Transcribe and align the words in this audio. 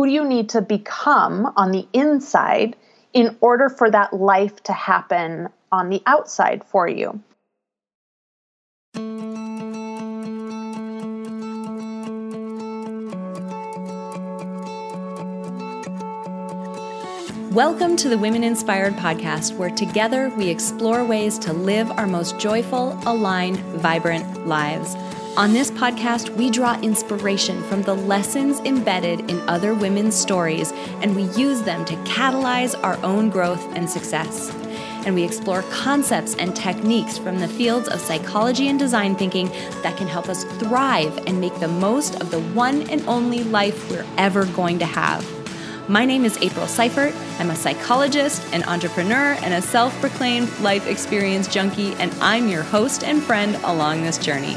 Who 0.00 0.06
do 0.06 0.12
you 0.12 0.24
need 0.24 0.48
to 0.48 0.62
become 0.62 1.52
on 1.58 1.72
the 1.72 1.86
inside 1.92 2.74
in 3.12 3.36
order 3.42 3.68
for 3.68 3.90
that 3.90 4.14
life 4.14 4.62
to 4.62 4.72
happen 4.72 5.50
on 5.70 5.90
the 5.90 6.02
outside 6.06 6.64
for 6.64 6.88
you? 6.88 7.20
Welcome 17.52 17.96
to 17.96 18.08
the 18.08 18.16
Women 18.16 18.42
Inspired 18.42 18.94
podcast, 18.94 19.54
where 19.58 19.68
together 19.68 20.30
we 20.30 20.48
explore 20.48 21.04
ways 21.04 21.38
to 21.40 21.52
live 21.52 21.90
our 21.90 22.06
most 22.06 22.38
joyful, 22.38 22.98
aligned, 23.04 23.58
vibrant 23.58 24.46
lives. 24.46 24.96
On 25.36 25.52
this 25.52 25.70
podcast, 25.70 26.36
we 26.36 26.50
draw 26.50 26.78
inspiration 26.80 27.62
from 27.62 27.82
the 27.82 27.94
lessons 27.94 28.58
embedded 28.60 29.30
in 29.30 29.40
other 29.48 29.74
women's 29.74 30.16
stories, 30.16 30.72
and 31.02 31.14
we 31.14 31.22
use 31.40 31.62
them 31.62 31.84
to 31.84 31.94
catalyze 31.98 32.78
our 32.82 32.98
own 33.04 33.30
growth 33.30 33.64
and 33.76 33.88
success. 33.88 34.52
And 35.06 35.14
we 35.14 35.22
explore 35.22 35.62
concepts 35.70 36.34
and 36.34 36.54
techniques 36.54 37.16
from 37.16 37.38
the 37.38 37.46
fields 37.46 37.88
of 37.88 38.00
psychology 38.00 38.68
and 38.68 38.78
design 38.78 39.14
thinking 39.14 39.46
that 39.82 39.96
can 39.96 40.08
help 40.08 40.28
us 40.28 40.42
thrive 40.58 41.16
and 41.28 41.40
make 41.40 41.58
the 41.60 41.68
most 41.68 42.20
of 42.20 42.32
the 42.32 42.40
one 42.40 42.90
and 42.90 43.06
only 43.06 43.44
life 43.44 43.88
we're 43.88 44.06
ever 44.18 44.46
going 44.46 44.80
to 44.80 44.86
have. 44.86 45.24
My 45.88 46.04
name 46.04 46.24
is 46.24 46.38
April 46.42 46.66
Seifert. 46.66 47.14
I'm 47.38 47.50
a 47.50 47.56
psychologist, 47.56 48.42
an 48.52 48.64
entrepreneur, 48.64 49.36
and 49.42 49.54
a 49.54 49.62
self 49.62 49.98
proclaimed 50.00 50.50
life 50.58 50.88
experience 50.88 51.46
junkie, 51.46 51.94
and 51.94 52.12
I'm 52.20 52.48
your 52.48 52.64
host 52.64 53.04
and 53.04 53.22
friend 53.22 53.54
along 53.64 54.02
this 54.02 54.18
journey. 54.18 54.56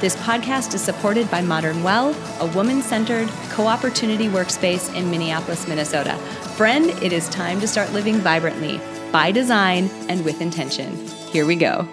This 0.00 0.16
podcast 0.16 0.74
is 0.74 0.82
supported 0.82 1.30
by 1.30 1.40
Modern 1.40 1.82
Well, 1.82 2.14
a 2.40 2.46
woman 2.54 2.82
centered 2.82 3.28
co 3.50 3.66
opportunity 3.66 4.28
workspace 4.28 4.94
in 4.94 5.10
Minneapolis, 5.10 5.66
Minnesota. 5.68 6.16
Friend, 6.56 6.90
it 7.02 7.12
is 7.12 7.28
time 7.28 7.60
to 7.60 7.68
start 7.68 7.92
living 7.92 8.16
vibrantly, 8.16 8.80
by 9.12 9.30
design, 9.30 9.88
and 10.08 10.24
with 10.24 10.40
intention. 10.40 10.94
Here 11.30 11.46
we 11.46 11.56
go. 11.56 11.88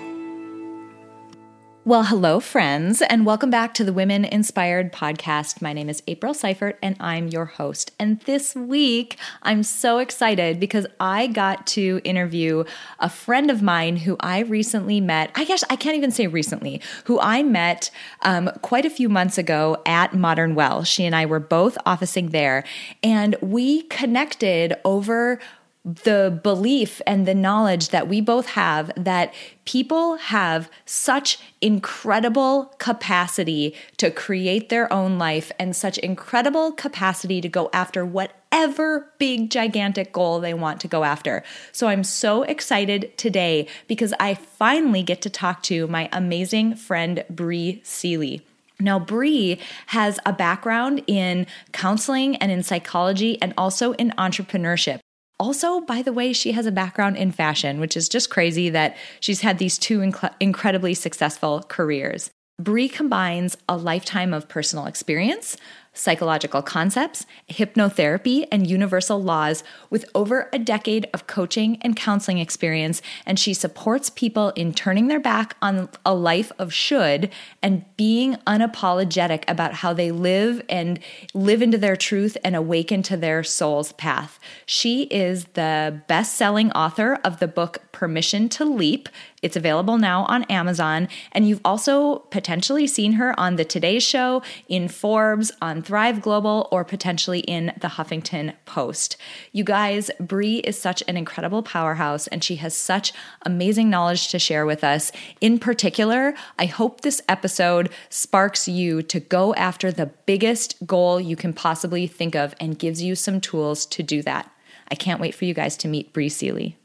Well, 1.84 2.04
hello, 2.04 2.40
friends, 2.40 3.02
and 3.02 3.26
welcome 3.26 3.50
back 3.50 3.74
to 3.74 3.84
the 3.84 3.92
Women 3.92 4.24
Inspired 4.24 4.94
podcast. 4.94 5.64
My 5.64 5.74
name 5.74 5.90
is 5.90 6.04
April 6.06 6.36
Seifert, 6.36 6.78
and 6.80 6.96
I'm 7.00 7.28
your 7.28 7.46
host. 7.46 7.92
And 7.98 8.20
this 8.22 8.54
week, 8.54 9.18
I'm 9.42 9.64
so 9.64 9.98
excited 9.98 10.60
because 10.60 10.86
I 11.00 11.26
got 11.26 11.66
to 11.68 12.00
interview 12.04 12.66
a 13.00 13.10
friend 13.10 13.50
of 13.50 13.64
mine 13.64 13.98
who 13.98 14.16
I 14.20 14.42
recently 14.42 15.02
met. 15.02 15.32
I 15.34 15.44
guess 15.44 15.64
I 15.72 15.76
can't 15.76 15.98
even 15.98 16.12
say 16.12 16.28
recently, 16.28 16.84
who 17.06 17.20
I 17.20 17.42
met 17.42 17.90
um, 18.22 18.52
quite 18.62 18.86
a 18.86 18.92
few 18.92 19.10
months 19.10 19.40
ago 19.40 19.82
at 19.88 20.14
Modern 20.14 20.54
Well. 20.54 20.84
She 20.84 21.04
and 21.04 21.16
I 21.16 21.26
were 21.26 21.40
both 21.40 21.80
officing 21.84 22.30
there, 22.30 22.64
and 23.02 23.36
we 23.42 23.82
connected 23.84 24.76
over 24.86 25.40
the 25.84 26.40
belief 26.44 27.02
and 27.08 27.28
the 27.28 27.34
knowledge 27.34 27.90
that 27.90 28.08
we 28.08 28.22
both 28.22 28.48
have 28.48 28.92
that 28.96 29.34
people 29.66 30.18
have 30.18 30.70
such 30.86 31.40
incredible 31.60 32.76
capacity 32.78 33.76
to 33.98 34.12
create 34.12 34.70
their 34.70 34.92
own 34.94 35.18
life 35.18 35.52
and 35.58 35.76
such 35.76 35.98
incredible 36.00 36.72
capacity 36.72 37.42
to 37.42 37.50
go 37.50 37.68
after 37.74 38.06
whatever 38.06 39.12
big 39.18 39.50
gigantic 39.50 40.14
goal 40.14 40.40
they 40.40 40.54
want 40.54 40.80
to 40.80 40.88
go 40.88 41.04
after. 41.04 41.44
So 41.72 41.88
I'm 41.88 42.04
so 42.04 42.44
excited 42.44 43.18
today 43.18 43.68
because 43.88 44.14
I 44.20 44.36
finally 44.36 45.02
get 45.02 45.22
to 45.24 45.32
talk 45.32 45.64
to 45.64 45.88
my 45.88 46.10
amazing 46.12 46.76
friend 46.76 47.24
Bree 47.28 47.82
Seely. 47.84 48.46
Now, 48.80 49.00
Bree 49.00 49.60
has 49.88 50.20
a 50.26 50.34
background 50.34 51.04
in 51.08 51.48
counseling 51.72 52.36
and 52.38 52.52
in 52.52 52.64
psychology 52.64 53.42
and 53.42 53.54
also 53.58 53.94
in 53.94 54.12
entrepreneurship. 54.18 55.00
Also, 55.42 55.82
by 55.82 56.04
the 56.04 56.14
way, 56.14 56.34
she 56.34 56.52
has 56.52 56.68
a 56.68 56.72
background 56.72 57.18
in 57.18 57.32
fashion, 57.32 57.80
which 57.80 57.98
is 57.98 58.08
just 58.08 58.30
crazy 58.30 58.70
that 58.70 58.96
she's 59.22 59.42
had 59.42 59.58
these 59.58 59.80
two 59.80 59.98
inc- 59.98 60.32
incredibly 60.40 60.94
successful 60.94 61.66
careers. 61.68 62.30
Bree 62.60 62.88
combines 62.88 63.58
a 63.68 63.76
lifetime 63.76 64.36
of 64.36 64.48
personal 64.48 64.86
experience, 64.86 65.58
psychological 65.94 66.62
concepts, 66.62 67.26
hypnotherapy, 67.50 68.48
and 68.52 68.70
universal 68.70 69.22
laws 69.22 69.64
with 69.90 70.06
over 70.16 70.50
a 70.54 70.60
decade 70.60 71.08
of 71.14 71.28
coaching 71.28 71.78
and 71.82 71.96
counseling 71.96 72.38
experience. 72.38 73.02
And 73.26 73.38
she 73.38 73.54
supports 73.54 74.10
people 74.10 74.50
in 74.52 74.74
turning 74.74 75.08
their 75.08 75.20
back 75.20 75.56
on 75.62 75.90
a 76.06 76.14
life 76.14 76.52
of 76.58 76.74
should 76.74 77.30
and 77.62 77.86
being 77.98 78.36
unapologetic 78.48 79.44
about 79.48 79.74
how 79.76 79.94
they 79.94 80.12
live 80.12 80.62
and 80.70 81.00
live 81.34 81.62
into 81.62 81.78
their 81.78 81.96
truth 81.96 82.38
and 82.44 82.56
awaken 82.56 83.04
to 83.04 83.18
their 83.18 83.44
soul's 83.44 83.92
path. 83.94 84.40
She 84.66 85.04
is 85.04 85.46
the 85.54 86.02
best 86.08 86.36
selling 86.36 86.72
author 86.72 87.20
of 87.24 87.40
the 87.40 87.48
book 87.48 87.91
Permission 88.02 88.50
to 88.50 88.66
Leap 88.66 89.10
it's 89.42 89.56
available 89.56 89.98
now 89.98 90.26
on 90.26 90.44
Amazon. 90.46 91.08
And 91.32 91.48
you've 91.48 91.62
also 91.66 92.20
potentially 92.30 92.86
seen 92.88 93.14
her 93.14 93.38
on 93.40 93.56
The 93.56 93.66
Today 93.66 94.00
Show, 94.00 94.44
in 94.68 94.88
Forbes, 94.88 95.52
on 95.62 95.82
Thrive 95.82 96.22
Global, 96.22 96.68
or 96.72 96.84
potentially 96.84 97.40
in 97.42 97.74
The 97.80 97.90
Huffington 97.90 98.54
Post. 98.66 99.18
You 99.52 99.64
guys, 99.64 100.12
Bree 100.20 100.58
is 100.58 100.80
such 100.80 101.04
an 101.08 101.18
incredible 101.18 101.64
powerhouse 101.64 102.28
and 102.28 102.44
she 102.44 102.58
has 102.58 102.76
such 102.76 103.14
amazing 103.44 103.90
knowledge 103.90 104.30
to 104.30 104.40
share 104.40 104.66
with 104.66 104.84
us. 104.84 105.12
In 105.40 105.58
particular, 105.58 106.34
I 106.60 106.66
hope 106.66 107.02
this 107.02 107.22
episode 107.28 107.90
sparks 108.10 108.68
you 108.68 109.02
to 109.04 109.20
go 109.20 109.56
after 109.56 109.92
the 109.92 110.12
biggest 110.26 110.86
goal 110.86 111.20
you 111.20 111.36
can 111.36 111.54
possibly 111.54 112.06
think 112.06 112.36
of 112.36 112.54
and 112.60 112.78
gives 112.78 113.02
you 113.02 113.16
some 113.16 113.42
tools 113.42 113.86
to 113.88 114.04
do 114.04 114.22
that. 114.24 114.52
I 114.90 114.96
can't 114.96 115.22
wait 115.22 115.34
for 115.34 115.46
you 115.46 115.54
guys 115.54 115.78
to 115.78 115.88
meet 115.88 116.14
Bree 116.14 116.30
Seely. 116.30 116.78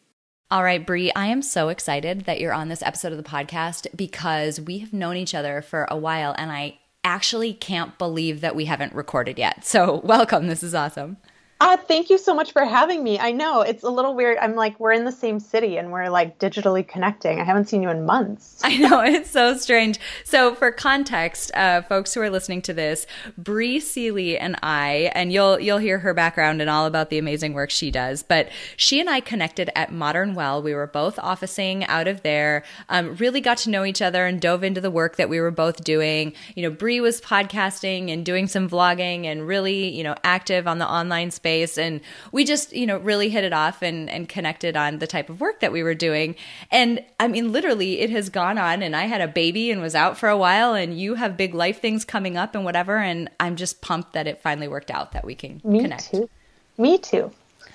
All 0.48 0.62
right, 0.62 0.86
Bree, 0.86 1.10
I 1.16 1.26
am 1.26 1.42
so 1.42 1.70
excited 1.70 2.20
that 2.26 2.38
you're 2.38 2.52
on 2.52 2.68
this 2.68 2.82
episode 2.82 3.10
of 3.10 3.18
the 3.18 3.28
podcast 3.28 3.88
because 3.96 4.60
we 4.60 4.78
have 4.78 4.92
known 4.92 5.16
each 5.16 5.34
other 5.34 5.60
for 5.60 5.88
a 5.90 5.96
while 5.96 6.36
and 6.38 6.52
I 6.52 6.78
actually 7.02 7.52
can't 7.52 7.98
believe 7.98 8.42
that 8.42 8.54
we 8.54 8.66
haven't 8.66 8.94
recorded 8.94 9.40
yet. 9.40 9.64
So, 9.64 10.00
welcome. 10.04 10.46
This 10.46 10.62
is 10.62 10.72
awesome. 10.72 11.16
Uh, 11.58 11.74
thank 11.74 12.10
you 12.10 12.18
so 12.18 12.34
much 12.34 12.52
for 12.52 12.66
having 12.66 13.02
me. 13.02 13.18
I 13.18 13.32
know 13.32 13.62
it's 13.62 13.82
a 13.82 13.88
little 13.88 14.14
weird. 14.14 14.36
I'm 14.36 14.56
like, 14.56 14.78
we're 14.78 14.92
in 14.92 15.06
the 15.06 15.12
same 15.12 15.40
city 15.40 15.78
and 15.78 15.90
we're 15.90 16.10
like 16.10 16.38
digitally 16.38 16.86
connecting. 16.86 17.40
I 17.40 17.44
haven't 17.44 17.70
seen 17.70 17.82
you 17.82 17.88
in 17.88 18.04
months. 18.04 18.60
I 18.64 18.76
know, 18.76 19.00
it's 19.00 19.30
so 19.30 19.56
strange. 19.56 19.98
So, 20.24 20.54
for 20.54 20.70
context, 20.70 21.50
uh, 21.54 21.80
folks 21.82 22.12
who 22.12 22.20
are 22.20 22.28
listening 22.28 22.60
to 22.62 22.74
this, 22.74 23.06
Bree 23.38 23.80
Seely 23.80 24.36
and 24.36 24.56
I, 24.62 25.10
and 25.14 25.32
you'll 25.32 25.58
you'll 25.58 25.78
hear 25.78 25.98
her 26.00 26.12
background 26.12 26.60
and 26.60 26.68
all 26.68 26.84
about 26.84 27.08
the 27.08 27.16
amazing 27.16 27.54
work 27.54 27.70
she 27.70 27.90
does, 27.90 28.22
but 28.22 28.50
she 28.76 29.00
and 29.00 29.08
I 29.08 29.20
connected 29.20 29.70
at 29.74 29.90
Modern 29.90 30.34
Well. 30.34 30.62
We 30.62 30.74
were 30.74 30.86
both 30.86 31.18
officing 31.18 31.84
out 31.86 32.06
of 32.06 32.22
there, 32.22 32.64
um, 32.90 33.16
really 33.16 33.40
got 33.40 33.56
to 33.58 33.70
know 33.70 33.86
each 33.86 34.02
other 34.02 34.26
and 34.26 34.42
dove 34.42 34.62
into 34.62 34.82
the 34.82 34.90
work 34.90 35.16
that 35.16 35.30
we 35.30 35.40
were 35.40 35.50
both 35.50 35.84
doing. 35.84 36.34
You 36.54 36.64
know, 36.64 36.70
Bree 36.70 37.00
was 37.00 37.22
podcasting 37.22 38.12
and 38.12 38.26
doing 38.26 38.46
some 38.46 38.68
vlogging 38.68 39.24
and 39.24 39.46
really, 39.46 39.88
you 39.88 40.04
know, 40.04 40.16
active 40.22 40.68
on 40.68 40.78
the 40.78 40.88
online 40.88 41.30
space 41.30 41.45
space 41.46 41.78
and 41.78 42.00
we 42.32 42.44
just 42.44 42.72
you 42.72 42.84
know 42.84 42.98
really 42.98 43.28
hit 43.28 43.44
it 43.44 43.52
off 43.52 43.80
and 43.80 44.10
and 44.10 44.28
connected 44.28 44.76
on 44.76 44.98
the 44.98 45.06
type 45.06 45.30
of 45.30 45.40
work 45.40 45.60
that 45.60 45.70
we 45.70 45.80
were 45.80 45.94
doing 45.94 46.34
and 46.72 47.00
i 47.20 47.28
mean 47.28 47.52
literally 47.52 48.00
it 48.00 48.10
has 48.10 48.28
gone 48.28 48.58
on 48.58 48.82
and 48.82 48.96
i 48.96 49.04
had 49.04 49.20
a 49.20 49.28
baby 49.28 49.70
and 49.70 49.80
was 49.80 49.94
out 49.94 50.18
for 50.18 50.28
a 50.28 50.36
while 50.36 50.74
and 50.74 50.98
you 50.98 51.14
have 51.14 51.36
big 51.36 51.54
life 51.54 51.80
things 51.80 52.04
coming 52.04 52.36
up 52.36 52.56
and 52.56 52.64
whatever 52.64 52.96
and 52.96 53.30
i'm 53.38 53.54
just 53.54 53.80
pumped 53.80 54.12
that 54.12 54.26
it 54.26 54.42
finally 54.42 54.66
worked 54.66 54.90
out 54.90 55.12
that 55.12 55.24
we 55.24 55.36
can 55.36 55.60
connect. 55.60 55.64
Me 55.64 55.80
connect 55.82 56.10
too. 56.10 56.28
Me 56.78 56.98
too. 56.98 57.30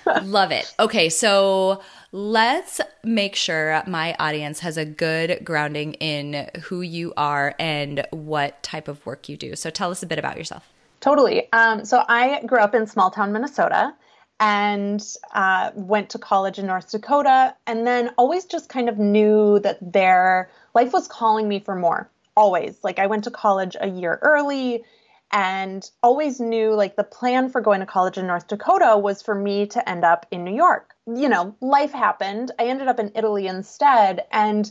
Love 0.22 0.50
it. 0.50 0.74
Okay, 0.78 1.08
so 1.08 1.80
let's 2.12 2.80
make 3.04 3.36
sure 3.36 3.82
my 3.86 4.14
audience 4.18 4.60
has 4.60 4.76
a 4.76 4.84
good 4.84 5.44
grounding 5.44 5.94
in 5.94 6.50
who 6.64 6.82
you 6.82 7.12
are 7.16 7.54
and 7.58 8.06
what 8.10 8.62
type 8.62 8.88
of 8.88 9.04
work 9.06 9.28
you 9.28 9.36
do. 9.36 9.54
So 9.56 9.70
tell 9.70 9.90
us 9.90 10.02
a 10.02 10.06
bit 10.06 10.18
about 10.18 10.36
yourself. 10.36 10.71
Totally. 11.02 11.52
Um, 11.52 11.84
so 11.84 12.04
I 12.08 12.42
grew 12.46 12.60
up 12.60 12.74
in 12.74 12.86
small 12.86 13.10
town 13.10 13.32
Minnesota 13.32 13.92
and 14.38 15.04
uh, 15.34 15.72
went 15.74 16.10
to 16.10 16.18
college 16.18 16.58
in 16.58 16.66
North 16.66 16.90
Dakota, 16.90 17.54
and 17.66 17.86
then 17.86 18.10
always 18.16 18.44
just 18.44 18.68
kind 18.68 18.88
of 18.88 18.98
knew 18.98 19.58
that 19.60 19.78
their 19.92 20.50
life 20.74 20.92
was 20.92 21.06
calling 21.06 21.48
me 21.48 21.60
for 21.60 21.74
more. 21.74 22.08
Always. 22.36 22.78
Like 22.82 22.98
I 22.98 23.08
went 23.08 23.24
to 23.24 23.30
college 23.30 23.76
a 23.80 23.88
year 23.88 24.18
early 24.22 24.84
and 25.32 25.88
always 26.02 26.40
knew 26.40 26.74
like 26.74 26.96
the 26.96 27.04
plan 27.04 27.48
for 27.48 27.60
going 27.60 27.80
to 27.80 27.86
college 27.86 28.16
in 28.16 28.26
North 28.26 28.46
Dakota 28.46 28.96
was 28.96 29.22
for 29.22 29.34
me 29.34 29.66
to 29.66 29.88
end 29.88 30.04
up 30.04 30.26
in 30.30 30.44
New 30.44 30.54
York. 30.54 30.94
You 31.06 31.28
know, 31.28 31.56
life 31.60 31.92
happened. 31.92 32.52
I 32.58 32.66
ended 32.66 32.88
up 32.88 33.00
in 33.00 33.12
Italy 33.14 33.46
instead. 33.48 34.24
And 34.30 34.70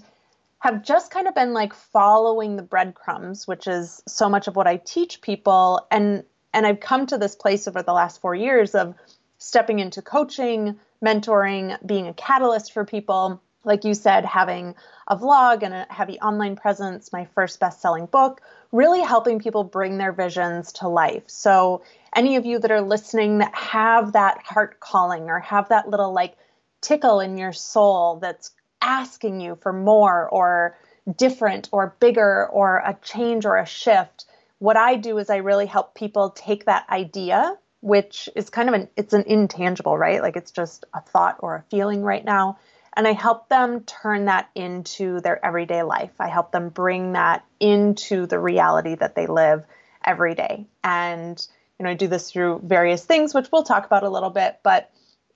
have 0.62 0.84
just 0.84 1.12
kind 1.12 1.28
of 1.28 1.34
been 1.36 1.54
like 1.54 1.74
following 1.74 2.56
the 2.56 2.62
breadcrumbs, 2.62 3.48
which 3.48 3.68
is 3.68 4.02
so 4.08 4.30
much 4.30 4.48
of 4.48 4.56
what 4.56 4.68
I 4.68 4.78
teach 4.78 5.22
people. 5.22 5.86
And 5.92 6.24
and 6.54 6.66
I've 6.68 6.80
come 6.80 7.08
to 7.08 7.18
this 7.18 7.36
place 7.36 7.68
over 7.68 7.82
the 7.82 7.94
last 7.94 8.22
four 8.22 8.36
years 8.36 8.76
of 8.76 8.94
stepping 9.38 9.80
into 9.80 10.02
coaching, 10.02 10.80
mentoring, 11.04 11.78
being 11.86 12.08
a 12.08 12.14
catalyst 12.14 12.74
for 12.74 12.86
people, 12.86 13.42
like 13.64 13.86
you 13.86 13.96
said, 13.96 14.24
having 14.24 14.76
a 15.08 15.18
vlog 15.18 15.64
and 15.64 15.74
a 15.74 15.88
heavy 15.90 16.20
online 16.20 16.56
presence, 16.56 17.12
my 17.12 17.26
first 17.34 17.60
best 17.60 17.82
selling 17.82 18.06
book, 18.06 18.42
really 18.72 19.02
helping 19.02 19.40
people 19.40 19.64
bring 19.64 19.98
their 19.98 20.12
visions 20.12 20.74
to 20.74 20.88
life. 20.88 21.24
So, 21.26 21.82
any 22.16 22.36
of 22.36 22.46
you 22.46 22.60
that 22.60 22.72
are 22.72 22.82
listening 22.82 23.40
that 23.40 23.56
have 23.56 24.12
that 24.12 24.44
heart 24.44 24.80
calling 24.80 25.30
or 25.30 25.40
have 25.40 25.70
that 25.70 25.90
little 25.90 26.14
like 26.14 26.36
tickle 26.82 27.20
in 27.20 27.38
your 27.38 27.54
soul 27.54 28.18
that's 28.18 28.52
asking 28.82 29.42
you 29.42 29.58
for 29.62 29.74
more 29.74 30.28
or 30.30 30.78
different 31.18 31.70
or 31.72 31.96
bigger 32.00 32.48
or 32.48 32.78
a 32.78 32.98
change 33.02 33.46
or 33.46 33.58
a 33.58 33.66
shift, 33.66 34.26
what 34.60 34.78
I 34.78 34.96
do 34.96 35.18
is 35.18 35.30
I 35.30 35.38
really 35.38 35.66
help 35.66 35.96
people 35.96 36.32
take 36.32 36.66
that 36.66 36.90
idea 36.90 37.58
which 37.82 38.30
is 38.36 38.50
kind 38.50 38.70
of 38.70 38.76
an 38.76 38.88
it's 38.96 39.14
an 39.14 39.24
intangible, 39.28 39.98
right? 39.98 40.22
Like 40.22 40.38
it's 40.38 40.52
just 40.52 40.86
a 40.94 41.02
thought 41.02 41.38
or 41.40 41.56
a 41.56 41.64
feeling 41.70 42.04
right 42.04 42.24
now. 42.24 42.60
And 42.96 43.08
I 43.08 43.14
help 43.14 43.50
them 43.50 43.82
turn 43.82 44.26
that 44.26 44.50
into 44.54 45.20
their 45.22 45.44
everyday 45.44 45.82
life. 45.82 46.12
I 46.20 46.28
help 46.28 46.52
them 46.52 46.70
bring 46.70 47.14
that 47.14 47.46
into 47.60 48.28
the 48.28 48.40
reality 48.40 48.96
that 48.96 49.16
they 49.16 49.28
live 49.28 49.64
every 50.06 50.36
day. 50.36 50.68
And 50.84 51.46
you 51.80 51.86
know, 51.86 51.92
I 51.92 51.96
do 51.96 52.08
this 52.08 52.32
through 52.32 52.62
various 52.64 53.04
things, 53.04 53.34
which 53.34 53.52
we'll 53.52 53.64
talk 53.64 53.86
about 53.86 54.04
a 54.04 54.10
little 54.10 54.30
bit, 54.30 54.60
but 54.62 54.92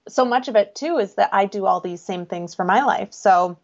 so 0.08 0.26
much 0.26 0.48
of 0.48 0.56
it 0.56 0.76
too 0.76 0.98
is 0.98 1.16
that 1.16 1.30
I 1.34 1.46
do 1.46 1.66
all 1.66 1.80
these 1.80 2.02
same 2.02 2.26
things 2.26 2.54
for 2.54 2.64
my 2.64 2.84
life. 2.84 3.14
So 3.14 3.58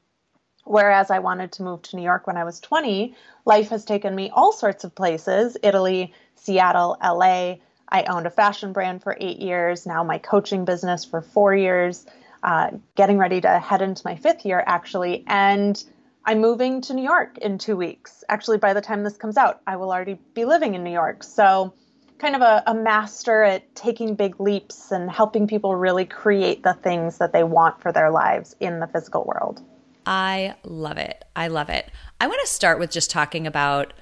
whereas 0.63 1.11
I 1.11 1.19
wanted 1.19 1.51
to 1.53 1.63
move 1.63 1.81
to 1.83 1.95
New 1.95 2.03
York 2.03 2.27
when 2.27 2.37
I 2.37 2.43
was 2.43 2.59
20, 2.59 3.15
life 3.45 3.69
has 3.69 3.85
taken 3.85 4.15
me 4.15 4.31
all 4.33 4.51
sorts 4.51 4.83
of 4.83 4.95
places, 4.95 5.57
Italy, 5.63 6.13
Seattle, 6.35 6.97
LA, 7.03 7.55
I 7.91 8.03
owned 8.03 8.25
a 8.25 8.31
fashion 8.31 8.71
brand 8.71 9.03
for 9.03 9.17
eight 9.19 9.39
years, 9.39 9.85
now 9.85 10.03
my 10.03 10.17
coaching 10.17 10.63
business 10.63 11.03
for 11.03 11.21
four 11.21 11.53
years, 11.53 12.05
uh, 12.41 12.71
getting 12.95 13.17
ready 13.17 13.41
to 13.41 13.59
head 13.59 13.81
into 13.81 14.01
my 14.05 14.15
fifth 14.15 14.45
year 14.45 14.63
actually. 14.65 15.23
And 15.27 15.83
I'm 16.23 16.39
moving 16.39 16.81
to 16.81 16.93
New 16.93 17.03
York 17.03 17.37
in 17.39 17.57
two 17.57 17.75
weeks. 17.75 18.23
Actually, 18.29 18.59
by 18.59 18.73
the 18.73 18.81
time 18.81 19.03
this 19.03 19.17
comes 19.17 19.37
out, 19.37 19.61
I 19.65 19.75
will 19.75 19.91
already 19.91 20.19
be 20.33 20.45
living 20.45 20.75
in 20.75 20.83
New 20.83 20.91
York. 20.91 21.23
So, 21.23 21.73
kind 22.21 22.35
of 22.35 22.41
a, 22.43 22.63
a 22.67 22.73
master 22.73 23.41
at 23.41 23.73
taking 23.75 24.13
big 24.13 24.39
leaps 24.39 24.91
and 24.91 25.09
helping 25.09 25.47
people 25.47 25.75
really 25.75 26.05
create 26.05 26.61
the 26.61 26.73
things 26.75 27.17
that 27.17 27.33
they 27.33 27.43
want 27.43 27.81
for 27.81 27.91
their 27.91 28.11
lives 28.11 28.55
in 28.59 28.79
the 28.79 28.87
physical 28.87 29.23
world. 29.25 29.61
I 30.05 30.55
love 30.63 30.97
it. 30.97 31.25
I 31.35 31.47
love 31.47 31.69
it. 31.69 31.89
I 32.19 32.27
want 32.27 32.39
to 32.41 32.47
start 32.47 32.77
with 32.77 32.91
just 32.91 33.09
talking 33.09 33.47
about 33.47 33.93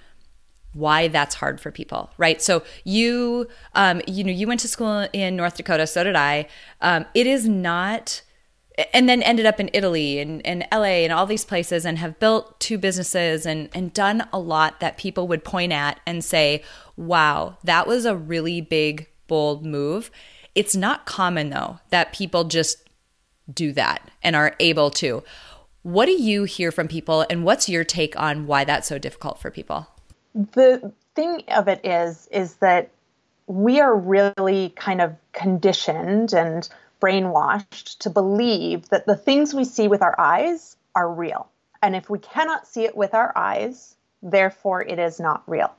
why 0.73 1.07
that's 1.07 1.35
hard 1.35 1.59
for 1.59 1.71
people, 1.71 2.11
right? 2.17 2.41
So 2.41 2.61
you, 2.83 3.47
um, 3.73 4.01
you 4.05 4.23
know, 4.23 4.31
you 4.31 4.47
went 4.47 4.59
to 4.61 4.67
school 4.67 5.07
in 5.13 5.35
North 5.37 5.55
Dakota, 5.55 5.87
so 5.87 6.03
did 6.03 6.15
I. 6.15 6.47
Um, 6.81 7.05
it 7.13 7.25
is 7.25 7.47
not, 7.47 8.21
and 8.93 9.09
then 9.09 9.21
ended 9.23 9.45
up 9.45 9.59
in 9.59 9.69
Italy 9.73 10.19
and, 10.19 10.45
and 10.45 10.67
LA 10.71 11.03
and 11.03 11.13
all 11.13 11.25
these 11.25 11.45
places 11.45 11.85
and 11.85 11.97
have 11.97 12.19
built 12.19 12.59
two 12.59 12.77
businesses 12.77 13.45
and, 13.45 13.69
and 13.73 13.93
done 13.93 14.27
a 14.31 14.39
lot 14.39 14.79
that 14.79 14.97
people 14.97 15.27
would 15.27 15.43
point 15.43 15.71
at 15.71 15.99
and 16.05 16.23
say, 16.23 16.63
wow, 16.95 17.57
that 17.63 17.87
was 17.87 18.05
a 18.05 18.15
really 18.15 18.61
big, 18.61 19.07
bold 19.27 19.65
move. 19.65 20.11
It's 20.55 20.75
not 20.75 21.05
common 21.05 21.49
though 21.49 21.79
that 21.89 22.13
people 22.13 22.45
just 22.45 22.77
do 23.53 23.71
that 23.73 24.09
and 24.23 24.35
are 24.35 24.55
able 24.59 24.91
to. 24.91 25.23
What 25.83 26.05
do 26.05 26.11
you 26.11 26.43
hear 26.43 26.71
from 26.71 26.87
people 26.87 27.25
and 27.29 27.43
what's 27.43 27.69
your 27.69 27.83
take 27.83 28.19
on 28.19 28.47
why 28.47 28.63
that's 28.63 28.87
so 28.87 28.97
difficult 28.97 29.39
for 29.39 29.49
people? 29.49 29.87
the 30.33 30.91
thing 31.15 31.43
of 31.49 31.67
it 31.67 31.81
is 31.83 32.27
is 32.31 32.55
that 32.55 32.89
we 33.47 33.79
are 33.79 33.95
really 33.95 34.69
kind 34.75 35.01
of 35.01 35.15
conditioned 35.33 36.33
and 36.33 36.69
brainwashed 37.01 37.99
to 37.99 38.09
believe 38.09 38.89
that 38.89 39.05
the 39.05 39.15
things 39.15 39.53
we 39.53 39.63
see 39.63 39.87
with 39.87 40.01
our 40.01 40.19
eyes 40.19 40.75
are 40.95 41.11
real. 41.11 41.49
And 41.81 41.95
if 41.95 42.09
we 42.09 42.19
cannot 42.19 42.67
see 42.67 42.83
it 42.83 42.95
with 42.95 43.13
our 43.13 43.31
eyes, 43.35 43.95
therefore 44.21 44.81
it 44.81 44.99
is 44.99 45.19
not 45.19 45.43
real. 45.47 45.73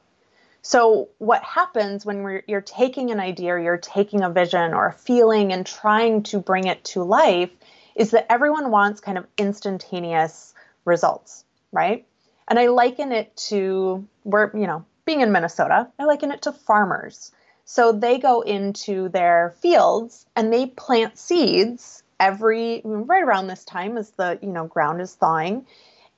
So, 0.63 1.09
what 1.19 1.43
happens 1.43 2.05
when 2.05 2.43
you're 2.47 2.61
taking 2.61 3.11
an 3.11 3.21
idea 3.21 3.55
or 3.55 3.59
you're 3.59 3.79
taking 3.79 4.23
a 4.23 4.31
vision 4.31 4.75
or 4.75 4.89
a 4.89 4.93
feeling 4.93 5.53
and 5.53 5.67
trying 5.67 6.23
to 6.25 6.39
bring 6.39 6.67
it 6.67 6.85
to 6.85 7.03
life 7.03 7.51
is 7.95 8.11
that 8.11 8.31
everyone 8.31 8.71
wants 8.71 9.01
kind 9.01 9.17
of 9.17 9.27
instantaneous 9.39 10.55
results, 10.85 11.45
right? 11.73 12.07
And 12.47 12.59
I 12.59 12.67
liken 12.67 13.13
it 13.13 13.35
to 13.49 14.07
where, 14.23 14.51
you 14.55 14.67
know, 14.67 14.85
being 15.07 15.23
in 15.23 15.33
Minnesota, 15.33 15.89
I 15.99 16.05
liken 16.05 16.31
it 16.31 16.43
to 16.43 16.53
farmers. 16.53 17.33
So 17.73 17.93
they 17.93 18.19
go 18.19 18.41
into 18.41 19.11
their 19.11 19.55
fields 19.63 20.27
and 20.35 20.53
they 20.53 20.67
plant 20.67 21.17
seeds 21.17 22.03
every 22.19 22.83
right 22.83 23.23
around 23.23 23.47
this 23.47 23.65
time 23.65 23.97
as 23.97 24.11
the, 24.11 24.41
you 24.43 24.49
know, 24.49 24.67
ground 24.67 25.01
is 25.01 25.15
thawing. 25.15 25.65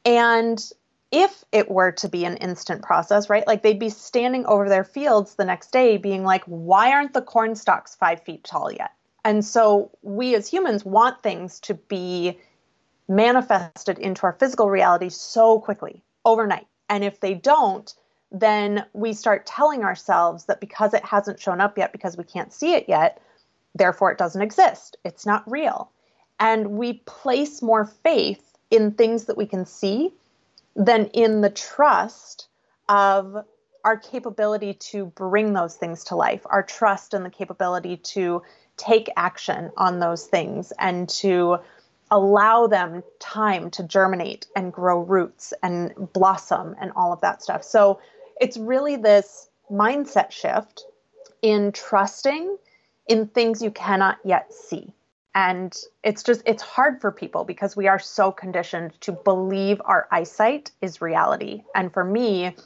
And 0.06 0.58
if 1.10 1.44
it 1.52 1.70
were 1.70 1.92
to 1.92 2.08
be 2.08 2.24
an 2.24 2.38
instant 2.38 2.80
process, 2.80 3.28
right? 3.28 3.46
Like 3.46 3.62
they'd 3.62 3.78
be 3.78 3.90
standing 3.90 4.46
over 4.46 4.66
their 4.66 4.82
fields 4.82 5.34
the 5.34 5.44
next 5.44 5.72
day 5.72 5.98
being 5.98 6.24
like, 6.24 6.42
why 6.46 6.90
aren't 6.90 7.12
the 7.12 7.20
corn 7.20 7.54
stalks 7.54 7.94
five 7.94 8.22
feet 8.22 8.44
tall 8.44 8.72
yet? 8.72 8.92
And 9.22 9.44
so 9.44 9.90
we 10.00 10.34
as 10.34 10.48
humans 10.48 10.86
want 10.86 11.22
things 11.22 11.60
to 11.60 11.74
be 11.74 12.38
manifested 13.08 13.98
into 13.98 14.22
our 14.22 14.32
physical 14.32 14.70
reality 14.70 15.10
so 15.10 15.60
quickly 15.60 16.02
overnight. 16.24 16.66
And 16.88 17.04
if 17.04 17.20
they 17.20 17.34
don't, 17.34 17.92
then 18.32 18.84
we 18.94 19.12
start 19.12 19.46
telling 19.46 19.84
ourselves 19.84 20.46
that 20.46 20.60
because 20.60 20.94
it 20.94 21.04
hasn't 21.04 21.38
shown 21.38 21.60
up 21.60 21.76
yet, 21.76 21.92
because 21.92 22.16
we 22.16 22.24
can't 22.24 22.52
see 22.52 22.74
it 22.74 22.86
yet, 22.88 23.20
therefore 23.74 24.10
it 24.10 24.18
doesn't 24.18 24.42
exist. 24.42 24.96
It's 25.04 25.26
not 25.26 25.48
real. 25.50 25.90
And 26.40 26.72
we 26.72 26.94
place 27.04 27.62
more 27.62 27.84
faith 27.84 28.56
in 28.70 28.92
things 28.92 29.26
that 29.26 29.36
we 29.36 29.46
can 29.46 29.66
see 29.66 30.12
than 30.74 31.06
in 31.08 31.42
the 31.42 31.50
trust 31.50 32.48
of 32.88 33.44
our 33.84 33.96
capability 33.98 34.74
to 34.74 35.06
bring 35.06 35.52
those 35.52 35.76
things 35.76 36.04
to 36.04 36.16
life, 36.16 36.40
our 36.46 36.62
trust 36.62 37.14
and 37.14 37.24
the 37.24 37.30
capability 37.30 37.98
to 37.98 38.42
take 38.76 39.10
action 39.16 39.70
on 39.76 39.98
those 39.98 40.26
things 40.26 40.72
and 40.78 41.08
to 41.08 41.58
allow 42.10 42.66
them 42.66 43.02
time 43.18 43.70
to 43.70 43.82
germinate 43.82 44.46
and 44.56 44.72
grow 44.72 45.00
roots 45.00 45.52
and 45.62 45.92
blossom 46.12 46.74
and 46.80 46.92
all 46.96 47.12
of 47.12 47.20
that 47.20 47.42
stuff. 47.42 47.62
So 47.64 48.00
it's 48.42 48.56
really 48.56 48.96
this 48.96 49.48
mindset 49.70 50.32
shift 50.32 50.84
in 51.42 51.70
trusting 51.70 52.58
in 53.06 53.28
things 53.28 53.62
you 53.62 53.70
cannot 53.70 54.18
yet 54.24 54.52
see. 54.52 54.92
And 55.32 55.72
it's 56.02 56.24
just, 56.24 56.42
it's 56.44 56.62
hard 56.62 57.00
for 57.00 57.12
people 57.12 57.44
because 57.44 57.76
we 57.76 57.86
are 57.86 58.00
so 58.00 58.32
conditioned 58.32 59.00
to 59.02 59.12
believe 59.12 59.80
our 59.84 60.08
eyesight 60.10 60.72
is 60.82 61.00
reality. 61.00 61.62
And 61.76 61.92
for 61.92 62.04
me, 62.04 62.56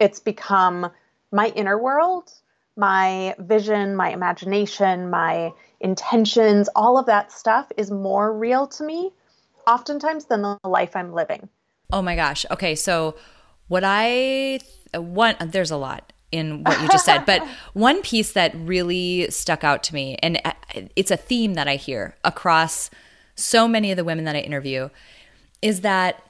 it's 0.00 0.20
become 0.20 0.90
my 1.30 1.48
inner 1.48 1.78
world, 1.78 2.32
my 2.74 3.34
vision, 3.38 3.94
my 3.94 4.12
imagination, 4.12 5.10
my 5.10 5.52
intentions, 5.80 6.70
all 6.74 6.98
of 6.98 7.04
that 7.06 7.30
stuff 7.30 7.70
is 7.76 7.90
more 7.90 8.32
real 8.36 8.66
to 8.68 8.84
me 8.84 9.12
oftentimes 9.66 10.24
than 10.24 10.40
the 10.40 10.58
life 10.64 10.96
I'm 10.96 11.12
living. 11.12 11.50
Oh 11.92 12.00
my 12.00 12.16
gosh. 12.16 12.46
Okay, 12.50 12.74
so 12.74 13.16
what 13.68 13.82
I 13.84 14.60
one 14.94 15.36
there's 15.40 15.70
a 15.70 15.76
lot 15.76 16.12
in 16.32 16.64
what 16.64 16.80
you 16.82 16.88
just 16.88 17.04
said, 17.04 17.24
but 17.24 17.46
one 17.72 18.02
piece 18.02 18.32
that 18.32 18.52
really 18.54 19.30
stuck 19.30 19.62
out 19.64 19.82
to 19.84 19.94
me 19.94 20.16
and 20.22 20.40
uh, 20.44 20.52
it's 20.96 21.10
a 21.10 21.16
theme 21.16 21.54
that 21.54 21.68
I 21.68 21.76
hear 21.76 22.16
across 22.24 22.90
so 23.34 23.68
many 23.68 23.90
of 23.90 23.96
the 23.96 24.04
women 24.04 24.24
that 24.24 24.34
I 24.34 24.40
interview 24.40 24.88
is 25.62 25.82
that 25.82 26.22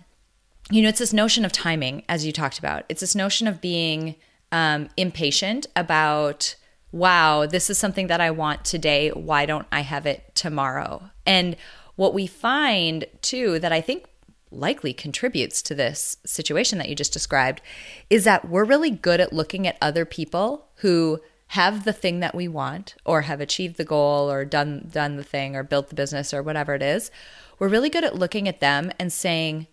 you 0.70 0.82
know, 0.82 0.88
it's 0.88 0.98
this 0.98 1.12
notion 1.12 1.44
of 1.44 1.52
timing 1.52 2.02
as 2.08 2.26
you 2.26 2.32
talked 2.32 2.58
about. 2.58 2.84
It's 2.88 3.00
this 3.00 3.14
notion 3.14 3.46
of 3.46 3.60
being 3.60 4.16
um, 4.52 4.88
impatient 4.96 5.66
about 5.76 6.56
wow, 6.92 7.44
this 7.46 7.68
is 7.68 7.76
something 7.76 8.06
that 8.06 8.20
I 8.20 8.30
want 8.30 8.64
today. 8.64 9.10
Why 9.10 9.44
don't 9.44 9.66
I 9.70 9.80
have 9.80 10.06
it 10.06 10.34
tomorrow? 10.34 11.10
And 11.26 11.56
what 11.96 12.14
we 12.14 12.26
find 12.26 13.04
too, 13.20 13.58
that 13.58 13.72
I 13.72 13.80
think 13.80 14.06
likely 14.50 14.92
contributes 14.92 15.62
to 15.62 15.74
this 15.74 16.16
situation 16.24 16.78
that 16.78 16.88
you 16.88 16.94
just 16.94 17.12
described, 17.12 17.60
is 18.08 18.24
that 18.24 18.48
we're 18.48 18.64
really 18.64 18.90
good 18.90 19.20
at 19.20 19.32
looking 19.32 19.66
at 19.66 19.76
other 19.80 20.04
people 20.04 20.68
who 20.76 21.20
have 21.48 21.84
the 21.84 21.92
thing 21.92 22.20
that 22.20 22.34
we 22.34 22.48
want 22.48 22.94
or 23.04 23.22
have 23.22 23.40
achieved 23.40 23.76
the 23.76 23.84
goal 23.84 24.30
or 24.30 24.44
done 24.44 24.88
done 24.90 25.16
the 25.16 25.24
thing 25.24 25.54
or 25.54 25.62
built 25.62 25.88
the 25.88 25.94
business 25.94 26.34
or 26.34 26.42
whatever 26.42 26.74
it 26.74 26.82
is. 26.82 27.10
We're 27.58 27.68
really 27.68 27.90
good 27.90 28.04
at 28.04 28.16
looking 28.16 28.48
at 28.48 28.60
them 28.60 28.90
and 28.98 29.12
saying 29.12 29.66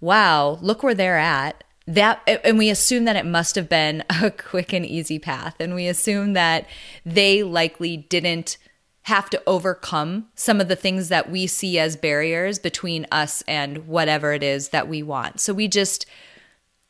wow 0.00 0.58
look 0.60 0.82
where 0.82 0.94
they're 0.94 1.18
at. 1.18 1.62
That 1.86 2.20
and 2.44 2.58
we 2.58 2.68
assume 2.70 3.04
that 3.04 3.14
it 3.14 3.24
must 3.24 3.54
have 3.54 3.68
been 3.68 4.02
a 4.22 4.30
quick 4.30 4.72
and 4.72 4.84
easy 4.84 5.18
path. 5.18 5.54
And 5.60 5.74
we 5.74 5.86
assume 5.86 6.32
that 6.32 6.66
they 7.04 7.42
likely 7.42 7.96
didn't 7.96 8.58
have 9.06 9.30
to 9.30 9.40
overcome 9.46 10.26
some 10.34 10.60
of 10.60 10.66
the 10.66 10.74
things 10.74 11.08
that 11.08 11.30
we 11.30 11.46
see 11.46 11.78
as 11.78 11.96
barriers 11.96 12.58
between 12.58 13.06
us 13.12 13.42
and 13.46 13.86
whatever 13.86 14.32
it 14.32 14.42
is 14.42 14.70
that 14.70 14.88
we 14.88 15.00
want. 15.00 15.40
So 15.40 15.54
we 15.54 15.68
just 15.68 16.06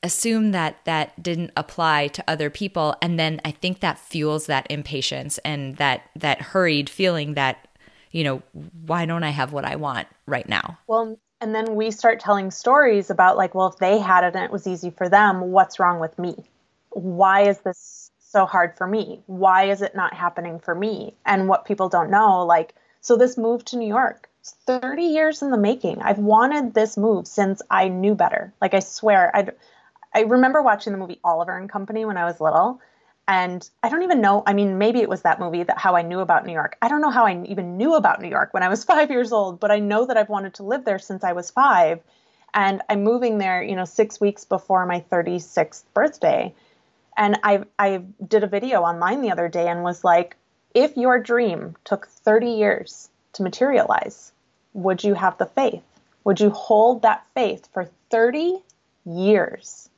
assume 0.03 0.53
that 0.53 0.83
that 0.87 1.23
didn't 1.23 1.51
apply 1.57 2.09
to 2.09 2.25
other 2.27 2.49
people. 2.49 2.97
And 3.03 3.19
then 3.19 3.41
i 3.45 3.51
think 3.51 3.81
that 3.81 3.99
fuels 3.99 4.47
that 4.47 4.67
impatience 4.71 5.39
and 5.45 5.77
that 5.77 6.03
that 6.17 6.41
hurried 6.41 6.89
feeling 6.89 7.35
that 7.35 7.69
you 8.13 8.25
know 8.25 8.43
why 8.87 9.05
don't 9.05 9.25
i 9.25 9.31
have 9.31 9.53
what 9.53 9.65
i 9.65 9.77
want 9.77 10.07
right 10.27 10.49
now? 10.49 10.79
Well 10.87 11.19
And 11.41 11.55
then 11.55 11.75
we 11.75 11.91
start 11.91 12.21
telling 12.21 12.51
stories 12.51 13.11
about, 13.11 13.37
like, 13.37 13.55
well, 13.55 13.69
if 13.69 13.77
they 13.77 13.99
had 13.99 14.25
it 14.25 14.35
and 14.35 14.45
it 14.45 14.51
was 14.51 14.67
easy 14.67 14.91
for 14.91 15.09
them, 15.09 15.41
what's 15.53 15.79
wrong 15.79 16.01
with 16.01 16.19
me? 16.19 16.35
Why 16.91 17.49
is 17.49 17.59
this 17.59 18.11
so 18.37 18.45
hard 18.45 18.77
for 18.77 18.87
me? 18.87 19.23
Why 19.25 19.71
is 19.71 19.81
it 19.81 19.97
not 19.97 20.13
happening 20.13 20.59
for 20.59 20.75
me? 20.75 21.15
And 21.25 21.49
what 21.49 21.65
people 21.65 21.89
don't 21.89 22.11
know, 22.11 22.45
like, 22.45 22.75
so 23.01 23.17
this 23.17 23.39
move 23.39 23.65
to 23.67 23.79
New 23.79 23.89
York, 23.89 24.29
30 24.67 25.05
years 25.05 25.41
in 25.41 25.51
the 25.51 25.57
making. 25.57 26.03
I've 26.03 26.19
wanted 26.19 26.75
this 26.75 26.99
move 26.99 27.27
since 27.27 27.63
I 27.71 27.89
knew 27.89 28.15
better. 28.15 28.53
Like, 28.61 28.75
I 28.75 28.81
swear, 28.81 29.35
I, 29.35 29.49
I 30.15 30.25
remember 30.25 30.61
watching 30.61 30.93
the 30.93 30.99
movie 30.99 31.19
Oliver 31.25 31.57
and 31.57 31.71
Company 31.71 32.05
when 32.05 32.19
I 32.19 32.27
was 32.27 32.39
little 32.39 32.79
and 33.27 33.67
I 33.83 33.89
don't 33.89 34.03
even 34.03 34.21
know. 34.21 34.43
I 34.47 34.53
mean, 34.53 34.77
maybe 34.77 35.01
it 35.01 35.09
was 35.09 35.23
that 35.23 35.41
movie 35.41 35.63
that 35.63 35.79
how 35.79 35.97
I 35.97 36.03
knew 36.03 36.21
about 36.21 36.45
New 36.45 36.53
York. 36.53 36.77
I 36.83 36.89
don't 36.89 37.01
know 37.01 37.11
how 37.11 37.25
I 37.25 37.43
even 37.47 37.79
knew 37.79 37.95
about 37.95 38.21
New 38.21 38.29
York 38.29 38.53
when 38.53 38.63
I 38.63 38.69
was 38.69 38.85
five 38.93 39.11
years 39.11 39.33
old, 39.33 39.61
but 39.61 39.71
I 39.71 39.79
know 39.79 40.05
that 40.05 40.19
I've 40.19 40.29
wanted 40.29 40.53
to 40.55 40.63
live 40.63 40.85
there 40.85 40.99
since 40.99 41.25
I 41.25 41.33
was 41.33 41.51
five. 41.51 42.01
And 42.53 42.83
I'm 42.91 43.03
moving 43.03 43.39
there, 43.39 43.63
you 43.63 43.77
know, 43.77 43.87
six 43.87 44.21
weeks 44.21 44.45
before 44.45 44.85
my 44.85 45.01
36th 45.11 45.85
birthday. 45.95 46.55
And 47.17 47.39
I 47.43 47.65
I 47.79 48.03
did 48.27 48.45
a 48.45 48.49
video 48.49 48.83
online 48.83 49.21
the 49.23 49.31
other 49.31 49.49
day 49.49 49.69
and 49.69 49.83
was 49.83 50.05
like, 50.05 50.37
if 50.75 50.97
your 50.97 51.19
dream 51.19 51.75
took 51.85 52.07
30 52.07 52.51
years 52.51 53.09
to 53.33 53.43
materialize, 53.43 54.33
would 54.75 55.03
you 55.03 55.15
have 55.15 55.39
the 55.39 55.47
faith? 55.47 55.83
Would 56.25 56.41
you 56.41 56.51
hold 56.51 57.03
that 57.03 57.27
faith 57.35 57.69
for 57.73 57.89
30 58.11 58.63
years, 59.07 59.89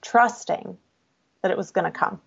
trusting 0.00 0.78
that 1.42 1.50
it 1.50 1.56
was 1.56 1.70
going 1.70 1.84
to 1.84 1.90
come? 1.90 2.20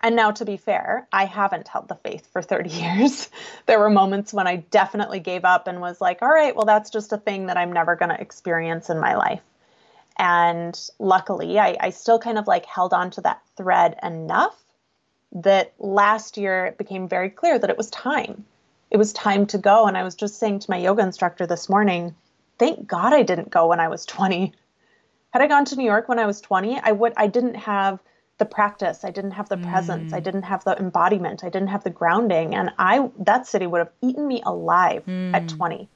And 0.00 0.14
now, 0.14 0.30
to 0.30 0.44
be 0.44 0.56
fair, 0.56 1.08
I 1.12 1.24
haven't 1.24 1.66
held 1.66 1.88
the 1.88 1.96
faith 1.96 2.28
for 2.32 2.40
30 2.40 2.70
years. 2.70 3.28
there 3.66 3.78
were 3.78 3.90
moments 3.90 4.32
when 4.32 4.46
I 4.46 4.56
definitely 4.56 5.20
gave 5.20 5.44
up 5.44 5.66
and 5.66 5.80
was 5.80 6.00
like, 6.00 6.22
all 6.22 6.28
right, 6.28 6.54
well, 6.54 6.66
that's 6.66 6.90
just 6.90 7.12
a 7.12 7.18
thing 7.18 7.46
that 7.46 7.56
I'm 7.56 7.72
never 7.72 7.96
going 7.96 8.10
to 8.10 8.20
experience 8.20 8.90
in 8.90 9.00
my 9.00 9.16
life. 9.16 9.42
And 10.18 10.78
luckily, 10.98 11.58
I, 11.58 11.76
I 11.80 11.90
still 11.90 12.18
kind 12.18 12.38
of 12.38 12.46
like 12.46 12.66
held 12.66 12.92
on 12.92 13.10
to 13.12 13.20
that 13.22 13.42
thread 13.56 13.98
enough 14.02 14.56
that 15.32 15.74
last 15.78 16.36
year 16.36 16.66
it 16.66 16.78
became 16.78 17.08
very 17.08 17.30
clear 17.30 17.58
that 17.58 17.70
it 17.70 17.78
was 17.78 17.90
time. 17.90 18.44
It 18.90 18.96
was 18.96 19.12
time 19.12 19.46
to 19.46 19.58
go. 19.58 19.86
And 19.86 19.96
I 19.96 20.02
was 20.02 20.14
just 20.14 20.38
saying 20.38 20.60
to 20.60 20.70
my 20.70 20.78
yoga 20.78 21.02
instructor 21.02 21.46
this 21.46 21.68
morning, 21.68 22.14
thank 22.58 22.86
God 22.86 23.12
I 23.12 23.22
didn't 23.22 23.50
go 23.50 23.68
when 23.68 23.80
I 23.80 23.88
was 23.88 24.06
20. 24.06 24.52
Had 25.30 25.42
I 25.42 25.46
gone 25.46 25.66
to 25.66 25.76
New 25.76 25.84
York 25.84 26.08
when 26.08 26.18
I 26.18 26.26
was 26.26 26.40
20, 26.40 26.80
I 26.80 26.92
would 26.92 27.12
I 27.16 27.26
didn't 27.26 27.54
have 27.54 28.00
the 28.38 28.44
practice 28.44 29.04
i 29.04 29.10
didn't 29.10 29.32
have 29.32 29.48
the 29.48 29.56
presence 29.56 30.12
mm. 30.12 30.16
i 30.16 30.20
didn't 30.20 30.44
have 30.44 30.64
the 30.64 30.76
embodiment 30.78 31.44
i 31.44 31.48
didn't 31.48 31.68
have 31.68 31.84
the 31.84 31.90
grounding 31.90 32.54
and 32.54 32.70
i 32.78 33.10
that 33.18 33.46
city 33.46 33.66
would 33.66 33.78
have 33.78 33.90
eaten 34.00 34.26
me 34.26 34.40
alive 34.46 35.04
mm. 35.06 35.34
at 35.34 35.48
20 35.48 35.88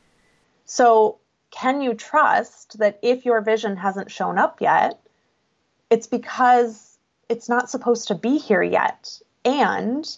so 0.65 1.19
can 1.53 1.81
you 1.81 1.95
trust 1.95 2.79
that 2.79 2.99
if 3.03 3.25
your 3.25 3.41
vision 3.41 3.77
hasn't 3.77 4.11
shown 4.11 4.39
up 4.39 4.61
yet 4.61 4.99
it's 5.91 6.07
because 6.07 6.99
it's 7.29 7.51
not 7.51 7.69
supposed 7.69 8.09
to 8.09 8.15
be 8.15 8.39
here 8.39 8.63
yet? 8.63 9.21
And 9.45 10.09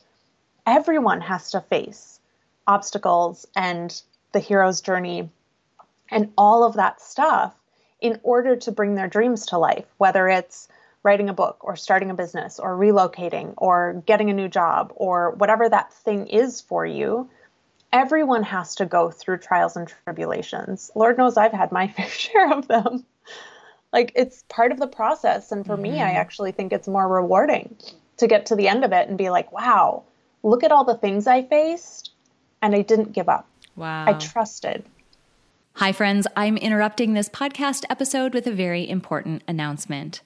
everyone 0.65 1.21
has 1.21 1.51
to 1.51 1.61
face 1.61 2.21
obstacles 2.67 3.45
and 3.57 4.01
the 4.33 4.39
hero's 4.39 4.81
journey 4.81 5.29
and 6.11 6.33
all 6.39 6.65
of 6.65 6.75
that 6.75 7.01
stuff 7.01 7.55
in 8.01 8.21
order 8.23 8.55
to 8.57 8.71
bring 8.71 8.95
their 8.95 9.09
dreams 9.09 9.47
to 9.47 9.59
life 9.59 9.87
whether 9.99 10.29
it's 10.29 10.69
writing 11.05 11.29
a 11.29 11.35
book 11.35 11.59
or 11.61 11.77
starting 11.77 12.11
a 12.11 12.15
business 12.15 12.59
or 12.59 12.77
relocating 12.77 13.53
or 13.57 14.03
getting 14.07 14.31
a 14.31 14.35
new 14.35 14.49
job 14.49 14.93
or 14.97 15.33
whatever 15.33 15.69
that 15.69 15.93
thing 15.93 16.27
is 16.29 16.63
for 16.63 16.85
you, 16.87 17.29
everyone 17.95 18.43
has 18.43 18.75
to 18.75 18.85
go 18.85 19.09
through 19.09 19.39
trials 19.39 19.77
and 19.77 19.87
tribulations. 20.05 20.91
Lord 20.97 21.17
knows 21.17 21.37
I've 21.37 21.53
had 21.53 21.71
my 21.73 21.89
fair 21.97 22.09
share 22.09 22.53
of 22.53 22.69
them. 22.69 23.07
Like 23.93 24.13
it's 24.17 24.45
part 24.49 24.73
of 24.73 24.81
the 24.81 24.89
process. 24.89 25.53
And 25.53 25.65
for 25.65 25.75
mm-hmm. 25.75 25.83
me, 25.83 26.03
I 26.03 26.09
mm-hmm. 26.09 26.17
actually 26.17 26.53
think 26.53 26.73
it's 26.73 26.89
more 26.89 27.09
rewarding 27.09 27.77
to 28.17 28.27
get 28.27 28.47
to 28.47 28.57
the 28.57 28.69
end 28.69 28.85
of 28.85 28.93
it 28.93 29.09
and 29.09 29.17
be 29.17 29.31
like, 29.31 29.53
wow, 29.53 30.03
look 30.43 30.65
at 30.65 30.73
all 30.73 30.85
the 30.85 30.97
things 30.97 31.27
I 31.27 31.43
faced 31.43 32.11
and 32.61 32.75
I 32.75 32.83
didn't 32.83 33.13
give 33.13 33.29
up. 33.29 33.49
Wow. 33.77 34.05
I 34.07 34.15
trusted. 34.15 34.85
Hi, 35.75 35.93
friends. 35.93 36.27
I'm 36.37 36.57
interrupting 36.57 37.15
this 37.15 37.29
podcast 37.29 37.85
episode 37.89 38.35
with 38.35 38.47
a 38.47 38.53
very 38.53 38.89
important 38.89 39.43
announcement. 39.49 40.23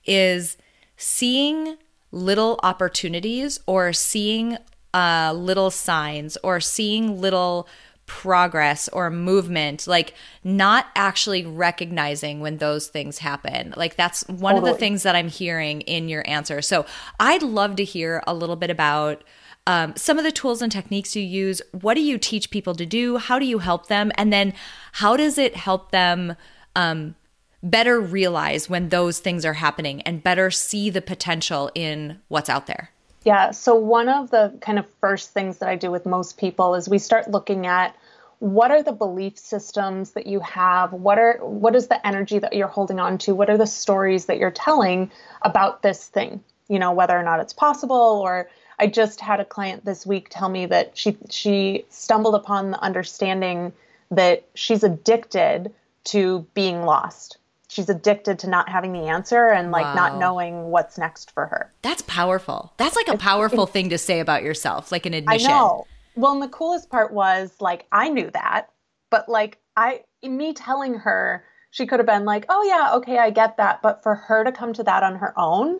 is 0.03 0.57
seeing 0.95 1.77
little 2.11 2.59
opportunities 2.63 3.59
or 3.67 3.93
seeing 3.93 4.57
uh, 4.95 5.31
little 5.37 5.69
signs 5.69 6.37
or 6.43 6.59
seeing 6.59 7.21
little 7.21 7.67
progress 8.07 8.89
or 8.89 9.11
movement, 9.11 9.85
like 9.85 10.15
not 10.43 10.87
actually 10.95 11.45
recognizing 11.45 12.39
when 12.39 12.57
those 12.57 12.87
things 12.87 13.19
happen. 13.19 13.75
Like 13.77 13.95
that's 13.95 14.27
one 14.27 14.55
totally. 14.55 14.71
of 14.71 14.75
the 14.75 14.79
things 14.79 15.03
that 15.03 15.15
I'm 15.15 15.29
hearing 15.29 15.81
in 15.81 16.09
your 16.09 16.27
answer. 16.27 16.63
So 16.63 16.83
I'd 17.19 17.43
love 17.43 17.75
to 17.75 17.83
hear 17.83 18.23
a 18.25 18.33
little 18.33 18.55
bit 18.55 18.71
about 18.71 19.23
um, 19.67 19.93
some 19.95 20.17
of 20.17 20.23
the 20.23 20.31
tools 20.31 20.63
and 20.63 20.71
techniques 20.71 21.15
you 21.15 21.21
use. 21.21 21.61
What 21.79 21.93
do 21.93 22.01
you 22.01 22.17
teach 22.17 22.49
people 22.49 22.73
to 22.73 22.87
do? 22.87 23.17
How 23.17 23.37
do 23.37 23.45
you 23.45 23.59
help 23.59 23.85
them? 23.85 24.11
And 24.15 24.33
then 24.33 24.55
how 24.93 25.15
does 25.15 25.37
it 25.37 25.55
help 25.55 25.91
them? 25.91 26.35
Um, 26.77 27.15
better 27.61 27.99
realize 27.99 28.69
when 28.69 28.89
those 28.89 29.19
things 29.19 29.43
are 29.43 29.53
happening 29.53 30.01
and 30.03 30.23
better 30.23 30.49
see 30.51 30.89
the 30.89 31.01
potential 31.01 31.69
in 31.75 32.19
what's 32.29 32.49
out 32.49 32.67
there? 32.67 32.91
Yeah. 33.25 33.51
So, 33.51 33.75
one 33.75 34.07
of 34.07 34.29
the 34.29 34.57
kind 34.61 34.79
of 34.79 34.85
first 35.01 35.31
things 35.31 35.57
that 35.57 35.67
I 35.67 35.75
do 35.75 35.91
with 35.91 36.05
most 36.05 36.37
people 36.37 36.75
is 36.75 36.87
we 36.87 36.99
start 36.99 37.29
looking 37.29 37.67
at 37.67 37.95
what 38.39 38.71
are 38.71 38.83
the 38.83 38.93
belief 38.93 39.37
systems 39.37 40.11
that 40.11 40.27
you 40.27 40.39
have 40.41 40.93
what 40.93 41.17
are 41.17 41.39
what 41.41 41.75
is 41.75 41.87
the 41.87 42.07
energy 42.07 42.37
that 42.37 42.53
you're 42.53 42.67
holding 42.67 42.99
on 42.99 43.17
to 43.17 43.33
what 43.33 43.49
are 43.49 43.57
the 43.57 43.65
stories 43.65 44.25
that 44.25 44.37
you're 44.37 44.51
telling 44.51 45.09
about 45.41 45.81
this 45.81 46.07
thing 46.07 46.43
you 46.67 46.79
know, 46.79 46.91
whether 46.91 47.17
or 47.17 47.23
not 47.23 47.39
it's 47.39 47.53
possible 47.53 48.21
or 48.23 48.49
I 48.79 48.87
just 48.87 49.21
had 49.21 49.39
a 49.39 49.45
client 49.45 49.85
this 49.85 50.05
week 50.05 50.27
tell 50.29 50.49
me 50.49 50.65
that 50.67 50.97
she 50.97 51.17
she 51.29 51.85
stumbled 51.89 52.35
upon 52.35 52.71
the 52.71 52.79
understanding 52.79 53.73
that 54.11 54.45
she's 54.53 54.83
addicted 54.83 55.73
to 56.07 56.45
being 56.53 56.83
lost. 56.83 57.37
She's 57.69 57.89
addicted 57.89 58.39
to 58.39 58.49
not 58.49 58.69
having 58.69 58.93
the 58.93 59.07
answer 59.07 59.47
and 59.47 59.71
like 59.71 59.85
wow. 59.85 59.93
not 59.93 60.17
knowing 60.17 60.65
what's 60.65 60.97
next 60.97 61.31
for 61.31 61.47
her. 61.47 61.71
That's 61.81 62.01
powerful. 62.03 62.73
That's 62.77 62.95
like 62.95 63.09
a 63.09 63.17
powerful 63.17 63.63
it's, 63.63 63.73
thing 63.73 63.89
to 63.89 63.97
say 63.97 64.19
about 64.19 64.43
yourself, 64.43 64.91
like 64.91 65.05
an 65.05 65.13
admission. 65.13 65.51
I 65.51 65.53
know. 65.53 65.87
Well, 66.15 66.33
and 66.33 66.41
the 66.41 66.47
coolest 66.47 66.89
part 66.89 67.13
was 67.13 67.51
like 67.59 67.85
I 67.91 68.09
knew 68.09 68.31
that, 68.31 68.69
but 69.09 69.27
like 69.27 69.59
I 69.75 70.03
me 70.23 70.53
telling 70.53 70.95
her 70.95 71.43
she 71.71 71.85
could 71.85 71.99
have 71.99 72.07
been 72.07 72.25
like, 72.25 72.45
"Oh 72.49 72.63
yeah, 72.63 72.95
okay, 72.95 73.17
I 73.17 73.29
get 73.29 73.57
that," 73.57 73.81
but 73.81 74.01
for 74.01 74.15
her 74.15 74.43
to 74.43 74.51
come 74.51 74.73
to 74.73 74.83
that 74.83 75.03
on 75.03 75.17
her 75.17 75.37
own, 75.37 75.79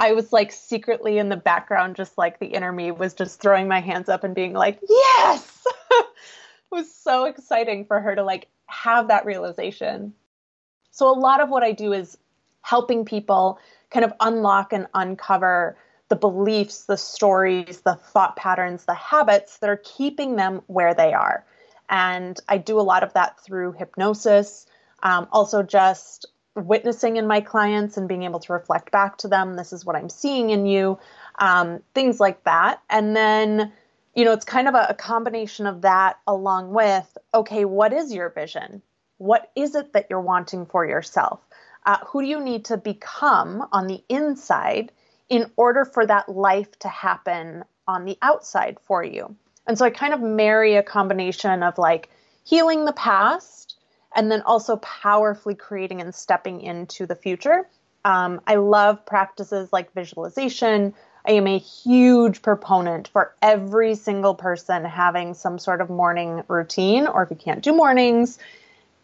I 0.00 0.12
was 0.12 0.32
like 0.32 0.50
secretly 0.50 1.18
in 1.18 1.28
the 1.28 1.36
background, 1.36 1.94
just 1.94 2.16
like 2.16 2.38
the 2.38 2.46
inner 2.46 2.72
me 2.72 2.90
was 2.90 3.12
just 3.12 3.38
throwing 3.38 3.68
my 3.68 3.80
hands 3.80 4.08
up 4.08 4.24
and 4.24 4.34
being 4.34 4.54
like, 4.54 4.80
yes! 4.88 5.66
it 5.90 6.06
was 6.70 6.92
so 6.92 7.26
exciting 7.26 7.84
for 7.84 8.00
her 8.00 8.14
to 8.14 8.24
like 8.24 8.48
have 8.70 9.08
that 9.08 9.26
realization. 9.26 10.14
So, 10.90 11.08
a 11.08 11.18
lot 11.18 11.40
of 11.40 11.48
what 11.48 11.62
I 11.62 11.72
do 11.72 11.92
is 11.92 12.16
helping 12.62 13.04
people 13.04 13.58
kind 13.90 14.04
of 14.04 14.12
unlock 14.20 14.72
and 14.72 14.86
uncover 14.94 15.76
the 16.08 16.16
beliefs, 16.16 16.84
the 16.84 16.96
stories, 16.96 17.80
the 17.82 17.94
thought 17.94 18.36
patterns, 18.36 18.84
the 18.84 18.94
habits 18.94 19.58
that 19.58 19.70
are 19.70 19.80
keeping 19.82 20.36
them 20.36 20.62
where 20.66 20.94
they 20.94 21.12
are. 21.12 21.44
And 21.88 22.38
I 22.48 22.58
do 22.58 22.78
a 22.78 22.82
lot 22.82 23.02
of 23.02 23.12
that 23.14 23.40
through 23.40 23.72
hypnosis, 23.72 24.66
um, 25.02 25.28
also 25.32 25.62
just 25.62 26.26
witnessing 26.54 27.16
in 27.16 27.26
my 27.26 27.40
clients 27.40 27.96
and 27.96 28.08
being 28.08 28.24
able 28.24 28.40
to 28.40 28.52
reflect 28.52 28.90
back 28.90 29.16
to 29.18 29.28
them 29.28 29.54
this 29.54 29.72
is 29.72 29.84
what 29.84 29.94
i'm 29.94 30.08
seeing 30.08 30.50
in 30.50 30.66
you 30.66 30.98
um, 31.38 31.80
things 31.94 32.18
like 32.18 32.42
that 32.44 32.82
and 32.90 33.14
then 33.14 33.72
you 34.14 34.24
know 34.24 34.32
it's 34.32 34.44
kind 34.44 34.68
of 34.68 34.74
a, 34.74 34.86
a 34.90 34.94
combination 34.94 35.66
of 35.66 35.82
that 35.82 36.18
along 36.26 36.72
with 36.72 37.16
okay 37.34 37.64
what 37.64 37.92
is 37.92 38.12
your 38.12 38.30
vision 38.30 38.82
what 39.18 39.50
is 39.56 39.74
it 39.74 39.92
that 39.92 40.06
you're 40.10 40.20
wanting 40.20 40.66
for 40.66 40.86
yourself 40.86 41.40
uh, 41.86 41.98
who 42.06 42.20
do 42.22 42.28
you 42.28 42.40
need 42.40 42.64
to 42.64 42.76
become 42.76 43.66
on 43.72 43.86
the 43.86 44.02
inside 44.08 44.92
in 45.28 45.50
order 45.56 45.84
for 45.84 46.04
that 46.04 46.28
life 46.28 46.78
to 46.78 46.88
happen 46.88 47.64
on 47.86 48.04
the 48.04 48.18
outside 48.22 48.78
for 48.80 49.02
you 49.02 49.34
and 49.66 49.78
so 49.78 49.84
i 49.84 49.90
kind 49.90 50.14
of 50.14 50.20
marry 50.20 50.76
a 50.76 50.82
combination 50.82 51.62
of 51.62 51.78
like 51.78 52.10
healing 52.44 52.84
the 52.84 52.92
past 52.92 53.76
and 54.14 54.30
then 54.30 54.42
also 54.42 54.76
powerfully 54.76 55.54
creating 55.54 56.00
and 56.00 56.14
stepping 56.14 56.60
into 56.60 57.06
the 57.06 57.14
future. 57.14 57.68
Um, 58.04 58.40
I 58.46 58.56
love 58.56 59.04
practices 59.06 59.72
like 59.72 59.92
visualization. 59.94 60.94
I 61.26 61.32
am 61.32 61.46
a 61.46 61.58
huge 61.58 62.42
proponent 62.42 63.08
for 63.08 63.34
every 63.42 63.94
single 63.94 64.34
person 64.34 64.84
having 64.84 65.34
some 65.34 65.58
sort 65.58 65.80
of 65.80 65.90
morning 65.90 66.42
routine, 66.48 67.06
or 67.06 67.22
if 67.22 67.30
you 67.30 67.36
can't 67.36 67.62
do 67.62 67.72
mornings, 67.72 68.38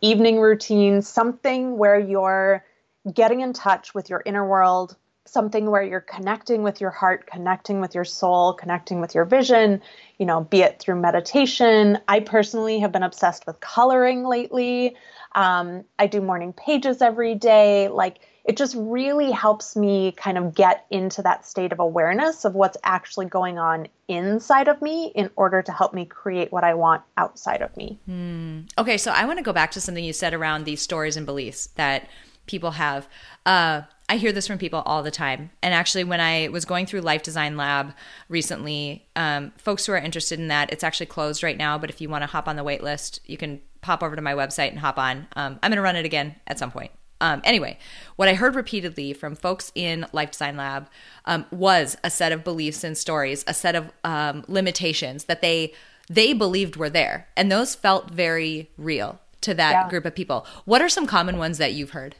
evening 0.00 0.40
routine, 0.40 1.02
something 1.02 1.78
where 1.78 1.99
you're 1.99 2.64
getting 3.12 3.40
in 3.40 3.52
touch 3.52 3.94
with 3.94 4.11
your 4.11 4.23
inner 4.26 4.46
world, 4.46 4.96
something 5.26 5.70
where 5.70 5.82
you're 5.82 6.00
connecting 6.00 6.62
with 6.62 6.80
your 6.80 6.90
heart, 6.90 7.26
connecting 7.26 7.80
with 7.80 7.94
your 7.94 8.04
soul, 8.04 8.52
connecting 8.52 9.00
with 9.00 9.14
your 9.14 9.25
vision, 9.25 9.82
you 10.18 10.26
know, 10.26 10.42
be 10.42 10.62
it 10.62 10.78
through 10.78 11.00
meditation. 11.00 11.99
I 12.08 12.20
personally 12.20 12.78
have 12.78 12.92
been 12.92 13.02
obsessed 13.02 13.46
with 13.46 13.61
coloring 13.61 14.25
lately. 14.25 14.96
Um, 15.35 15.85
I 15.99 16.06
do 16.06 16.20
morning 16.20 16.52
pages 16.52 17.02
every 17.02 17.35
day. 17.35 17.88
Like, 17.88 18.18
it 18.46 18.56
just 18.56 18.76
really 18.78 19.32
helps 19.32 19.74
me 19.74 20.12
kind 20.12 20.38
of 20.38 20.54
get 20.54 20.86
into 20.90 21.20
that 21.22 21.44
state 21.44 21.72
of 21.72 21.80
awareness 21.80 22.44
of 22.44 22.54
what's 22.54 22.76
actually 22.84 23.26
going 23.26 23.58
on 23.58 23.88
inside 24.06 24.68
of 24.68 24.80
me 24.80 25.10
in 25.16 25.28
order 25.34 25.62
to 25.62 25.72
help 25.72 25.92
me 25.92 26.04
create 26.04 26.52
what 26.52 26.62
I 26.62 26.74
want 26.74 27.02
outside 27.16 27.60
of 27.60 27.76
me. 27.76 27.98
Hmm. 28.06 28.60
Okay, 28.78 28.98
so 28.98 29.10
I 29.10 29.24
want 29.24 29.38
to 29.40 29.44
go 29.44 29.52
back 29.52 29.72
to 29.72 29.80
something 29.80 30.04
you 30.04 30.12
said 30.12 30.32
around 30.32 30.64
these 30.64 30.80
stories 30.80 31.16
and 31.16 31.26
beliefs 31.26 31.66
that 31.74 32.08
people 32.46 32.70
have. 32.72 33.08
Uh, 33.44 33.82
I 34.08 34.16
hear 34.16 34.30
this 34.30 34.46
from 34.46 34.58
people 34.58 34.82
all 34.86 35.02
the 35.02 35.10
time. 35.10 35.50
And 35.60 35.74
actually, 35.74 36.04
when 36.04 36.20
I 36.20 36.46
was 36.48 36.64
going 36.64 36.87
through 36.87 37.00
Life 37.00 37.24
Design 37.24 37.56
Lab 37.56 37.92
recently, 38.28 39.09
um, 39.16 39.52
folks 39.56 39.85
who 39.85 39.92
are 39.92 39.98
interested 39.98 40.38
in 40.38 40.46
that, 40.48 40.72
it's 40.72 40.85
actually 40.85 41.06
closed 41.06 41.42
right 41.42 41.56
now. 41.56 41.78
But 41.78 41.90
if 41.90 42.00
you 42.00 42.09
want 42.09 42.22
to 42.22 42.28
hop 42.28 42.46
on 42.46 42.54
the 42.54 42.62
wait 42.62 42.85
list, 42.85 43.18
you 43.26 43.37
can 43.37 43.61
pop 43.80 44.04
over 44.04 44.14
to 44.14 44.22
my 44.22 44.35
website 44.35 44.70
and 44.70 44.78
hop 44.78 44.98
on. 44.98 45.26
Um, 45.35 45.59
I'm 45.61 45.70
going 45.70 45.76
to 45.76 45.82
run 45.82 45.96
it 45.96 46.04
again 46.04 46.37
at 46.46 46.61
some 46.61 46.70
point. 46.70 46.92
Um, 47.20 47.40
anyway, 47.44 47.79
what 48.16 48.29
I 48.29 48.35
heard 48.35 48.55
repeatedly 48.55 49.12
from 49.12 49.35
folks 49.35 49.72
in 49.74 50.07
Life 50.12 50.33
Design 50.33 50.57
Lab 50.57 50.88
um, 51.24 51.46
was 51.50 51.96
a 52.05 52.11
set 52.11 52.33
of 52.33 52.44
beliefs 52.44 52.85
and 52.85 52.96
stories, 52.96 53.44
a 53.46 53.55
set 53.55 53.74
of 53.74 53.90
um, 54.05 54.44
limitations 54.48 55.24
that 55.24 55.40
they 55.40 55.72
they 56.09 56.33
believed 56.33 56.76
were 56.76 56.90
there, 56.90 57.26
and 57.37 57.50
those 57.50 57.74
felt 57.74 58.11
very 58.11 58.70
real 58.79 59.18
to 59.40 59.55
that 59.55 59.72
yeah. 59.72 59.88
group 59.88 60.05
of 60.05 60.14
people. 60.14 60.46
What 60.64 60.81
are 60.81 60.88
some 60.88 61.07
common 61.07 61.37
ones 61.37 61.59
that 61.59 61.72
you've 61.72 61.90
heard? 61.90 62.14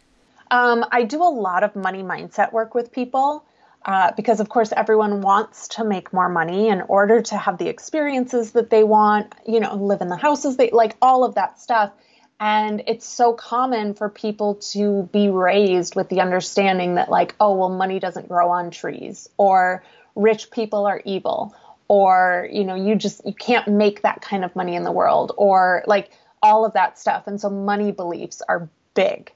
Um, 0.51 0.85
I 0.91 1.05
do 1.05 1.23
a 1.23 1.25
lot 1.25 1.63
of 1.63 1.77
money 1.77 2.03
mindset 2.03 2.53
work 2.53 2.75
with 2.75 2.93
people 2.93 3.45
uh, 3.85 4.13
because, 4.17 4.41
of 4.41 4.49
course, 4.49 4.73
everyone 4.77 5.23
wants 5.23 5.69
to 5.69 5.85
make 5.85 6.13
more 6.13 6.29
money 6.29 6.69
in 6.69 6.83
order 6.83 7.23
to 7.23 7.37
have 7.37 7.59
the 7.59 7.69
experiences 7.69 8.53
that 8.53 8.71
they 8.71 8.83
want, 8.83 9.35
you 9.47 9.61
know, 9.61 9.75
live 9.75 10.01
in 10.01 10.09
the 10.09 10.17
houses 10.17 10.57
they 10.57 10.71
like, 10.71 10.97
all 11.01 11.25
of 11.25 11.35
that 11.37 11.61
stuff. 11.61 11.93
And 12.39 12.83
it's 12.87 13.09
so 13.09 13.33
common 13.33 13.95
for 13.95 14.11
people 14.11 14.57
to 14.73 15.09
be 15.13 15.29
raised 15.31 15.95
with 15.97 16.09
the 16.11 16.21
understanding 16.21 16.97
that, 16.97 17.11
like, 17.11 17.35
oh, 17.41 17.57
well, 17.57 17.71
money 17.71 17.99
doesn't 17.99 18.29
grow 18.29 18.51
on 18.51 18.71
trees, 18.71 19.29
or 19.39 19.83
rich 20.15 20.51
people 20.51 20.87
are 20.87 21.01
evil, 21.05 21.55
or, 21.89 22.49
you 22.53 22.65
know, 22.65 22.75
you 22.75 22.95
just, 22.95 23.25
you 23.25 23.33
can't 23.33 23.69
make 23.69 24.03
that 24.03 24.21
kind 24.21 24.45
of 24.45 24.55
money 24.55 24.75
in 24.75 24.85
the 24.85 24.93
world, 24.93 25.33
or 25.37 25.83
like 25.87 26.11
all 26.43 26.67
of 26.67 26.75
that 26.75 26.99
stuff. 26.99 27.27
And 27.27 27.41
so 27.41 27.49
money 27.49 27.91
beliefs 27.91 28.43
are 28.47 28.69
big. 28.93 29.33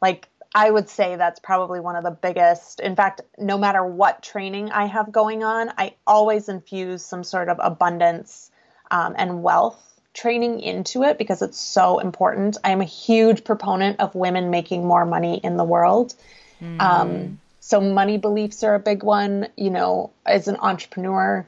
Like, 0.00 0.28
I 0.54 0.70
would 0.70 0.88
say 0.88 1.16
that's 1.16 1.40
probably 1.40 1.80
one 1.80 1.96
of 1.96 2.04
the 2.04 2.12
biggest. 2.12 2.78
In 2.78 2.94
fact, 2.94 3.22
no 3.36 3.58
matter 3.58 3.84
what 3.84 4.22
training 4.22 4.70
I 4.70 4.86
have 4.86 5.10
going 5.10 5.42
on, 5.42 5.72
I 5.76 5.94
always 6.06 6.48
infuse 6.48 7.04
some 7.04 7.24
sort 7.24 7.48
of 7.48 7.58
abundance 7.60 8.52
um, 8.92 9.16
and 9.18 9.42
wealth 9.42 9.93
training 10.14 10.60
into 10.60 11.02
it 11.02 11.18
because 11.18 11.42
it's 11.42 11.58
so 11.58 11.98
important. 11.98 12.56
I 12.64 12.70
am 12.70 12.80
a 12.80 12.84
huge 12.84 13.44
proponent 13.44 14.00
of 14.00 14.14
women 14.14 14.50
making 14.50 14.86
more 14.86 15.04
money 15.04 15.40
in 15.42 15.56
the 15.56 15.64
world. 15.64 16.14
Mm. 16.62 16.80
Um, 16.80 17.40
so, 17.60 17.80
money 17.80 18.18
beliefs 18.18 18.62
are 18.62 18.74
a 18.74 18.80
big 18.80 19.02
one. 19.02 19.48
You 19.56 19.70
know, 19.70 20.10
as 20.24 20.48
an 20.48 20.56
entrepreneur, 20.60 21.46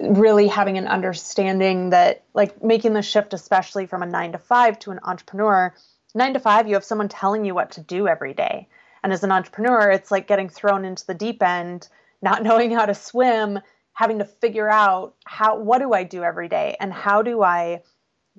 really 0.00 0.46
having 0.46 0.78
an 0.78 0.86
understanding 0.86 1.90
that, 1.90 2.22
like, 2.34 2.62
making 2.62 2.92
the 2.92 3.02
shift, 3.02 3.32
especially 3.32 3.86
from 3.86 4.02
a 4.02 4.06
nine 4.06 4.32
to 4.32 4.38
five 4.38 4.78
to 4.80 4.90
an 4.90 5.00
entrepreneur 5.02 5.74
nine 6.14 6.34
to 6.34 6.40
five, 6.40 6.68
you 6.68 6.74
have 6.74 6.84
someone 6.84 7.08
telling 7.08 7.44
you 7.44 7.54
what 7.54 7.72
to 7.72 7.80
do 7.80 8.08
every 8.08 8.34
day. 8.34 8.68
And 9.02 9.12
as 9.12 9.24
an 9.24 9.32
entrepreneur, 9.32 9.90
it's 9.90 10.10
like 10.10 10.26
getting 10.26 10.48
thrown 10.48 10.84
into 10.84 11.06
the 11.06 11.14
deep 11.14 11.42
end, 11.42 11.88
not 12.22 12.42
knowing 12.42 12.70
how 12.70 12.86
to 12.86 12.94
swim, 12.94 13.60
having 14.00 14.18
to 14.18 14.24
figure 14.24 14.70
out 14.70 15.14
how 15.26 15.58
what 15.58 15.78
do 15.78 15.92
I 15.92 16.04
do 16.04 16.24
every 16.24 16.48
day 16.48 16.74
and 16.80 16.90
how 16.90 17.20
do 17.20 17.42
I 17.42 17.82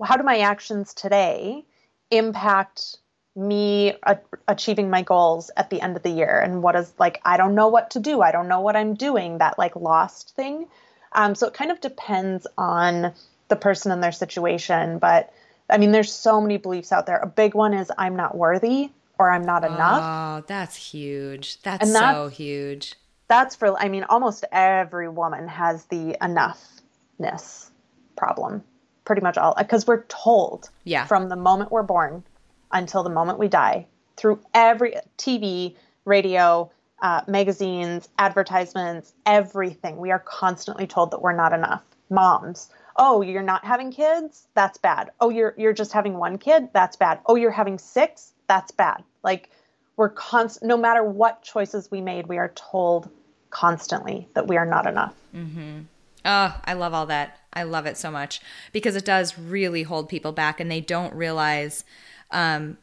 how 0.03 0.17
do 0.17 0.23
my 0.23 0.39
actions 0.39 0.95
today 0.95 1.63
impact 2.09 2.97
me 3.35 3.93
a- 4.01 4.17
achieving 4.47 4.89
my 4.89 5.03
goals 5.03 5.51
at 5.55 5.69
the 5.69 5.79
end 5.79 5.95
of 5.95 6.01
the 6.01 6.09
year 6.09 6.39
and 6.39 6.63
what 6.63 6.75
is 6.75 6.91
like 6.97 7.21
I 7.23 7.37
don't 7.37 7.53
know 7.53 7.67
what 7.67 7.91
to 7.91 7.99
do. 7.99 8.23
I 8.23 8.31
don't 8.31 8.47
know 8.47 8.61
what 8.61 8.75
I'm 8.75 8.95
doing, 8.95 9.37
that 9.37 9.59
like 9.59 9.75
lost 9.75 10.35
thing. 10.35 10.65
Um, 11.11 11.35
so 11.35 11.45
it 11.45 11.53
kind 11.53 11.69
of 11.69 11.79
depends 11.79 12.47
on 12.57 13.13
the 13.49 13.55
person 13.55 13.91
and 13.91 14.01
their 14.01 14.11
situation, 14.11 14.97
but 14.97 15.31
I 15.69 15.77
mean, 15.77 15.91
there's 15.91 16.11
so 16.11 16.41
many 16.41 16.57
beliefs 16.57 16.91
out 16.91 17.05
there. 17.05 17.17
A 17.17 17.27
big 17.27 17.53
one 17.53 17.75
is 17.75 17.91
I'm 17.99 18.15
not 18.15 18.35
worthy 18.35 18.89
or 19.19 19.31
I'm 19.31 19.43
not 19.43 19.63
enough. 19.63 20.03
Oh, 20.03 20.43
that's 20.47 20.75
huge. 20.75 21.61
That's, 21.61 21.93
that's 21.93 21.99
so 22.15 22.29
huge. 22.29 22.95
That's 23.31 23.55
for, 23.55 23.79
I 23.79 23.87
mean, 23.87 24.03
almost 24.03 24.43
every 24.51 25.07
woman 25.07 25.47
has 25.47 25.85
the 25.85 26.17
enoughness 26.21 27.69
problem. 28.17 28.61
Pretty 29.05 29.21
much 29.21 29.37
all, 29.37 29.55
because 29.57 29.87
we're 29.87 30.03
told 30.03 30.69
yeah. 30.83 31.05
from 31.05 31.29
the 31.29 31.37
moment 31.37 31.71
we're 31.71 31.81
born 31.81 32.25
until 32.73 33.03
the 33.03 33.09
moment 33.09 33.39
we 33.39 33.47
die 33.47 33.87
through 34.17 34.41
every 34.53 34.95
TV, 35.17 35.77
radio, 36.03 36.69
uh, 37.01 37.21
magazines, 37.25 38.09
advertisements, 38.19 39.13
everything. 39.25 39.95
We 39.95 40.11
are 40.11 40.19
constantly 40.19 40.85
told 40.85 41.11
that 41.11 41.21
we're 41.21 41.31
not 41.31 41.53
enough. 41.53 41.83
Moms, 42.09 42.69
oh 42.97 43.21
you're 43.21 43.41
not 43.41 43.63
having 43.63 43.89
kids 43.89 44.49
that's 44.53 44.77
bad 44.77 45.11
oh 45.21 45.29
you're 45.29 45.55
you're 45.57 45.71
just 45.71 45.93
having 45.93 46.15
one 46.15 46.37
kid 46.37 46.67
that's 46.73 46.97
bad 46.97 47.21
oh 47.25 47.35
you're 47.35 47.49
having 47.49 47.77
six 47.77 48.33
that's 48.47 48.71
bad 48.71 49.01
like 49.23 49.49
we're 49.95 50.09
constant 50.09 50.67
no 50.67 50.75
matter 50.75 51.01
what 51.01 51.41
choices 51.41 51.89
we 51.89 52.01
made 52.01 52.27
we 52.27 52.37
are 52.37 52.51
told 52.53 53.09
constantly 53.51 54.27
that 54.33 54.47
we 54.47 54.57
are 54.57 54.65
not 54.65 54.87
enough 54.87 55.13
mm-hmm. 55.35 55.81
oh 56.25 56.59
i 56.65 56.73
love 56.73 56.93
all 56.93 57.05
that 57.05 57.39
i 57.53 57.63
love 57.63 57.85
it 57.85 57.97
so 57.97 58.09
much 58.09 58.41
because 58.71 58.95
it 58.95 59.05
does 59.05 59.37
really 59.37 59.83
hold 59.83 60.09
people 60.09 60.31
back 60.31 60.59
and 60.59 60.71
they 60.71 60.81
don't 60.81 61.13
realize 61.13 61.83
um 62.31 62.77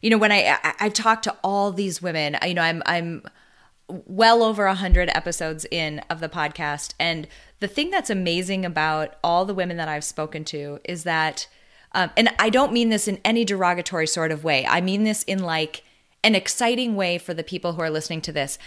you 0.00 0.10
know 0.10 0.18
when 0.18 0.30
i 0.30 0.56
i, 0.62 0.74
I 0.80 0.88
talk 0.88 1.22
to 1.22 1.36
all 1.42 1.72
these 1.72 2.00
women 2.00 2.36
you 2.46 2.54
know 2.54 2.62
i'm 2.62 2.82
i'm 2.86 3.22
well 3.88 4.42
over 4.42 4.66
a 4.66 4.74
hundred 4.74 5.10
episodes 5.10 5.66
in 5.70 6.00
of 6.10 6.20
the 6.20 6.28
podcast, 6.28 6.94
and 6.98 7.26
the 7.60 7.68
thing 7.68 7.90
that's 7.90 8.10
amazing 8.10 8.64
about 8.64 9.14
all 9.22 9.44
the 9.44 9.54
women 9.54 9.76
that 9.76 9.88
I've 9.88 10.04
spoken 10.04 10.44
to 10.46 10.80
is 10.84 11.04
that, 11.04 11.46
um, 11.92 12.10
and 12.16 12.30
I 12.38 12.50
don't 12.50 12.72
mean 12.72 12.90
this 12.90 13.06
in 13.06 13.20
any 13.24 13.44
derogatory 13.44 14.06
sort 14.06 14.32
of 14.32 14.44
way. 14.44 14.66
I 14.66 14.80
mean 14.80 15.04
this 15.04 15.22
in 15.24 15.40
like 15.40 15.84
an 16.24 16.34
exciting 16.34 16.96
way 16.96 17.18
for 17.18 17.32
the 17.32 17.44
people 17.44 17.74
who 17.74 17.82
are 17.82 17.90
listening 17.90 18.20
to 18.22 18.32
this. 18.32 18.58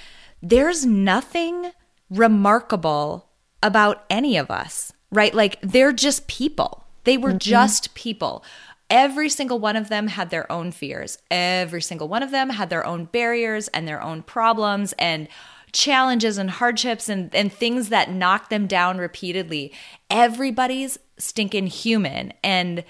There's 0.41 0.85
nothing 0.85 1.71
remarkable 2.09 3.29
about 3.61 4.05
any 4.09 4.37
of 4.37 4.49
us, 4.49 4.93
right? 5.11 5.33
Like 5.33 5.59
they're 5.61 5.93
just 5.93 6.27
people. 6.27 6.85
They 7.03 7.17
were 7.17 7.29
mm-hmm. 7.29 7.37
just 7.39 7.93
people. 7.93 8.43
Every 8.89 9.29
single 9.29 9.59
one 9.59 9.75
of 9.75 9.89
them 9.89 10.07
had 10.07 10.29
their 10.29 10.51
own 10.51 10.71
fears. 10.71 11.17
Every 11.29 11.81
single 11.81 12.07
one 12.07 12.23
of 12.23 12.31
them 12.31 12.49
had 12.49 12.69
their 12.69 12.85
own 12.85 13.05
barriers 13.05 13.67
and 13.69 13.87
their 13.87 14.01
own 14.01 14.23
problems 14.23 14.93
and 14.97 15.27
challenges 15.71 16.39
and 16.39 16.49
hardships 16.49 17.09
and, 17.09 17.33
and 17.35 17.53
things 17.53 17.89
that 17.89 18.11
knocked 18.11 18.49
them 18.49 18.65
down 18.65 18.97
repeatedly. 18.97 19.71
Everybody's 20.09 20.97
stinking 21.19 21.67
human. 21.67 22.33
And 22.43 22.83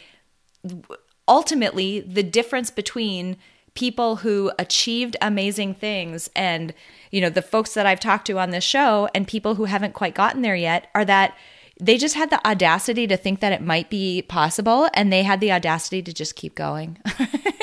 ultimately, 1.28 2.00
the 2.00 2.24
difference 2.24 2.72
between 2.72 3.38
people 3.74 4.18
who 4.18 4.52
achieved 4.60 5.16
amazing 5.22 5.74
things 5.74 6.30
and 6.36 6.74
you 7.12 7.22
know 7.22 7.30
the 7.30 7.42
folks 7.42 7.74
that 7.74 7.86
I've 7.86 8.00
talked 8.00 8.28
to 8.28 8.40
on 8.40 8.50
this 8.50 8.64
show 8.64 9.10
and 9.14 9.28
people 9.28 9.56
who 9.56 9.66
haven't 9.66 9.94
quite 9.94 10.16
gotten 10.16 10.42
there 10.42 10.56
yet 10.56 10.88
are 10.96 11.06
that 11.06 11.36
they 11.80 11.98
just 11.98 12.16
had 12.16 12.30
the 12.30 12.46
audacity 12.46 13.08
to 13.08 13.16
think 13.16 13.40
that 13.40 13.54
it 13.54 13.62
might 13.62 13.90
be 13.90 14.22
possible 14.22 14.90
and 14.94 15.12
they 15.12 15.24
had 15.24 15.40
the 15.40 15.52
audacity 15.52 16.02
to 16.02 16.14
just 16.14 16.36
keep 16.36 16.56
going. 16.56 16.98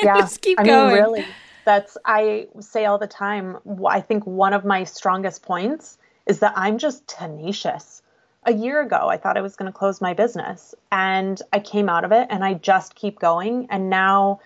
Yeah. 0.03 0.19
just 0.19 0.41
keep 0.41 0.59
I 0.59 0.63
going. 0.63 0.93
Mean, 0.93 1.03
really. 1.03 1.25
That's 1.65 1.97
I 2.05 2.47
say 2.59 2.85
all 2.85 2.99
the 2.99 3.07
time, 3.07 3.57
I 3.89 3.99
think 3.99 4.25
one 4.27 4.53
of 4.53 4.63
my 4.63 4.83
strongest 4.83 5.41
points 5.41 5.97
is 6.27 6.37
that 6.39 6.53
I'm 6.55 6.77
just 6.77 7.07
tenacious. 7.07 8.03
A 8.43 8.53
year 8.53 8.79
ago, 8.79 9.07
I 9.09 9.17
thought 9.17 9.37
I 9.37 9.41
was 9.41 9.55
going 9.55 9.71
to 9.71 9.77
close 9.77 9.99
my 9.99 10.13
business 10.13 10.75
and 10.91 11.41
I 11.51 11.59
came 11.59 11.89
out 11.89 12.05
of 12.05 12.11
it 12.11 12.27
and 12.29 12.45
I 12.45 12.53
just 12.53 12.93
keep 12.93 13.19
going 13.19 13.65
and 13.71 13.89
now 13.89 14.39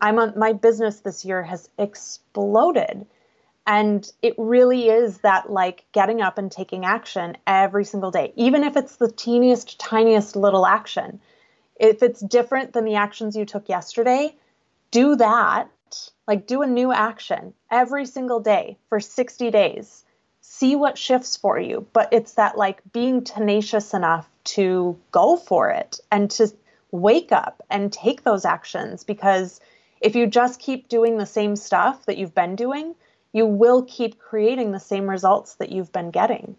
I'm 0.00 0.18
on, 0.18 0.38
my 0.38 0.52
business 0.52 1.00
this 1.00 1.24
year 1.24 1.42
has 1.42 1.68
exploded 1.78 3.06
and 3.66 4.10
it 4.20 4.34
really 4.36 4.88
is 4.88 5.18
that 5.18 5.50
like 5.50 5.84
getting 5.92 6.20
up 6.20 6.36
and 6.36 6.52
taking 6.52 6.84
action 6.84 7.36
every 7.46 7.84
single 7.84 8.10
day, 8.10 8.32
even 8.36 8.62
if 8.62 8.76
it's 8.76 8.96
the 8.96 9.10
teeniest, 9.10 9.78
tiniest 9.80 10.36
little 10.36 10.66
action. 10.66 11.20
If 11.76 12.02
it's 12.02 12.20
different 12.20 12.72
than 12.72 12.84
the 12.84 12.96
actions 12.96 13.36
you 13.36 13.46
took 13.46 13.68
yesterday, 13.68 14.36
do 14.90 15.16
that. 15.16 15.68
Like 16.28 16.46
do 16.46 16.62
a 16.62 16.66
new 16.66 16.92
action 16.92 17.54
every 17.70 18.04
single 18.06 18.40
day 18.40 18.76
for 18.88 19.00
60 19.00 19.50
days. 19.50 20.04
See 20.40 20.76
what 20.76 20.98
shifts 20.98 21.36
for 21.36 21.58
you. 21.58 21.86
But 21.92 22.10
it's 22.12 22.34
that 22.34 22.58
like 22.58 22.82
being 22.92 23.24
tenacious 23.24 23.94
enough 23.94 24.28
to 24.44 24.98
go 25.10 25.36
for 25.36 25.70
it 25.70 26.00
and 26.12 26.30
to 26.32 26.52
wake 26.94 27.32
up 27.32 27.60
and 27.70 27.92
take 27.92 28.22
those 28.22 28.44
actions 28.44 29.02
because 29.02 29.60
if 30.00 30.14
you 30.14 30.28
just 30.28 30.60
keep 30.60 30.88
doing 30.88 31.18
the 31.18 31.26
same 31.26 31.56
stuff 31.56 32.06
that 32.06 32.16
you've 32.16 32.34
been 32.34 32.54
doing, 32.54 32.94
you 33.32 33.44
will 33.44 33.82
keep 33.82 34.18
creating 34.20 34.70
the 34.70 34.78
same 34.78 35.10
results 35.10 35.56
that 35.56 35.72
you've 35.72 35.92
been 35.92 36.12
getting. 36.12 36.56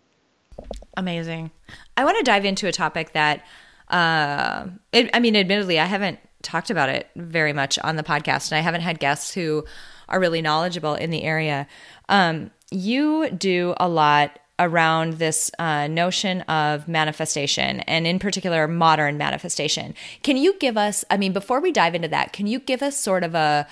Amazing. 0.97 1.51
I 1.95 2.03
want 2.03 2.17
to 2.17 2.23
dive 2.23 2.43
into 2.43 2.67
a 2.67 2.73
topic 2.73 3.13
that, 3.13 3.45
uh, 3.89 4.67
it, 4.91 5.09
I 5.13 5.19
mean, 5.21 5.37
admittedly, 5.37 5.79
I 5.79 5.85
haven't 5.85 6.19
talked 6.41 6.69
about 6.69 6.89
it 6.89 7.09
very 7.15 7.53
much 7.53 7.79
on 7.79 7.95
the 7.95 8.03
podcast, 8.03 8.51
and 8.51 8.57
I 8.57 8.61
haven't 8.61 8.81
had 8.81 8.99
guests 8.99 9.33
who 9.33 9.63
are 10.09 10.19
really 10.19 10.41
knowledgeable 10.41 10.95
in 10.95 11.11
the 11.11 11.23
area. 11.23 11.65
Um, 12.09 12.51
you 12.71 13.29
do 13.29 13.73
a 13.77 13.87
lot 13.87 14.37
around 14.59 15.13
this 15.13 15.51
uh, 15.59 15.87
notion 15.87 16.41
of 16.41 16.87
manifestation 16.87 17.81
and 17.81 18.07
in 18.07 18.19
particular 18.19 18.67
modern 18.67 19.17
manifestation 19.17 19.93
can 20.23 20.37
you 20.37 20.53
give 20.59 20.77
us 20.77 21.03
i 21.09 21.17
mean 21.17 21.33
before 21.33 21.59
we 21.59 21.71
dive 21.71 21.95
into 21.95 22.07
that 22.07 22.31
can 22.31 22.47
you 22.47 22.59
give 22.59 22.81
us 22.81 22.97
sort 22.97 23.23
of 23.23 23.35
a 23.35 23.67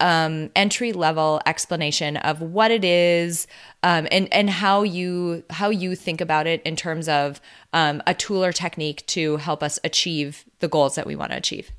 um, 0.00 0.50
entry 0.56 0.92
level 0.92 1.40
explanation 1.46 2.16
of 2.18 2.40
what 2.40 2.70
it 2.70 2.84
is 2.84 3.46
um, 3.82 4.06
and 4.10 4.32
and 4.32 4.50
how 4.50 4.82
you 4.82 5.44
how 5.50 5.70
you 5.70 5.94
think 5.94 6.20
about 6.20 6.46
it 6.46 6.62
in 6.62 6.76
terms 6.76 7.08
of 7.08 7.40
um, 7.72 8.02
a 8.06 8.14
tool 8.14 8.44
or 8.44 8.52
technique 8.52 9.06
to 9.06 9.36
help 9.36 9.62
us 9.62 9.78
achieve 9.84 10.44
the 10.60 10.68
goals 10.68 10.94
that 10.96 11.06
we 11.06 11.16
want 11.16 11.30
to 11.32 11.36
achieve. 11.36 11.70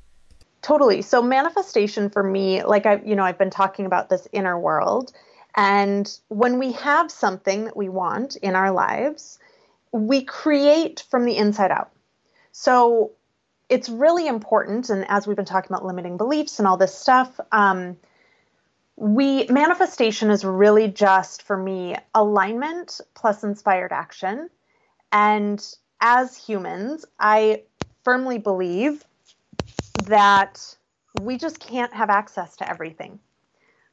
Totally. 0.62 1.02
So 1.02 1.22
manifestation 1.22 2.10
for 2.10 2.22
me, 2.22 2.64
like 2.64 2.86
I 2.86 3.00
you 3.04 3.14
know 3.14 3.24
I've 3.24 3.38
been 3.38 3.50
talking 3.50 3.86
about 3.86 4.08
this 4.08 4.26
inner 4.32 4.58
world, 4.58 5.12
and 5.56 6.18
when 6.28 6.58
we 6.58 6.72
have 6.72 7.10
something 7.10 7.64
that 7.64 7.76
we 7.76 7.88
want 7.88 8.36
in 8.36 8.54
our 8.54 8.70
lives, 8.70 9.38
we 9.90 10.22
create 10.24 11.04
from 11.08 11.24
the 11.24 11.36
inside 11.36 11.70
out. 11.70 11.90
So 12.52 13.12
it's 13.68 13.88
really 13.88 14.26
important, 14.26 14.90
and 14.90 15.04
as 15.08 15.26
we've 15.26 15.36
been 15.36 15.44
talking 15.44 15.72
about 15.72 15.84
limiting 15.84 16.16
beliefs 16.16 16.58
and 16.58 16.68
all 16.68 16.76
this 16.76 16.94
stuff, 16.94 17.40
um, 17.52 17.96
we 18.96 19.46
manifestation 19.48 20.30
is 20.30 20.44
really 20.44 20.88
just 20.88 21.42
for 21.42 21.56
me 21.56 21.96
alignment 22.14 23.00
plus 23.14 23.44
inspired 23.44 23.92
action 23.92 24.48
and 25.12 25.74
as 26.00 26.36
humans 26.36 27.04
i 27.20 27.62
firmly 28.04 28.38
believe 28.38 29.04
that 30.04 30.76
we 31.20 31.36
just 31.36 31.60
can't 31.60 31.92
have 31.92 32.08
access 32.08 32.56
to 32.56 32.68
everything 32.68 33.18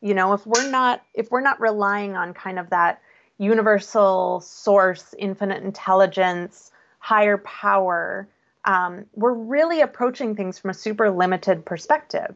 you 0.03 0.13
know 0.13 0.33
if 0.33 0.45
we're 0.45 0.69
not 0.69 1.01
if 1.13 1.31
we're 1.31 1.41
not 1.41 1.59
relying 1.59 2.15
on 2.15 2.33
kind 2.33 2.59
of 2.59 2.69
that 2.69 3.01
universal 3.39 4.41
source 4.41 5.15
infinite 5.17 5.63
intelligence 5.63 6.71
higher 6.99 7.37
power 7.39 8.27
um, 8.65 9.05
we're 9.13 9.33
really 9.33 9.81
approaching 9.81 10.35
things 10.35 10.59
from 10.59 10.69
a 10.69 10.73
super 10.73 11.09
limited 11.09 11.65
perspective 11.65 12.35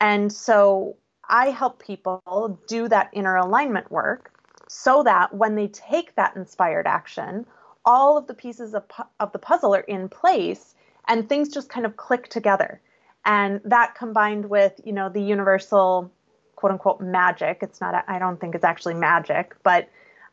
and 0.00 0.32
so 0.32 0.96
I 1.28 1.50
help 1.50 1.82
people 1.82 2.58
do 2.68 2.88
that 2.88 3.10
inner 3.12 3.36
alignment 3.36 3.90
work 3.90 4.32
so 4.68 5.02
that 5.04 5.34
when 5.34 5.54
they 5.54 5.68
take 5.68 6.14
that 6.14 6.36
inspired 6.36 6.86
action, 6.86 7.46
all 7.84 8.16
of 8.16 8.26
the 8.26 8.34
pieces 8.34 8.74
of, 8.74 8.84
of 9.20 9.32
the 9.32 9.38
puzzle 9.38 9.74
are 9.74 9.80
in 9.80 10.08
place 10.08 10.74
and 11.08 11.28
things 11.28 11.48
just 11.48 11.68
kind 11.68 11.86
of 11.86 11.96
click 11.96 12.28
together. 12.28 12.80
And 13.24 13.60
that 13.64 13.94
combined 13.94 14.48
with, 14.50 14.80
you 14.84 14.92
know, 14.92 15.08
the 15.08 15.22
universal 15.22 16.12
quote 16.56 16.72
unquote 16.72 17.00
magic, 17.00 17.58
it's 17.62 17.80
not, 17.80 18.04
I 18.08 18.18
don't 18.18 18.40
think 18.40 18.54
it's 18.54 18.64
actually 18.64 18.94
magic, 18.94 19.54
but 19.62 19.88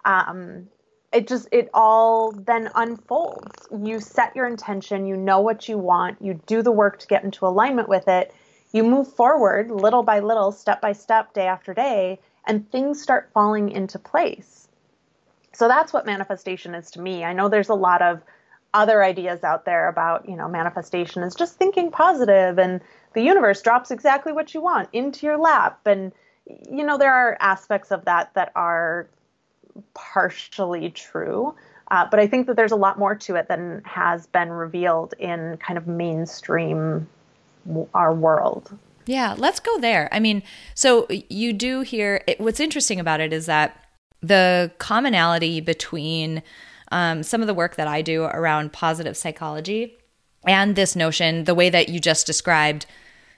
um, 0.06 0.68
it 1.12 1.28
just, 1.28 1.48
it 1.52 1.70
all 1.74 2.32
then 2.32 2.70
unfolds. 2.76 3.68
You 3.72 4.00
set 4.00 4.36
your 4.36 4.48
intention, 4.48 5.06
you 5.06 5.16
know 5.16 5.40
what 5.42 5.70
you 5.70 5.78
want, 5.78 6.22
you 6.22 6.42
do 6.48 6.62
the 6.62 6.72
work 6.72 7.00
to 7.00 7.08
get 7.08 7.24
into 7.24 7.46
alignment 7.46 7.88
with 7.88 8.08
it, 8.08 8.34
you 8.72 8.84
move 8.84 9.14
forward 9.14 9.70
little 9.70 10.02
by 10.02 10.20
little, 10.20 10.52
step 10.52 10.82
by 10.82 10.94
step, 10.94 11.34
day 11.34 11.46
after 11.46 11.74
day, 11.74 12.20
and 12.48 12.70
things 12.72 13.02
start 13.02 13.30
falling 13.34 13.70
into 13.70 14.00
place. 14.00 14.68
So 15.54 15.68
that's 15.68 15.94
what 15.94 16.06
manifestation 16.06 16.74
is 16.74 16.90
to 16.92 17.02
me. 17.02 17.24
I 17.24 17.34
know 17.34 17.48
there's 17.48 17.70
a 17.70 17.76
lot 17.76 18.02
of 18.02 18.22
other 18.74 19.04
ideas 19.04 19.44
out 19.44 19.66
there 19.66 19.88
about, 19.88 20.28
you 20.28 20.36
know, 20.36 20.48
manifestation 20.48 21.24
is 21.24 21.36
just 21.36 21.56
thinking 21.58 21.92
positive 21.92 22.58
and 22.58 22.82
the 23.14 23.22
universe 23.22 23.62
drops 23.62 23.92
exactly 23.92 24.34
what 24.34 24.54
you 24.54 24.62
want 24.62 24.90
into 24.94 25.26
your 25.26 25.38
lap. 25.38 25.80
And, 25.86 26.12
you 26.70 26.84
know, 26.84 26.98
there 26.98 27.14
are 27.14 27.38
aspects 27.40 27.92
of 27.92 28.06
that 28.06 28.34
that 28.34 28.52
are 28.56 29.08
partially 29.94 30.90
true. 30.90 31.56
Uh, 31.92 32.08
but 32.10 32.20
I 32.20 32.28
think 32.28 32.48
that 32.48 32.56
there's 32.56 32.72
a 32.72 32.78
lot 32.78 32.98
more 32.98 33.14
to 33.16 33.36
it 33.36 33.48
than 33.48 33.82
has 33.86 34.26
been 34.28 34.50
revealed 34.50 35.14
in 35.20 35.58
kind 35.58 35.78
of 35.78 35.88
mainstream 35.88 37.08
our 37.94 38.14
world. 38.14 38.76
Yeah, 39.06 39.36
let's 39.38 39.60
go 39.60 39.78
there. 39.80 40.10
I 40.12 40.20
mean, 40.20 40.44
so 40.76 41.08
you 41.10 41.54
do 41.54 41.82
hear 41.82 42.24
what's 42.38 42.60
interesting 42.60 43.00
about 43.00 43.20
it 43.20 43.34
is 43.34 43.46
that 43.46 43.86
the 44.22 44.72
commonality 44.80 45.60
between 45.60 46.42
um, 46.92 47.24
some 47.24 47.42
of 47.42 47.48
the 47.48 47.54
work 47.54 47.76
that 47.76 47.88
I 47.88 48.02
do 48.02 48.24
around 48.24 48.74
positive 48.74 49.18
psychology 49.18 49.98
and 50.46 50.76
this 50.76 50.96
notion, 50.96 51.46
the 51.46 51.56
way 51.56 51.70
that 51.70 51.90
you 51.90 52.00
just 52.00 52.28
described, 52.28 52.86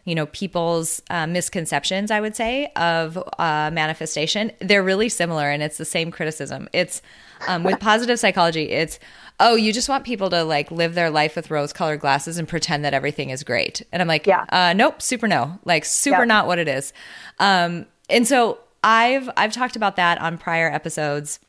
you 0.06 0.16
know, 0.16 0.26
people's 0.28 1.02
uh, 1.10 1.28
misconceptions, 1.28 2.12
I 2.12 2.22
would 2.22 2.36
say, 2.36 2.72
of 2.76 3.18
uh, 3.40 3.70
manifestation, 3.72 4.52
they're 4.60 4.84
really 4.84 5.10
similar 5.10 5.50
and 5.50 5.64
it's 5.64 5.78
the 5.78 5.86
same 5.86 6.12
criticism. 6.12 6.68
It's 6.74 7.02
um, 7.48 7.64
with 7.64 7.80
positive 7.80 8.20
psychology, 8.20 8.70
it's, 8.70 9.00
oh, 9.40 9.56
you 9.56 9.74
just 9.74 9.90
want 9.90 10.06
people 10.06 10.30
to 10.30 10.44
like 10.44 10.72
live 10.72 10.96
their 10.96 11.10
life 11.10 11.36
with 11.36 11.52
rose 11.52 11.74
colored 11.74 12.00
glasses 12.00 12.38
and 12.38 12.48
pretend 12.48 12.86
that 12.86 12.94
everything 12.94 13.30
is 13.30 13.44
great. 13.44 13.82
And 13.92 14.02
I'm 14.02 14.08
like, 14.08 14.26
yeah, 14.26 14.46
uh, 14.50 14.74
nope, 14.74 15.02
super 15.02 15.28
no, 15.28 15.60
like 15.66 15.86
super 15.86 16.26
not 16.26 16.48
what 16.48 16.60
it 16.60 16.68
is. 16.68 16.94
Um, 17.40 17.86
and 18.10 18.28
so 18.28 18.60
I've 18.84 19.30
I've 19.36 19.52
talked 19.52 19.76
about 19.76 19.96
that 19.96 20.20
on 20.22 20.38
prior 20.38 20.72
episodes. 20.72 21.40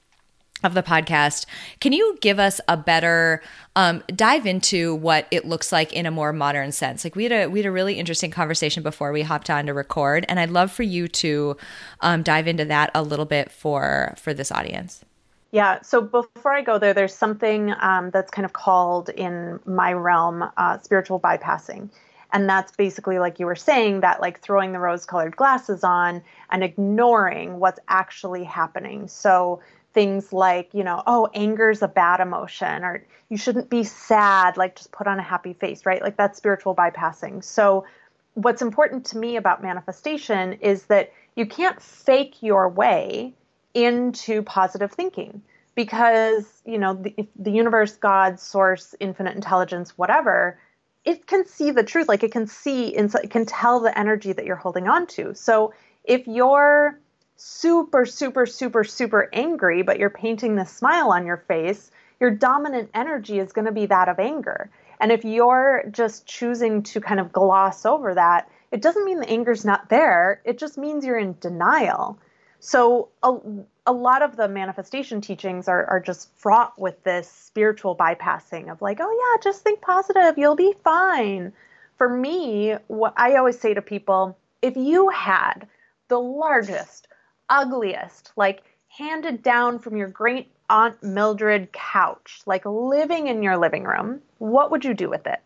Of 0.65 0.75
the 0.75 0.83
podcast. 0.83 1.47
Can 1.81 1.93
you 1.93 2.17
give 2.21 2.39
us 2.39 2.61
a 2.67 2.77
better 2.77 3.43
um, 3.77 4.03
dive 4.09 4.47
into 4.47 4.95
what 4.95 5.27
it 5.31 5.45
looks 5.45 5.71
like 5.71 5.93
in 5.93 6.07
a 6.07 6.11
more 6.11 6.33
modern 6.33 6.73
sense? 6.73 7.05
Like 7.05 7.15
we 7.15 7.25
had 7.25 7.33
a 7.33 7.47
we 7.49 7.59
had 7.59 7.67
a 7.67 7.73
really 7.73 7.95
interesting 7.99 8.31
conversation 8.31 8.83
before 8.83 9.13
we 9.13 9.23
hopped 9.23 9.51
on 9.51 9.67
to 9.67 9.75
record, 9.75 10.25
and 10.29 10.41
I'd 10.41 10.51
love 10.51 10.73
for 10.73 10.83
you 10.83 11.09
to 11.09 11.57
um, 12.01 12.23
dive 12.23 12.49
into 12.49 12.65
that 12.67 12.91
a 12.95 13.03
little 13.03 13.27
bit 13.27 13.51
for 13.51 14.15
for 14.17 14.33
this 14.33 14.51
audience. 14.51 15.05
Yeah. 15.53 15.81
So 15.83 16.01
before 16.01 16.53
I 16.53 16.63
go 16.63 16.79
there, 16.79 16.93
there's 16.93 17.15
something 17.15 17.73
um, 17.81 18.11
that's 18.11 18.31
kind 18.31 18.45
of 18.45 18.53
called 18.53 19.09
in 19.11 19.61
my 19.65 19.93
realm 19.93 20.45
uh, 20.57 20.79
spiritual 20.79 21.21
bypassing. 21.21 21.89
And 22.33 22.49
that's 22.49 22.73
basically, 22.73 23.19
like 23.19 23.39
you 23.39 23.47
were 23.47 23.57
saying, 23.57 24.01
that 24.01 24.21
like 24.21 24.41
throwing 24.41 24.73
the 24.73 24.81
rose 24.81 25.07
colored 25.07 25.37
glasses 25.37 25.85
on 25.85 26.23
and 26.51 26.65
ignoring 26.65 27.61
what's 27.61 27.79
actually 27.89 28.45
happening. 28.45 29.09
So 29.09 29.61
things 29.97 30.31
like, 30.31 30.75
you 30.75 30.85
know, 30.85 31.03
oh, 31.07 31.27
anger's 31.33 31.81
a 31.81 31.89
bad 31.89 32.21
emotion, 32.21 32.85
or 32.85 33.03
you 33.31 33.39
shouldn't 33.39 33.71
be 33.71 33.83
sad, 33.83 34.59
like 34.59 34.77
just 34.77 34.93
put 34.93 35.07
on 35.07 35.19
a 35.19 35.23
happy 35.23 35.55
face, 35.55 35.87
right? 35.87 36.03
Like 36.03 36.19
that's 36.19 36.37
spiritual 36.37 36.77
bypassing. 36.77 37.43
So, 37.43 37.87
what's 38.35 38.61
important 38.61 39.07
to 39.07 39.17
me 39.17 39.37
about 39.37 39.63
manifestation 39.63 40.53
is 40.61 40.85
that 40.85 41.15
you 41.35 41.47
can't 41.47 41.81
fake 41.81 42.43
your 42.43 42.69
way 42.69 43.33
into 43.73 44.43
positive 44.43 44.93
thinking 44.93 45.41
because, 45.75 46.45
you 46.67 46.77
know, 46.77 46.93
the, 46.93 47.15
the 47.37 47.51
universe, 47.51 47.97
God, 47.97 48.39
source, 48.39 48.95
infinite 49.01 49.35
intelligence, 49.35 49.97
whatever, 49.97 50.59
it 51.07 51.27
can 51.27 51.47
see 51.47 51.71
the 51.71 51.83
truth. 51.83 52.07
Like 52.07 52.23
it 52.23 52.33
can 52.33 52.47
see, 52.47 52.95
it 52.95 53.31
can 53.31 53.47
tell 53.47 53.81
the 53.81 53.99
energy 53.99 54.35
that 54.35 54.45
you're 54.45 54.57
holding 54.57 54.89
on 54.89 55.07
to. 55.07 55.35
So, 55.35 55.73
if 56.05 56.27
you're 56.27 57.01
super, 57.37 58.07
super, 58.07 58.47
super, 58.47 58.85
super 58.85 59.29
angry, 59.33 59.83
but 59.83 59.99
you're 59.99 60.11
painting 60.11 60.57
this 60.57 60.71
smile 60.71 61.11
on 61.11 61.27
your 61.27 61.37
face, 61.37 61.91
your 62.19 62.31
dominant 62.31 62.91
energy 62.95 63.39
is 63.39 63.53
going 63.53 63.67
to 63.67 63.73
be 63.73 63.87
that 63.87 64.09
of 64.09 64.19
anger. 64.19 64.71
And 64.99 65.13
if 65.13 65.25
you're 65.25 65.85
just 65.91 66.27
choosing 66.27 66.83
to 66.85 67.01
kind 67.01 67.21
of 67.21 67.33
gloss 67.33 67.85
over 67.85 68.15
that, 68.15 68.49
it 68.73 68.81
doesn't 68.83 69.05
mean 69.05 69.21
the 69.21 69.29
anger's 69.29 69.65
not 69.65 69.89
there. 69.89 70.41
It 70.45 70.59
just 70.59 70.79
means 70.79 71.05
you're 71.05 71.19
in 71.19 71.37
denial. 71.41 72.19
So 72.59 73.11
a, 73.23 73.39
a 73.87 73.93
lot 73.93 74.23
of 74.23 74.37
the 74.37 74.49
manifestation 74.49 75.21
teachings 75.21 75.69
are, 75.69 75.85
are 75.87 76.01
just 76.01 76.35
fraught 76.37 76.79
with 76.79 77.03
this 77.05 77.31
spiritual 77.31 77.95
bypassing 77.95 78.71
of 78.73 78.81
like, 78.81 78.99
oh 79.01 79.11
yeah, 79.11 79.43
just 79.43 79.63
think 79.63 79.83
positive, 79.83 80.39
you'll 80.39 80.57
be 80.57 80.75
fine. 80.83 81.53
For 81.99 82.09
me, 82.09 82.75
what 82.89 83.15
I 83.17 83.37
always 83.37 83.59
say 83.59 83.75
to 83.75 83.83
people, 83.83 84.37
if 84.63 84.77
you 84.77 85.11
had 85.11 85.69
the 86.09 86.19
largest, 86.19 87.09
ugliest, 87.49 88.33
like 88.37 88.63
handed 88.89 89.43
down 89.43 89.79
from 89.79 89.97
your 89.97 90.09
great 90.09 90.51
aunt 90.69 91.03
Mildred 91.03 91.73
couch, 91.73 92.41
like 92.47 92.65
living 92.65 93.29
in 93.29 93.43
your 93.43 93.57
living 93.57 93.85
room, 93.85 94.21
what 94.39 94.71
would 94.71 94.85
you 94.85 94.95
do 94.95 95.09
with 95.09 95.27
it? 95.27 95.41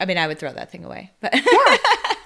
I 0.00 0.06
mean, 0.06 0.18
I 0.18 0.26
would 0.26 0.38
throw 0.38 0.52
that 0.52 0.70
thing 0.70 0.84
away. 0.84 1.12
But 1.20 1.34
yeah. 1.34 1.76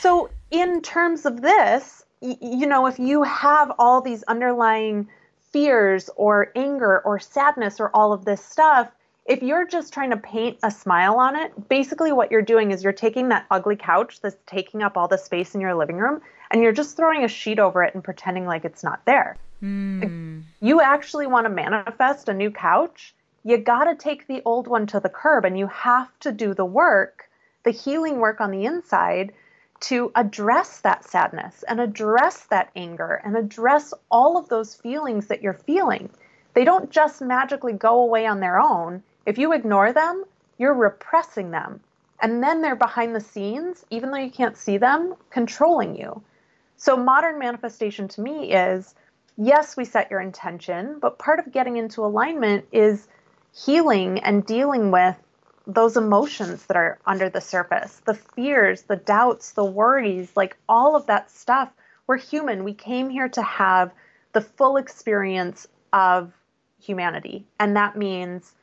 So, 0.00 0.30
in 0.50 0.80
terms 0.80 1.26
of 1.26 1.42
this, 1.42 2.06
y- 2.22 2.38
you 2.40 2.66
know, 2.66 2.86
if 2.86 2.98
you 2.98 3.22
have 3.22 3.70
all 3.78 4.00
these 4.00 4.22
underlying 4.22 5.06
fears 5.52 6.08
or 6.16 6.52
anger 6.56 7.00
or 7.00 7.18
sadness 7.18 7.78
or 7.78 7.90
all 7.94 8.14
of 8.14 8.24
this 8.24 8.42
stuff, 8.42 8.90
if 9.26 9.42
you're 9.42 9.66
just 9.66 9.92
trying 9.92 10.08
to 10.08 10.16
paint 10.16 10.56
a 10.62 10.70
smile 10.70 11.18
on 11.18 11.36
it, 11.36 11.68
basically 11.68 12.12
what 12.12 12.30
you're 12.30 12.40
doing 12.40 12.70
is 12.70 12.82
you're 12.82 12.94
taking 12.94 13.28
that 13.28 13.44
ugly 13.50 13.76
couch 13.76 14.22
that's 14.22 14.36
taking 14.46 14.82
up 14.82 14.96
all 14.96 15.06
the 15.06 15.18
space 15.18 15.54
in 15.54 15.60
your 15.60 15.74
living 15.74 15.98
room 15.98 16.22
and 16.50 16.62
you're 16.62 16.72
just 16.72 16.96
throwing 16.96 17.24
a 17.24 17.28
sheet 17.28 17.58
over 17.58 17.82
it 17.82 17.94
and 17.94 18.02
pretending 18.02 18.46
like 18.46 18.64
it's 18.64 18.82
not 18.82 19.04
there. 19.04 19.36
Mm. 19.62 20.42
you 20.60 20.80
actually 20.80 21.26
want 21.26 21.44
to 21.44 21.50
manifest 21.50 22.30
a 22.30 22.34
new 22.34 22.50
couch, 22.50 23.14
you 23.44 23.58
got 23.58 23.84
to 23.84 23.94
take 23.94 24.26
the 24.26 24.40
old 24.44 24.66
one 24.66 24.86
to 24.86 25.00
the 25.00 25.10
curb 25.10 25.44
and 25.44 25.58
you 25.58 25.66
have 25.66 26.08
to 26.20 26.32
do 26.32 26.54
the 26.54 26.64
work, 26.64 27.28
the 27.64 27.70
healing 27.70 28.18
work 28.18 28.40
on 28.40 28.50
the 28.50 28.64
inside 28.64 29.32
to 29.80 30.12
address 30.14 30.80
that 30.80 31.04
sadness 31.04 31.62
and 31.68 31.80
address 31.80 32.44
that 32.46 32.70
anger 32.76 33.20
and 33.24 33.36
address 33.36 33.94
all 34.10 34.36
of 34.36 34.48
those 34.48 34.74
feelings 34.74 35.26
that 35.26 35.42
you're 35.42 35.54
feeling. 35.54 36.10
They 36.54 36.64
don't 36.64 36.90
just 36.90 37.22
magically 37.22 37.72
go 37.72 38.00
away 38.00 38.26
on 38.26 38.40
their 38.40 38.60
own. 38.60 39.02
If 39.24 39.38
you 39.38 39.52
ignore 39.52 39.92
them, 39.92 40.24
you're 40.58 40.74
repressing 40.74 41.50
them. 41.50 41.80
And 42.20 42.42
then 42.42 42.60
they're 42.60 42.76
behind 42.76 43.14
the 43.14 43.20
scenes, 43.20 43.84
even 43.88 44.10
though 44.10 44.18
you 44.18 44.30
can't 44.30 44.56
see 44.56 44.76
them, 44.76 45.14
controlling 45.30 45.96
you. 45.96 46.22
So, 46.80 46.96
modern 46.96 47.38
manifestation 47.38 48.08
to 48.08 48.22
me 48.22 48.54
is 48.54 48.94
yes, 49.36 49.76
we 49.76 49.84
set 49.84 50.10
your 50.10 50.22
intention, 50.22 50.98
but 50.98 51.18
part 51.18 51.38
of 51.38 51.52
getting 51.52 51.76
into 51.76 52.02
alignment 52.02 52.64
is 52.72 53.06
healing 53.54 54.18
and 54.20 54.46
dealing 54.46 54.90
with 54.90 55.14
those 55.66 55.98
emotions 55.98 56.64
that 56.66 56.78
are 56.78 56.98
under 57.04 57.28
the 57.28 57.42
surface 57.42 58.00
the 58.06 58.14
fears, 58.14 58.82
the 58.84 58.96
doubts, 58.96 59.52
the 59.52 59.64
worries, 59.64 60.30
like 60.34 60.56
all 60.70 60.96
of 60.96 61.04
that 61.04 61.30
stuff. 61.30 61.70
We're 62.06 62.16
human. 62.16 62.64
We 62.64 62.72
came 62.72 63.10
here 63.10 63.28
to 63.28 63.42
have 63.42 63.92
the 64.32 64.40
full 64.40 64.78
experience 64.78 65.68
of 65.92 66.32
humanity. 66.82 67.44
And 67.58 67.76
that 67.76 67.94
means 67.94 68.54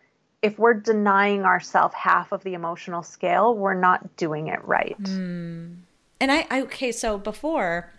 if 0.41 0.57
we're 0.57 0.73
denying 0.73 1.43
ourselves 1.43 1.93
half 1.93 2.31
of 2.31 2.43
the 2.43 2.55
emotional 2.55 3.03
scale, 3.03 3.55
we're 3.55 3.79
not 3.79 4.17
doing 4.17 4.47
it 4.47 4.65
right. 4.65 4.99
Mm. 5.03 5.75
And 6.19 6.31
I, 6.31 6.47
I, 6.49 6.61
okay, 6.61 6.91
so 6.91 7.19
before 7.19 7.91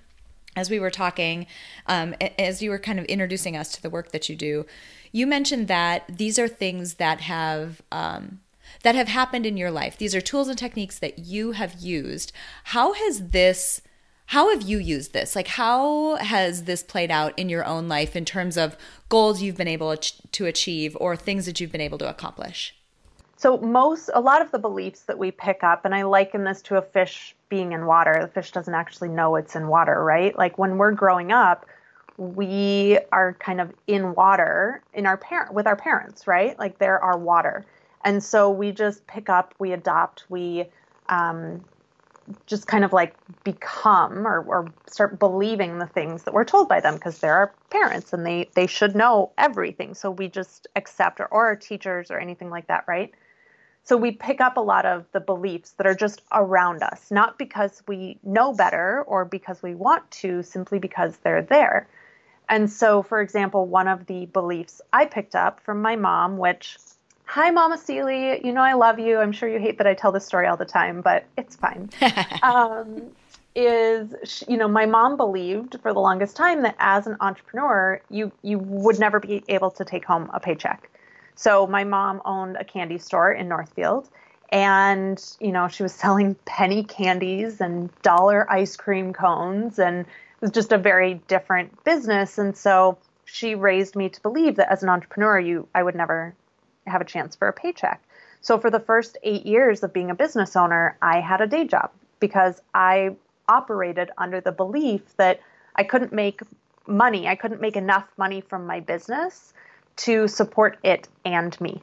as 0.58 0.68
we 0.68 0.80
were 0.80 0.90
talking, 0.90 1.46
um, 1.86 2.14
as 2.38 2.60
you 2.62 2.70
were 2.70 2.78
kind 2.78 2.98
of 2.98 3.04
introducing 3.06 3.56
us 3.56 3.70
to 3.72 3.82
the 3.82 3.90
work 3.90 4.12
that 4.12 4.28
you 4.28 4.36
do, 4.36 4.66
you 5.12 5.26
mentioned 5.26 5.68
that 5.68 6.04
these 6.08 6.38
are 6.38 6.48
things 6.48 6.94
that 6.94 7.20
have 7.22 7.80
um, 7.90 8.40
that 8.82 8.94
have 8.94 9.08
happened 9.08 9.46
in 9.46 9.56
your 9.56 9.70
life. 9.70 9.96
These 9.96 10.14
are 10.14 10.20
tools 10.20 10.48
and 10.48 10.58
techniques 10.58 10.98
that 10.98 11.18
you 11.20 11.52
have 11.52 11.80
used. 11.80 12.32
How 12.64 12.92
has 12.92 13.28
this? 13.28 13.80
How 14.26 14.50
have 14.50 14.60
you 14.60 14.78
used 14.78 15.14
this? 15.14 15.34
Like, 15.34 15.48
how 15.48 16.16
has 16.16 16.64
this 16.64 16.82
played 16.82 17.10
out 17.10 17.38
in 17.38 17.48
your 17.48 17.64
own 17.64 17.88
life 17.88 18.14
in 18.14 18.26
terms 18.26 18.58
of 18.58 18.76
goals 19.08 19.40
you've 19.40 19.56
been 19.56 19.66
able 19.66 19.96
to 19.96 20.44
achieve 20.44 20.94
or 21.00 21.16
things 21.16 21.46
that 21.46 21.60
you've 21.60 21.72
been 21.72 21.80
able 21.80 21.96
to 21.98 22.10
accomplish? 22.10 22.77
So 23.38 23.56
most 23.58 24.10
a 24.14 24.20
lot 24.20 24.42
of 24.42 24.50
the 24.50 24.58
beliefs 24.58 25.02
that 25.02 25.16
we 25.16 25.30
pick 25.30 25.62
up 25.62 25.84
and 25.84 25.94
I 25.94 26.02
liken 26.02 26.42
this 26.42 26.60
to 26.62 26.76
a 26.76 26.82
fish 26.82 27.36
being 27.48 27.70
in 27.70 27.86
water. 27.86 28.18
The 28.20 28.26
fish 28.26 28.50
doesn't 28.50 28.74
actually 28.74 29.10
know 29.10 29.36
it's 29.36 29.54
in 29.54 29.68
water, 29.68 30.02
right? 30.02 30.36
Like 30.36 30.58
when 30.58 30.76
we're 30.76 30.90
growing 30.90 31.30
up, 31.30 31.64
we 32.16 32.98
are 33.12 33.34
kind 33.34 33.60
of 33.60 33.72
in 33.86 34.16
water 34.16 34.82
in 34.92 35.06
our 35.06 35.16
parent 35.16 35.54
with 35.54 35.68
our 35.68 35.76
parents, 35.76 36.26
right? 36.26 36.58
Like 36.58 36.80
they're 36.80 36.98
our 37.00 37.16
water. 37.16 37.64
And 38.04 38.24
so 38.24 38.50
we 38.50 38.72
just 38.72 39.06
pick 39.06 39.28
up, 39.28 39.54
we 39.60 39.70
adopt, 39.70 40.24
we 40.28 40.64
um, 41.08 41.64
just 42.46 42.66
kind 42.66 42.84
of 42.84 42.92
like 42.92 43.16
become 43.44 44.26
or, 44.26 44.42
or 44.42 44.74
start 44.88 45.20
believing 45.20 45.78
the 45.78 45.86
things 45.86 46.24
that 46.24 46.34
we're 46.34 46.44
told 46.44 46.68
by 46.68 46.80
them 46.80 46.94
because 46.94 47.20
they're 47.20 47.36
our 47.36 47.54
parents 47.70 48.12
and 48.12 48.26
they 48.26 48.50
they 48.56 48.66
should 48.66 48.96
know 48.96 49.30
everything. 49.38 49.94
So 49.94 50.10
we 50.10 50.26
just 50.26 50.66
accept 50.74 51.20
or, 51.20 51.26
or 51.26 51.46
our 51.46 51.56
teachers 51.56 52.10
or 52.10 52.18
anything 52.18 52.50
like 52.50 52.66
that, 52.66 52.84
right? 52.88 53.12
So 53.88 53.96
we 53.96 54.10
pick 54.10 54.42
up 54.42 54.58
a 54.58 54.60
lot 54.60 54.84
of 54.84 55.06
the 55.12 55.20
beliefs 55.20 55.70
that 55.78 55.86
are 55.86 55.94
just 55.94 56.20
around 56.30 56.82
us, 56.82 57.10
not 57.10 57.38
because 57.38 57.82
we 57.88 58.18
know 58.22 58.52
better 58.52 59.02
or 59.06 59.24
because 59.24 59.62
we 59.62 59.74
want 59.74 60.10
to, 60.10 60.42
simply 60.42 60.78
because 60.78 61.16
they're 61.22 61.40
there. 61.40 61.88
And 62.50 62.70
so, 62.70 63.02
for 63.02 63.22
example, 63.22 63.64
one 63.64 63.88
of 63.88 64.04
the 64.04 64.26
beliefs 64.26 64.82
I 64.92 65.06
picked 65.06 65.34
up 65.34 65.60
from 65.60 65.80
my 65.80 65.96
mom, 65.96 66.36
which, 66.36 66.76
hi, 67.24 67.50
Mama 67.50 67.78
Seely, 67.78 68.44
you 68.46 68.52
know 68.52 68.60
I 68.60 68.74
love 68.74 68.98
you. 68.98 69.20
I'm 69.20 69.32
sure 69.32 69.48
you 69.48 69.58
hate 69.58 69.78
that 69.78 69.86
I 69.86 69.94
tell 69.94 70.12
this 70.12 70.26
story 70.26 70.46
all 70.46 70.58
the 70.58 70.66
time, 70.66 71.00
but 71.00 71.24
it's 71.38 71.56
fine. 71.56 71.88
um, 72.42 73.10
is 73.54 74.44
you 74.46 74.58
know 74.58 74.68
my 74.68 74.84
mom 74.84 75.16
believed 75.16 75.80
for 75.80 75.94
the 75.94 75.98
longest 75.98 76.36
time 76.36 76.62
that 76.62 76.76
as 76.78 77.06
an 77.06 77.16
entrepreneur 77.20 78.00
you 78.10 78.30
you 78.42 78.58
would 78.58 79.00
never 79.00 79.18
be 79.18 79.42
able 79.48 79.70
to 79.70 79.84
take 79.84 80.04
home 80.04 80.30
a 80.34 80.38
paycheck 80.38 80.90
so 81.38 81.68
my 81.68 81.84
mom 81.84 82.20
owned 82.24 82.56
a 82.56 82.64
candy 82.64 82.98
store 82.98 83.32
in 83.32 83.48
Northfield 83.48 84.08
and 84.50 85.22
you 85.40 85.52
know 85.52 85.68
she 85.68 85.82
was 85.82 85.92
selling 86.04 86.34
penny 86.44 86.82
candies 86.82 87.60
and 87.60 87.90
dollar 88.02 88.50
ice 88.50 88.76
cream 88.76 89.12
cones 89.12 89.78
and 89.78 90.00
it 90.00 90.40
was 90.40 90.50
just 90.50 90.72
a 90.72 90.78
very 90.78 91.14
different 91.28 91.84
business 91.84 92.38
and 92.38 92.56
so 92.56 92.98
she 93.24 93.54
raised 93.54 93.94
me 93.94 94.08
to 94.08 94.20
believe 94.22 94.56
that 94.56 94.70
as 94.70 94.82
an 94.82 94.88
entrepreneur 94.88 95.38
you 95.38 95.68
I 95.74 95.82
would 95.82 95.94
never 95.94 96.34
have 96.88 97.00
a 97.00 97.04
chance 97.04 97.36
for 97.36 97.48
a 97.48 97.52
paycheck. 97.52 98.02
So 98.40 98.58
for 98.58 98.70
the 98.70 98.80
first 98.80 99.18
8 99.22 99.46
years 99.46 99.82
of 99.82 99.92
being 99.92 100.10
a 100.10 100.14
business 100.14 100.56
owner, 100.56 100.96
I 101.02 101.20
had 101.20 101.40
a 101.40 101.46
day 101.46 101.66
job 101.66 101.90
because 102.18 102.60
I 102.74 103.16
operated 103.48 104.10
under 104.18 104.40
the 104.40 104.52
belief 104.52 105.16
that 105.16 105.40
I 105.76 105.84
couldn't 105.84 106.12
make 106.12 106.40
money. 106.86 107.28
I 107.28 107.36
couldn't 107.36 107.60
make 107.60 107.76
enough 107.76 108.06
money 108.16 108.40
from 108.40 108.66
my 108.66 108.80
business 108.80 109.52
to 109.98 110.28
support 110.28 110.78
it 110.82 111.08
and 111.24 111.60
me. 111.60 111.82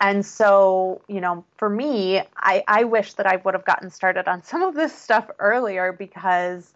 And 0.00 0.26
so, 0.26 1.00
you 1.08 1.20
know, 1.20 1.44
for 1.58 1.70
me, 1.70 2.20
I, 2.36 2.64
I 2.66 2.84
wish 2.84 3.14
that 3.14 3.26
I 3.26 3.36
would 3.36 3.54
have 3.54 3.64
gotten 3.64 3.88
started 3.88 4.26
on 4.26 4.42
some 4.44 4.62
of 4.62 4.74
this 4.74 4.96
stuff 4.96 5.30
earlier 5.38 5.92
because 5.92 6.74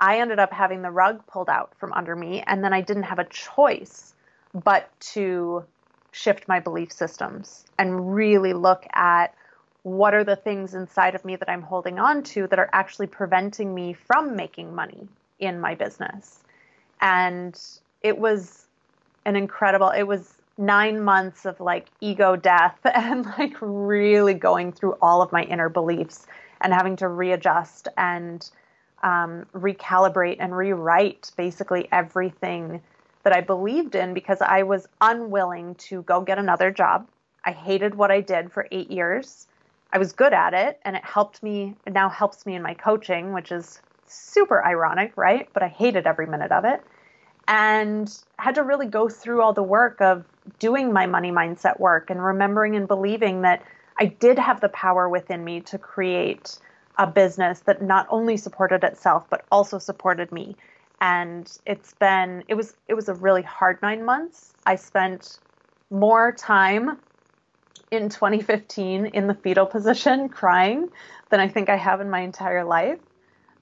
I 0.00 0.20
ended 0.20 0.38
up 0.38 0.52
having 0.52 0.82
the 0.82 0.90
rug 0.90 1.26
pulled 1.26 1.48
out 1.48 1.74
from 1.78 1.92
under 1.92 2.14
me 2.14 2.42
and 2.46 2.62
then 2.62 2.72
I 2.72 2.80
didn't 2.80 3.02
have 3.04 3.18
a 3.18 3.24
choice 3.24 4.14
but 4.54 4.88
to 5.00 5.64
shift 6.12 6.46
my 6.46 6.60
belief 6.60 6.92
systems 6.92 7.64
and 7.78 8.14
really 8.14 8.52
look 8.52 8.86
at 8.94 9.34
what 9.82 10.14
are 10.14 10.24
the 10.24 10.36
things 10.36 10.74
inside 10.74 11.14
of 11.14 11.24
me 11.24 11.34
that 11.36 11.48
I'm 11.48 11.62
holding 11.62 11.98
on 11.98 12.22
to 12.24 12.46
that 12.46 12.58
are 12.58 12.70
actually 12.72 13.08
preventing 13.08 13.74
me 13.74 13.92
from 13.92 14.36
making 14.36 14.74
money 14.74 15.08
in 15.40 15.60
my 15.60 15.74
business. 15.74 16.44
And 17.00 17.60
it 18.02 18.18
was 18.18 18.67
an 19.28 19.36
incredible, 19.36 19.90
it 19.90 20.04
was 20.04 20.38
nine 20.56 21.02
months 21.02 21.44
of 21.44 21.60
like 21.60 21.88
ego 22.00 22.34
death 22.34 22.78
and 22.94 23.26
like 23.38 23.54
really 23.60 24.34
going 24.34 24.72
through 24.72 24.96
all 25.02 25.20
of 25.22 25.30
my 25.30 25.42
inner 25.42 25.68
beliefs 25.68 26.26
and 26.62 26.72
having 26.72 26.96
to 26.96 27.06
readjust 27.06 27.88
and 27.98 28.50
um, 29.02 29.46
recalibrate 29.54 30.38
and 30.40 30.56
rewrite 30.56 31.30
basically 31.36 31.86
everything 31.92 32.82
that 33.22 33.32
I 33.34 33.42
believed 33.42 33.94
in 33.94 34.14
because 34.14 34.38
I 34.40 34.62
was 34.62 34.88
unwilling 35.00 35.74
to 35.76 36.02
go 36.02 36.22
get 36.22 36.38
another 36.38 36.70
job. 36.70 37.06
I 37.44 37.52
hated 37.52 37.94
what 37.94 38.10
I 38.10 38.22
did 38.22 38.50
for 38.50 38.66
eight 38.72 38.90
years. 38.90 39.46
I 39.92 39.98
was 39.98 40.12
good 40.12 40.32
at 40.32 40.54
it 40.54 40.80
and 40.84 40.96
it 40.96 41.04
helped 41.04 41.42
me, 41.42 41.76
it 41.86 41.92
now 41.92 42.08
helps 42.08 42.46
me 42.46 42.56
in 42.56 42.62
my 42.62 42.72
coaching, 42.72 43.34
which 43.34 43.52
is 43.52 43.80
super 44.06 44.64
ironic, 44.64 45.12
right? 45.16 45.48
But 45.52 45.62
I 45.62 45.68
hated 45.68 46.06
every 46.06 46.26
minute 46.26 46.50
of 46.50 46.64
it 46.64 46.82
and 47.48 48.14
had 48.38 48.54
to 48.56 48.62
really 48.62 48.86
go 48.86 49.08
through 49.08 49.42
all 49.42 49.54
the 49.54 49.62
work 49.62 50.00
of 50.00 50.24
doing 50.58 50.92
my 50.92 51.06
money 51.06 51.32
mindset 51.32 51.80
work 51.80 52.10
and 52.10 52.22
remembering 52.22 52.76
and 52.76 52.86
believing 52.86 53.42
that 53.42 53.64
I 53.98 54.04
did 54.04 54.38
have 54.38 54.60
the 54.60 54.68
power 54.68 55.08
within 55.08 55.42
me 55.42 55.62
to 55.62 55.78
create 55.78 56.58
a 56.98 57.06
business 57.06 57.60
that 57.60 57.82
not 57.82 58.06
only 58.10 58.36
supported 58.36 58.84
itself 58.84 59.24
but 59.30 59.46
also 59.50 59.78
supported 59.78 60.30
me. 60.30 60.56
And 61.00 61.50
it's 61.64 61.94
been 61.94 62.44
it 62.48 62.54
was 62.54 62.74
it 62.86 62.94
was 62.94 63.08
a 63.08 63.14
really 63.14 63.42
hard 63.42 63.78
9 63.82 64.04
months. 64.04 64.54
I 64.66 64.76
spent 64.76 65.38
more 65.90 66.32
time 66.32 66.98
in 67.90 68.10
2015 68.10 69.06
in 69.06 69.26
the 69.26 69.34
fetal 69.34 69.64
position 69.64 70.28
crying 70.40 70.90
than 71.30 71.40
i 71.40 71.48
think 71.48 71.70
i 71.70 71.76
have 71.76 72.00
in 72.02 72.10
my 72.10 72.20
entire 72.20 72.64
life. 72.64 72.98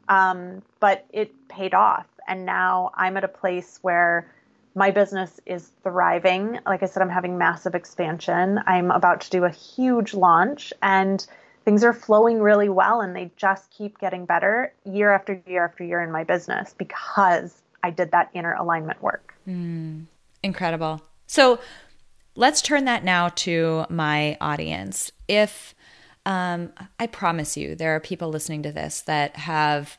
Um, 0.09 0.63
but 0.81 1.07
it 1.13 1.35
paid 1.49 1.75
off 1.75 2.07
and 2.29 2.45
now 2.45 2.91
i'm 2.95 3.17
at 3.17 3.25
a 3.25 3.29
place 3.29 3.79
where 3.83 4.31
my 4.75 4.91
business 4.91 5.41
is 5.47 5.71
thriving 5.83 6.59
like 6.67 6.83
i 6.83 6.87
said 6.87 7.03
i'm 7.03 7.09
having 7.09 7.39
massive 7.39 7.75
expansion 7.75 8.61
i'm 8.67 8.91
about 8.91 9.21
to 9.21 9.31
do 9.31 9.45
a 9.45 9.51
huge 9.51 10.15
launch 10.15 10.73
and 10.83 11.27
things 11.65 11.83
are 11.83 11.93
flowing 11.93 12.41
really 12.41 12.69
well 12.69 13.01
and 13.01 13.15
they 13.15 13.31
just 13.37 13.71
keep 13.71 13.99
getting 13.99 14.25
better 14.25 14.73
year 14.85 15.13
after 15.13 15.43
year 15.47 15.65
after 15.65 15.85
year 15.85 16.01
in 16.01 16.13
my 16.13 16.23
business 16.23 16.75
because 16.79 17.61
I 17.83 17.91
did 17.91 18.11
that 18.11 18.31
inner 18.35 18.55
alignment 18.55 19.03
work. 19.03 19.35
Mm, 19.49 20.07
incredible. 20.43 21.03
So 21.27 21.61
let's 22.35 22.63
turn 22.63 22.85
that 22.87 23.05
now 23.05 23.29
to 23.31 23.87
my 23.89 24.37
audience. 24.41 25.13
If 25.29 25.75
um, 26.25 26.73
I 26.99 27.07
promise 27.07 27.57
you, 27.57 27.75
there 27.77 27.95
are 27.95 28.01
people 28.01 28.29
listening 28.29 28.63
to 28.65 28.73
this 28.73 29.03
that 29.03 29.37
have 29.37 29.99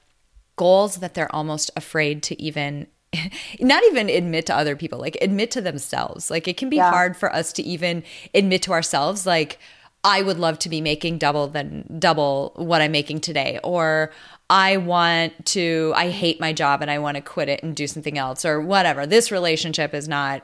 goals 0.57 0.97
that 0.97 1.13
they're 1.13 1.33
almost 1.33 1.71
afraid 1.75 2.21
to 2.23 2.41
even 2.41 2.87
not 3.59 3.83
even 3.85 4.09
admit 4.09 4.45
to 4.45 4.55
other 4.55 4.75
people 4.75 4.99
like 4.99 5.17
admit 5.21 5.49
to 5.49 5.61
themselves 5.61 6.29
like 6.29 6.47
it 6.47 6.57
can 6.57 6.69
be 6.69 6.75
yeah. 6.75 6.91
hard 6.91 7.15
for 7.15 7.33
us 7.33 7.53
to 7.53 7.63
even 7.63 8.03
admit 8.33 8.61
to 8.61 8.73
ourselves 8.73 9.25
like 9.25 9.59
I 10.03 10.21
would 10.21 10.37
love 10.37 10.59
to 10.59 10.69
be 10.69 10.79
making 10.79 11.17
double 11.17 11.47
than 11.47 11.97
double 11.99 12.53
what 12.55 12.81
I'm 12.81 12.91
making 12.91 13.21
today 13.21 13.59
or 13.63 14.11
I 14.49 14.77
want 14.77 15.45
to 15.47 15.93
I 15.95 16.09
hate 16.09 16.39
my 16.39 16.53
job 16.53 16.81
and 16.81 16.89
I 16.89 16.99
want 16.99 17.15
to 17.15 17.21
quit 17.21 17.49
it 17.49 17.63
and 17.63 17.75
do 17.75 17.87
something 17.87 18.17
else 18.17 18.45
or 18.45 18.61
whatever. 18.61 19.05
This 19.05 19.31
relationship 19.31 19.93
is 19.93 20.07
not 20.07 20.43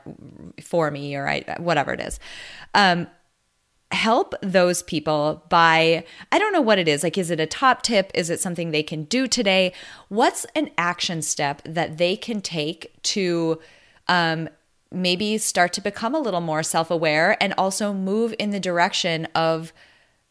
for 0.60 0.90
me 0.90 1.16
or 1.16 1.28
I 1.28 1.56
whatever 1.58 1.92
it 1.92 2.00
is. 2.00 2.20
Um 2.74 3.06
help 3.92 4.34
those 4.42 4.82
people 4.82 5.44
by 5.48 6.04
I 6.32 6.38
don't 6.38 6.52
know 6.52 6.60
what 6.60 6.78
it 6.78 6.88
is. 6.88 7.02
Like 7.02 7.18
is 7.18 7.30
it 7.30 7.40
a 7.40 7.46
top 7.46 7.82
tip? 7.82 8.10
Is 8.14 8.30
it 8.30 8.40
something 8.40 8.70
they 8.70 8.82
can 8.82 9.04
do 9.04 9.26
today? 9.26 9.72
What's 10.08 10.44
an 10.56 10.70
action 10.76 11.22
step 11.22 11.62
that 11.64 11.98
they 11.98 12.16
can 12.16 12.40
take 12.40 12.92
to 13.02 13.60
um 14.08 14.48
maybe 14.90 15.38
start 15.38 15.72
to 15.72 15.80
become 15.80 16.14
a 16.14 16.20
little 16.20 16.40
more 16.40 16.62
self 16.62 16.90
aware 16.90 17.36
and 17.42 17.54
also 17.58 17.92
move 17.92 18.34
in 18.38 18.50
the 18.50 18.60
direction 18.60 19.26
of 19.34 19.72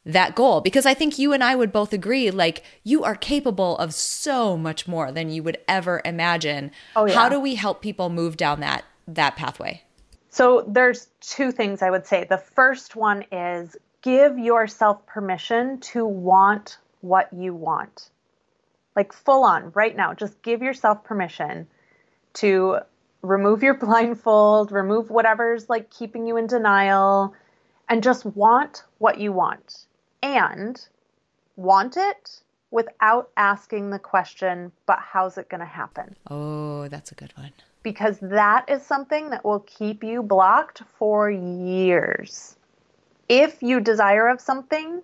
that 0.05 0.35
goal 0.35 0.59
because 0.59 0.85
I 0.85 0.93
think 0.93 1.17
you 1.17 1.31
and 1.31 1.43
I 1.43 1.55
would 1.55 1.71
both 1.71 1.93
agree 1.93 2.29
like 2.29 2.63
you 2.83 3.03
are 3.03 3.15
capable 3.15 3.77
of 3.77 3.93
so 3.93 4.57
much 4.57 4.87
more 4.87 5.11
than 5.11 5.29
you 5.29 5.43
would 5.43 5.57
ever 5.67 6.01
imagine. 6.03 6.71
Oh, 6.95 7.05
yeah. 7.05 7.13
How 7.13 7.29
do 7.29 7.39
we 7.39 7.55
help 7.55 7.81
people 7.81 8.09
move 8.09 8.35
down 8.35 8.59
that 8.59 8.83
that 9.07 9.35
pathway? 9.35 9.83
So 10.33 10.65
there's 10.67 11.09
two 11.21 11.51
things 11.51 11.83
I 11.83 11.91
would 11.91 12.07
say. 12.07 12.23
The 12.27 12.39
first 12.39 12.95
one 12.95 13.23
is 13.31 13.77
give 14.01 14.39
yourself 14.39 15.05
permission 15.05 15.79
to 15.81 16.07
want 16.07 16.79
what 17.01 17.31
you 17.31 17.53
want. 17.53 18.09
Like 18.95 19.13
full 19.13 19.43
on 19.43 19.71
right 19.75 19.95
now, 19.95 20.15
just 20.15 20.41
give 20.41 20.63
yourself 20.63 21.03
permission 21.03 21.67
to 22.33 22.79
remove 23.21 23.61
your 23.61 23.75
blindfold, 23.85 24.71
remove 24.71 25.11
whatever's 25.11 25.69
like 25.69 25.91
keeping 25.91 26.25
you 26.25 26.37
in 26.37 26.47
denial, 26.47 27.35
and 27.87 28.01
just 28.01 28.25
want 28.25 28.85
what 28.97 29.19
you 29.19 29.31
want. 29.31 29.85
And 30.23 30.83
want 31.57 31.95
it 31.95 32.41
without 32.71 33.29
asking 33.37 33.91
the 33.91 33.99
question, 33.99 34.71
but 34.87 34.97
how's 34.99 35.37
it 35.37 35.47
going 35.47 35.61
to 35.61 35.67
happen? 35.67 36.15
Oh, 36.27 36.87
that's 36.87 37.11
a 37.11 37.15
good 37.15 37.33
one. 37.37 37.51
Because 37.83 38.17
that 38.21 38.69
is 38.69 38.81
something 38.83 39.29
that 39.29 39.43
will 39.43 39.59
keep 39.59 40.03
you 40.03 40.23
blocked 40.23 40.83
for 40.97 41.29
years. 41.29 42.55
If 43.29 43.61
you 43.61 43.79
desire 43.79 44.27
of 44.29 44.41
something, 44.41 45.01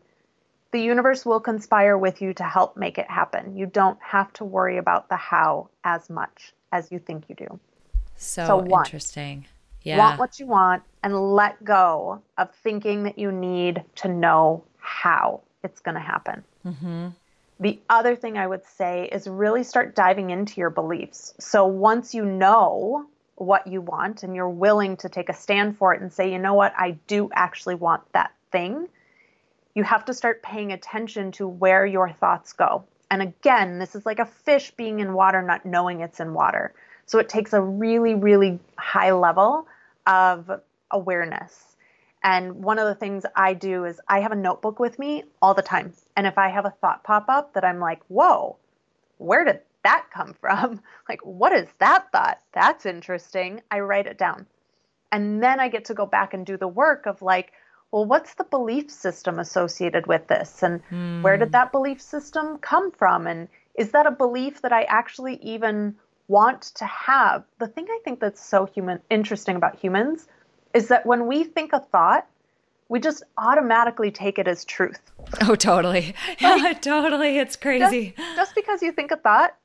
the 0.72 0.80
universe 0.80 1.26
will 1.26 1.40
conspire 1.40 1.98
with 1.98 2.22
you 2.22 2.34
to 2.36 2.44
help 2.44 2.78
make 2.78 2.98
it 2.98 3.10
happen. 3.10 3.58
You 3.58 3.66
don't 3.66 4.00
have 4.02 4.32
to 4.34 4.46
worry 4.46 4.78
about 4.78 5.10
the 5.10 5.16
how 5.16 5.70
as 5.84 6.10
much 6.10 6.54
as 6.72 6.92
you 6.92 7.00
think 7.00 7.26
you 7.28 7.36
do. 7.36 7.60
So, 8.16 8.46
so 8.46 8.58
want, 8.58 8.88
interesting. 8.88 9.46
Yeah. 9.84 9.98
Want 9.98 10.20
what 10.20 10.40
you 10.40 10.46
want 10.46 10.84
and 11.04 11.34
let 11.34 11.64
go 11.64 12.22
of 12.38 12.54
thinking 12.64 13.04
that 13.04 13.18
you 13.18 13.32
need 13.32 13.84
to 13.96 14.08
know 14.08 14.64
how 14.78 15.42
it's 15.64 15.80
going 15.80 15.96
to 15.96 16.02
happen. 16.02 16.44
Mm-hmm. 16.66 17.08
The 17.60 17.80
other 17.90 18.16
thing 18.16 18.38
I 18.38 18.48
would 18.48 18.66
say 18.66 19.10
is 19.12 19.28
really 19.28 19.64
start 19.64 19.96
diving 19.96 20.30
into 20.30 20.62
your 20.62 20.70
beliefs. 20.70 21.34
So 21.40 21.66
once 21.66 22.14
you 22.14 22.24
know 22.24 23.06
what 23.36 23.68
you 23.68 23.82
want 23.82 24.24
and 24.24 24.36
you're 24.36 24.50
willing 24.50 24.98
to 24.98 25.10
take 25.10 25.30
a 25.30 25.34
stand 25.34 25.78
for 25.78 25.94
it 25.94 26.02
and 26.02 26.12
say, 26.12 26.32
you 26.32 26.40
know 26.40 26.54
what, 26.54 26.74
I 26.78 26.92
do 27.08 27.30
actually 27.34 27.76
want 27.76 28.04
that 28.14 28.32
thing, 28.52 28.88
you 29.76 29.84
have 29.84 30.06
to 30.06 30.14
start 30.14 30.42
paying 30.42 30.72
attention 30.72 31.32
to 31.34 31.48
where 31.48 31.86
your 31.86 32.10
thoughts 32.12 32.54
go. 32.54 32.86
And 33.12 33.22
again, 33.22 33.80
this 33.80 33.96
is 33.96 34.06
like 34.06 34.20
a 34.20 34.26
fish 34.26 34.72
being 34.72 35.00
in 35.00 35.14
water, 35.14 35.42
not 35.42 35.66
knowing 35.66 36.02
it's 36.02 36.20
in 36.20 36.34
water. 36.34 36.74
So 37.06 37.20
it 37.20 37.28
takes 37.28 37.54
a 37.54 37.62
really, 37.62 38.14
really 38.14 38.60
high 38.78 39.12
level 39.12 39.68
of 40.06 40.62
awareness. 40.92 41.69
And 42.24 42.64
one 42.64 42.80
of 42.80 42.88
the 42.88 42.96
things 42.96 43.26
I 43.36 43.54
do 43.54 43.86
is 43.86 44.02
I 44.08 44.20
have 44.20 44.32
a 44.32 44.36
notebook 44.36 44.80
with 44.80 45.00
me 45.00 45.24
all 45.42 45.54
the 45.54 45.62
time. 45.62 45.94
And 46.18 46.28
if 46.28 46.38
I 46.38 46.50
have 46.50 46.66
a 46.66 46.74
thought 46.82 47.04
pop 47.04 47.26
up 47.30 47.54
that 47.54 47.64
I'm 47.64 47.80
like, 47.80 48.02
whoa, 48.08 48.58
where 49.18 49.46
did 49.46 49.62
that 49.84 50.08
come 50.14 50.34
from? 50.40 50.82
Like, 51.08 51.22
what 51.26 51.54
is 51.54 51.68
that 51.80 52.12
thought? 52.12 52.40
That's 52.54 52.86
interesting. 52.86 53.62
I 53.72 53.80
write 53.80 54.06
it 54.06 54.20
down. 54.20 54.46
And 55.12 55.42
then 55.42 55.60
I 55.60 55.70
get 55.70 55.86
to 55.86 55.96
go 55.96 56.06
back 56.06 56.36
and 56.36 56.46
do 56.46 56.56
the 56.56 56.68
work 56.68 57.08
of 57.08 57.24
like, 57.24 57.52
well, 57.92 58.06
what's 58.06 58.36
the 58.36 58.44
belief 58.44 58.92
system 58.92 59.40
associated 59.40 60.06
with 60.06 60.28
this? 60.28 60.62
And 60.62 60.82
mm. 60.92 61.24
where 61.24 61.38
did 61.38 61.54
that 61.54 61.72
belief 61.72 62.00
system 62.00 62.60
come 62.60 62.92
from? 62.92 63.26
And 63.26 63.48
is 63.74 63.90
that 63.92 64.06
a 64.06 64.12
belief 64.12 64.62
that 64.62 64.72
I 64.72 64.84
actually 64.84 65.38
even 65.38 65.96
want 66.30 66.62
to 66.76 66.86
have. 66.86 67.44
The 67.58 67.68
thing 67.68 67.88
I 67.90 68.00
think 68.06 68.22
that's 68.22 68.46
so 68.46 68.66
human 68.66 69.02
interesting 69.10 69.58
about 69.58 69.78
humans 69.78 70.28
is 70.74 70.88
that 70.90 71.06
when 71.06 71.28
we 71.28 71.44
think 71.44 71.74
a 71.74 71.80
thought, 71.80 72.28
we 72.90 73.00
just 73.00 73.24
automatically 73.38 74.12
take 74.12 74.40
it 74.40 74.48
as 74.48 74.66
truth. 74.66 75.00
Oh, 75.42 75.56
totally. 75.56 76.16
Like, 76.42 76.82
totally. 76.82 77.38
It's 77.38 77.56
crazy. 77.56 78.14
Just, 78.18 78.36
just, 78.36 78.56
because 78.56 78.82
you 78.82 78.92
think 78.92 79.12
a 79.12 79.18
thought 79.18 79.56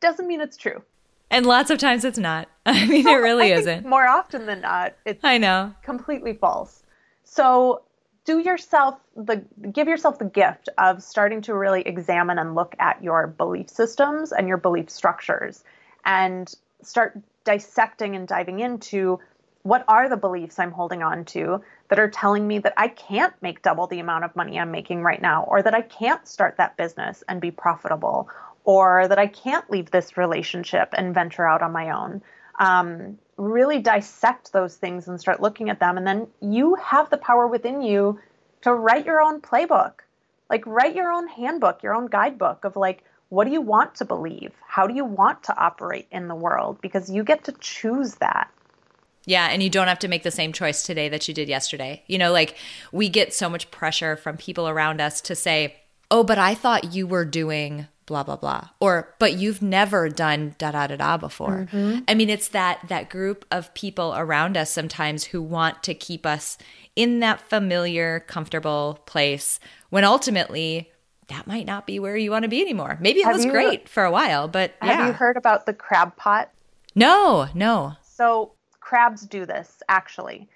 doesn't 0.00 0.26
mean 0.26 0.40
it's 0.40 0.56
true. 0.56 0.82
And 1.30 1.46
lots 1.46 1.70
of 1.70 1.78
times 1.78 2.04
it's 2.04 2.18
not. 2.18 2.48
I 2.66 2.86
mean, 2.86 3.06
it 3.06 3.14
really 3.14 3.50
isn't. 3.52 3.86
More 3.86 4.06
often 4.06 4.44
than 4.46 4.60
not, 4.60 4.94
it's 5.06 5.24
I 5.24 5.38
know. 5.38 5.74
completely 5.82 6.34
false. 6.34 6.82
So 7.24 7.82
do 8.24 8.38
yourself 8.38 8.98
the 9.16 9.42
give 9.72 9.88
yourself 9.88 10.18
the 10.18 10.26
gift 10.26 10.68
of 10.78 11.02
starting 11.02 11.40
to 11.42 11.54
really 11.54 11.82
examine 11.82 12.38
and 12.38 12.54
look 12.54 12.76
at 12.78 13.02
your 13.02 13.26
belief 13.26 13.68
systems 13.68 14.32
and 14.32 14.46
your 14.46 14.58
belief 14.58 14.90
structures 14.90 15.64
and 16.04 16.54
start 16.82 17.18
dissecting 17.44 18.14
and 18.14 18.28
diving 18.28 18.60
into 18.60 19.18
what 19.62 19.84
are 19.86 20.08
the 20.08 20.16
beliefs 20.16 20.58
I'm 20.58 20.72
holding 20.72 21.02
on 21.02 21.24
to 21.26 21.62
that 21.88 21.98
are 22.00 22.10
telling 22.10 22.46
me 22.46 22.58
that 22.58 22.74
I 22.76 22.88
can't 22.88 23.34
make 23.42 23.62
double 23.62 23.86
the 23.86 24.00
amount 24.00 24.24
of 24.24 24.34
money 24.34 24.58
I'm 24.58 24.70
making 24.70 25.02
right 25.02 25.22
now, 25.22 25.44
or 25.44 25.62
that 25.62 25.74
I 25.74 25.82
can't 25.82 26.26
start 26.26 26.56
that 26.56 26.76
business 26.76 27.22
and 27.28 27.40
be 27.40 27.50
profitable, 27.50 28.28
or 28.64 29.06
that 29.08 29.18
I 29.18 29.26
can't 29.26 29.68
leave 29.70 29.90
this 29.90 30.16
relationship 30.16 30.94
and 30.96 31.14
venture 31.14 31.46
out 31.46 31.62
on 31.62 31.72
my 31.72 31.90
own. 31.90 32.22
Um, 32.58 33.18
really 33.36 33.78
dissect 33.78 34.52
those 34.52 34.76
things 34.76 35.08
and 35.08 35.20
start 35.20 35.40
looking 35.40 35.70
at 35.70 35.80
them. 35.80 35.96
And 35.96 36.06
then 36.06 36.26
you 36.40 36.74
have 36.76 37.10
the 37.10 37.16
power 37.16 37.46
within 37.46 37.82
you 37.82 38.20
to 38.62 38.72
write 38.72 39.06
your 39.06 39.20
own 39.20 39.40
playbook. 39.40 40.00
Like, 40.50 40.66
write 40.66 40.94
your 40.94 41.10
own 41.10 41.28
handbook, 41.28 41.82
your 41.82 41.94
own 41.94 42.06
guidebook 42.06 42.64
of 42.64 42.76
like, 42.76 43.04
what 43.30 43.44
do 43.44 43.50
you 43.50 43.62
want 43.62 43.94
to 43.96 44.04
believe? 44.04 44.52
How 44.66 44.86
do 44.86 44.94
you 44.94 45.04
want 45.04 45.44
to 45.44 45.56
operate 45.56 46.06
in 46.10 46.28
the 46.28 46.34
world? 46.34 46.80
Because 46.82 47.10
you 47.10 47.24
get 47.24 47.44
to 47.44 47.52
choose 47.60 48.16
that. 48.16 48.50
Yeah, 49.24 49.48
and 49.48 49.62
you 49.62 49.70
don't 49.70 49.88
have 49.88 50.00
to 50.00 50.08
make 50.08 50.22
the 50.22 50.30
same 50.30 50.52
choice 50.52 50.82
today 50.82 51.08
that 51.08 51.28
you 51.28 51.34
did 51.34 51.48
yesterday. 51.48 52.02
You 52.06 52.18
know, 52.18 52.32
like 52.32 52.56
we 52.90 53.08
get 53.08 53.32
so 53.32 53.48
much 53.48 53.70
pressure 53.70 54.16
from 54.16 54.36
people 54.36 54.68
around 54.68 55.00
us 55.00 55.20
to 55.22 55.34
say, 55.34 55.76
"Oh, 56.10 56.24
but 56.24 56.38
I 56.38 56.54
thought 56.54 56.92
you 56.92 57.06
were 57.06 57.24
doing 57.24 57.86
blah 58.06 58.24
blah 58.24 58.36
blah," 58.36 58.68
or 58.80 59.14
"But 59.18 59.34
you've 59.34 59.62
never 59.62 60.08
done 60.08 60.56
da 60.58 60.72
da 60.72 60.88
da 60.88 60.96
da 60.96 61.16
before." 61.16 61.68
Mm-hmm. 61.72 62.00
I 62.08 62.14
mean, 62.14 62.30
it's 62.30 62.48
that 62.48 62.80
that 62.88 63.10
group 63.10 63.44
of 63.50 63.72
people 63.74 64.12
around 64.16 64.56
us 64.56 64.72
sometimes 64.72 65.24
who 65.24 65.40
want 65.40 65.82
to 65.84 65.94
keep 65.94 66.26
us 66.26 66.58
in 66.96 67.20
that 67.20 67.40
familiar, 67.40 68.20
comfortable 68.20 69.00
place 69.06 69.60
when 69.90 70.04
ultimately 70.04 70.90
that 71.28 71.46
might 71.46 71.66
not 71.66 71.86
be 71.86 71.98
where 71.98 72.16
you 72.16 72.30
want 72.30 72.42
to 72.42 72.48
be 72.48 72.60
anymore. 72.60 72.98
Maybe 73.00 73.20
it 73.20 73.24
have 73.24 73.36
was 73.36 73.44
you, 73.44 73.52
great 73.52 73.88
for 73.88 74.04
a 74.04 74.10
while, 74.10 74.48
but 74.48 74.74
have 74.80 74.98
yeah. 74.98 75.06
you 75.06 75.12
heard 75.12 75.36
about 75.36 75.66
the 75.66 75.72
crab 75.72 76.16
pot? 76.16 76.50
No, 76.94 77.48
no. 77.54 77.94
So 78.02 78.52
crabs 78.92 79.22
do 79.22 79.46
this 79.46 79.82
actually. 79.88 80.46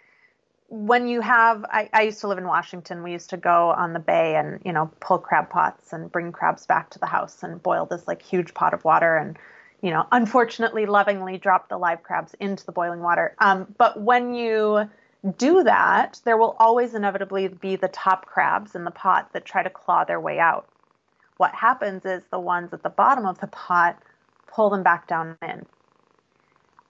When 0.69 1.09
you 1.09 1.23
have, 1.23 1.65
I, 1.65 1.89
I 1.95 2.03
used 2.03 2.21
to 2.21 2.29
live 2.29 2.37
in 2.37 2.47
Washington. 2.47 3.03
We 3.03 3.13
used 3.13 3.31
to 3.31 3.39
go 3.39 3.71
on 3.71 3.95
the 3.95 3.99
bay 3.99 4.37
and 4.37 4.61
you 4.63 4.75
know 4.75 4.91
pull 5.01 5.19
crab 5.19 5.49
pots 5.49 5.95
and 5.95 6.13
bring 6.13 6.33
crabs 6.33 6.67
back 6.67 6.91
to 6.91 6.99
the 6.99 7.07
house 7.07 7.43
and 7.43 7.63
boil 7.63 7.87
this 7.87 8.07
like 8.07 8.21
huge 8.21 8.53
pot 8.53 8.75
of 8.75 8.85
water 8.85 9.17
and 9.17 9.39
you 9.81 9.91
know 9.91 10.07
unfortunately 10.13 10.85
lovingly 10.85 11.39
drop 11.39 11.71
the 11.71 11.79
live 11.79 12.03
crabs 12.03 12.35
into 12.39 12.67
the 12.67 12.73
boiling 12.73 13.01
water. 13.01 13.35
Um, 13.39 13.75
but 13.79 14.03
when 14.03 14.35
you 14.35 14.91
do 15.39 15.63
that, 15.63 16.21
there 16.27 16.37
will 16.37 16.57
always 16.59 16.93
inevitably 16.93 17.49
be 17.49 17.77
the 17.77 17.89
top 17.89 18.27
crabs 18.27 18.75
in 18.75 18.85
the 18.85 18.91
pot 18.91 19.33
that 19.33 19.47
try 19.47 19.63
to 19.63 19.71
claw 19.71 20.05
their 20.05 20.21
way 20.21 20.39
out. 20.39 20.69
What 21.39 21.55
happens 21.55 22.05
is 22.05 22.23
the 22.31 22.39
ones 22.39 22.75
at 22.75 22.83
the 22.83 22.91
bottom 22.91 23.25
of 23.25 23.41
the 23.41 23.47
pot 23.47 23.99
pull 24.47 24.69
them 24.69 24.83
back 24.83 25.09
down 25.09 25.39
in. 25.41 25.65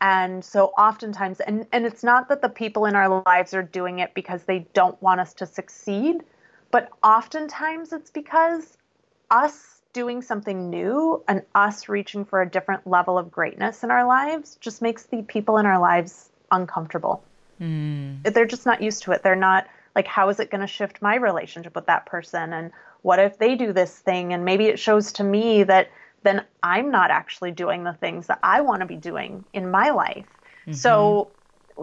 And 0.01 0.44
so 0.44 0.66
oftentimes, 0.78 1.40
and, 1.40 1.66
and 1.72 1.86
it's 1.86 2.05
not 2.05 2.28
that 2.28 2.42
the 2.42 2.49
people 2.49 2.84
in 2.86 2.94
our 2.94 3.22
lives 3.24 3.55
are 3.55 3.62
doing 3.62 3.99
it 3.99 4.14
because 4.14 4.44
they 4.44 4.66
don't 4.74 5.01
want 5.03 5.20
us 5.20 5.34
to 5.34 5.47
succeed, 5.47 6.22
but 6.70 6.90
oftentimes 7.03 7.92
it's 7.92 8.11
because 8.11 8.76
us 9.30 9.80
doing 9.92 10.20
something 10.20 10.68
new 10.68 11.22
and 11.26 11.42
us 11.55 11.88
reaching 11.88 12.24
for 12.24 12.42
a 12.42 12.49
different 12.49 12.86
level 12.86 13.16
of 13.16 13.30
greatness 13.30 13.82
in 13.82 13.90
our 13.90 14.07
lives 14.07 14.59
just 14.61 14.82
makes 14.82 15.05
the 15.05 15.22
people 15.22 15.57
in 15.57 15.64
our 15.64 15.78
lives 15.78 16.28
uncomfortable. 16.51 17.24
Mm. 17.61 18.22
They're 18.22 18.44
just 18.44 18.66
not 18.66 18.82
used 18.82 19.05
to 19.05 19.12
it. 19.12 19.22
They're 19.22 19.34
not 19.34 19.66
like, 19.94 20.07
how 20.07 20.28
is 20.28 20.38
it 20.38 20.51
going 20.51 20.61
to 20.61 20.66
shift 20.66 21.01
my 21.01 21.14
relationship 21.14 21.74
with 21.74 21.86
that 21.86 22.05
person? 22.05 22.53
And 22.53 22.72
what 23.01 23.18
if 23.18 23.38
they 23.38 23.55
do 23.55 23.72
this 23.72 23.99
thing? 23.99 24.34
And 24.34 24.44
maybe 24.44 24.66
it 24.66 24.78
shows 24.78 25.12
to 25.12 25.24
me 25.24 25.62
that 25.62 25.88
then 26.27 26.45
I'm 26.62 26.91
not 26.91 27.11
actually 27.11 27.53
doing 27.53 27.85
the 27.85 27.93
things 27.93 28.27
that 28.27 28.41
I 28.43 28.61
want 28.61 28.81
to 28.81 28.87
be 28.87 28.97
doing 28.97 29.45
in 29.53 29.70
my 29.70 29.91
life. 29.91 30.27
Mm-hmm. 30.62 30.72
So 30.72 31.31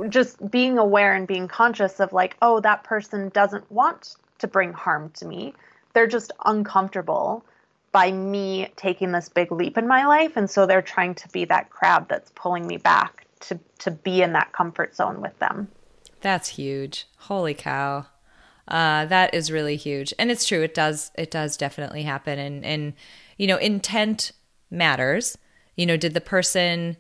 just 0.10 0.52
being 0.52 0.78
aware 0.78 1.14
and 1.14 1.26
being 1.28 1.48
conscious 1.48 2.00
of 2.00 2.12
like, 2.12 2.36
oh, 2.42 2.60
that 2.60 2.84
person 2.84 3.30
doesn't 3.30 3.72
want 3.72 4.18
to 4.40 4.48
bring 4.48 4.74
harm 4.74 5.12
to 5.12 5.26
me. 5.26 5.54
They're 5.94 6.08
just 6.08 6.32
uncomfortable 6.46 7.46
by 7.94 8.12
me 8.12 8.70
taking 8.76 9.12
this 9.12 9.30
big 9.30 9.52
leap 9.52 9.78
in 9.78 9.88
my 9.88 10.06
life. 10.06 10.36
And 10.36 10.50
so 10.50 10.66
they're 10.66 10.82
trying 10.82 11.16
to 11.16 11.30
be 11.30 11.46
that 11.46 11.70
crab 11.70 12.10
that's 12.10 12.32
pulling 12.36 12.68
me 12.68 12.78
back 12.78 13.26
to, 13.42 13.60
to 13.80 13.92
be 13.92 14.22
in 14.22 14.34
that 14.34 14.52
comfort 14.52 14.96
zone 14.96 15.22
with 15.22 15.38
them. 15.40 15.70
That's 16.20 16.50
huge. 16.50 17.06
Holy 17.18 17.54
cow. 17.54 18.08
Uh, 18.68 19.06
that 19.06 19.34
is 19.34 19.52
really 19.52 19.76
huge. 19.76 20.14
And 20.18 20.32
it's 20.32 20.46
true. 20.46 20.64
It 20.64 20.74
does, 20.74 21.12
it 21.16 21.30
does 21.30 21.56
definitely 21.56 22.04
happen. 22.04 22.40
And, 22.40 22.66
and, 22.66 22.94
you 23.44 23.48
know, 23.48 23.58
intent 23.58 24.32
matters. 24.72 25.38
You 25.76 25.86
know, 25.86 25.98
did 25.98 26.14
the 26.14 26.22
person 26.22 26.96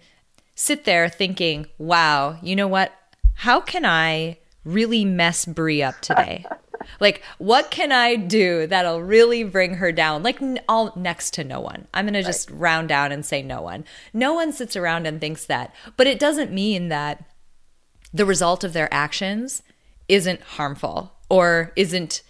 sit 0.56 0.84
there 0.84 1.08
thinking, 1.08 1.68
wow, 1.78 2.38
you 2.44 2.54
know 2.54 2.68
what? 2.68 2.92
How 3.36 3.62
can 3.62 3.86
I 3.86 4.40
really 4.66 5.06
mess 5.06 5.46
Bree 5.46 5.82
up 5.82 6.02
today? 6.02 6.46
like, 7.00 7.24
what 7.38 7.72
can 7.72 7.94
I 7.94 8.18
do 8.18 8.68
that'll 8.68 9.02
really 9.02 9.46
bring 9.46 9.76
her 9.76 9.94
down? 9.94 10.22
Like, 10.22 10.42
all 10.68 10.92
next 10.98 11.34
to 11.36 11.46
no 11.46 11.62
one. 11.62 11.88
I'm 11.94 12.08
going 12.08 12.14
to 12.14 12.24
just 12.24 12.52
round 12.52 12.90
down 12.90 13.14
and 13.14 13.26
say 13.26 13.42
no 13.42 13.62
one. 13.62 13.86
No 14.14 14.34
one 14.34 14.52
sits 14.52 14.76
around 14.76 15.08
and 15.08 15.22
thinks 15.22 15.46
that. 15.46 15.74
But 15.96 16.08
it 16.08 16.20
doesn't 16.20 16.52
mean 16.52 16.90
that 16.90 17.24
the 18.14 18.26
result 18.26 18.66
of 18.66 18.74
their 18.74 18.94
actions 18.94 19.64
isn't 20.10 20.42
harmful 20.42 21.14
or 21.30 21.72
isn't 21.78 22.22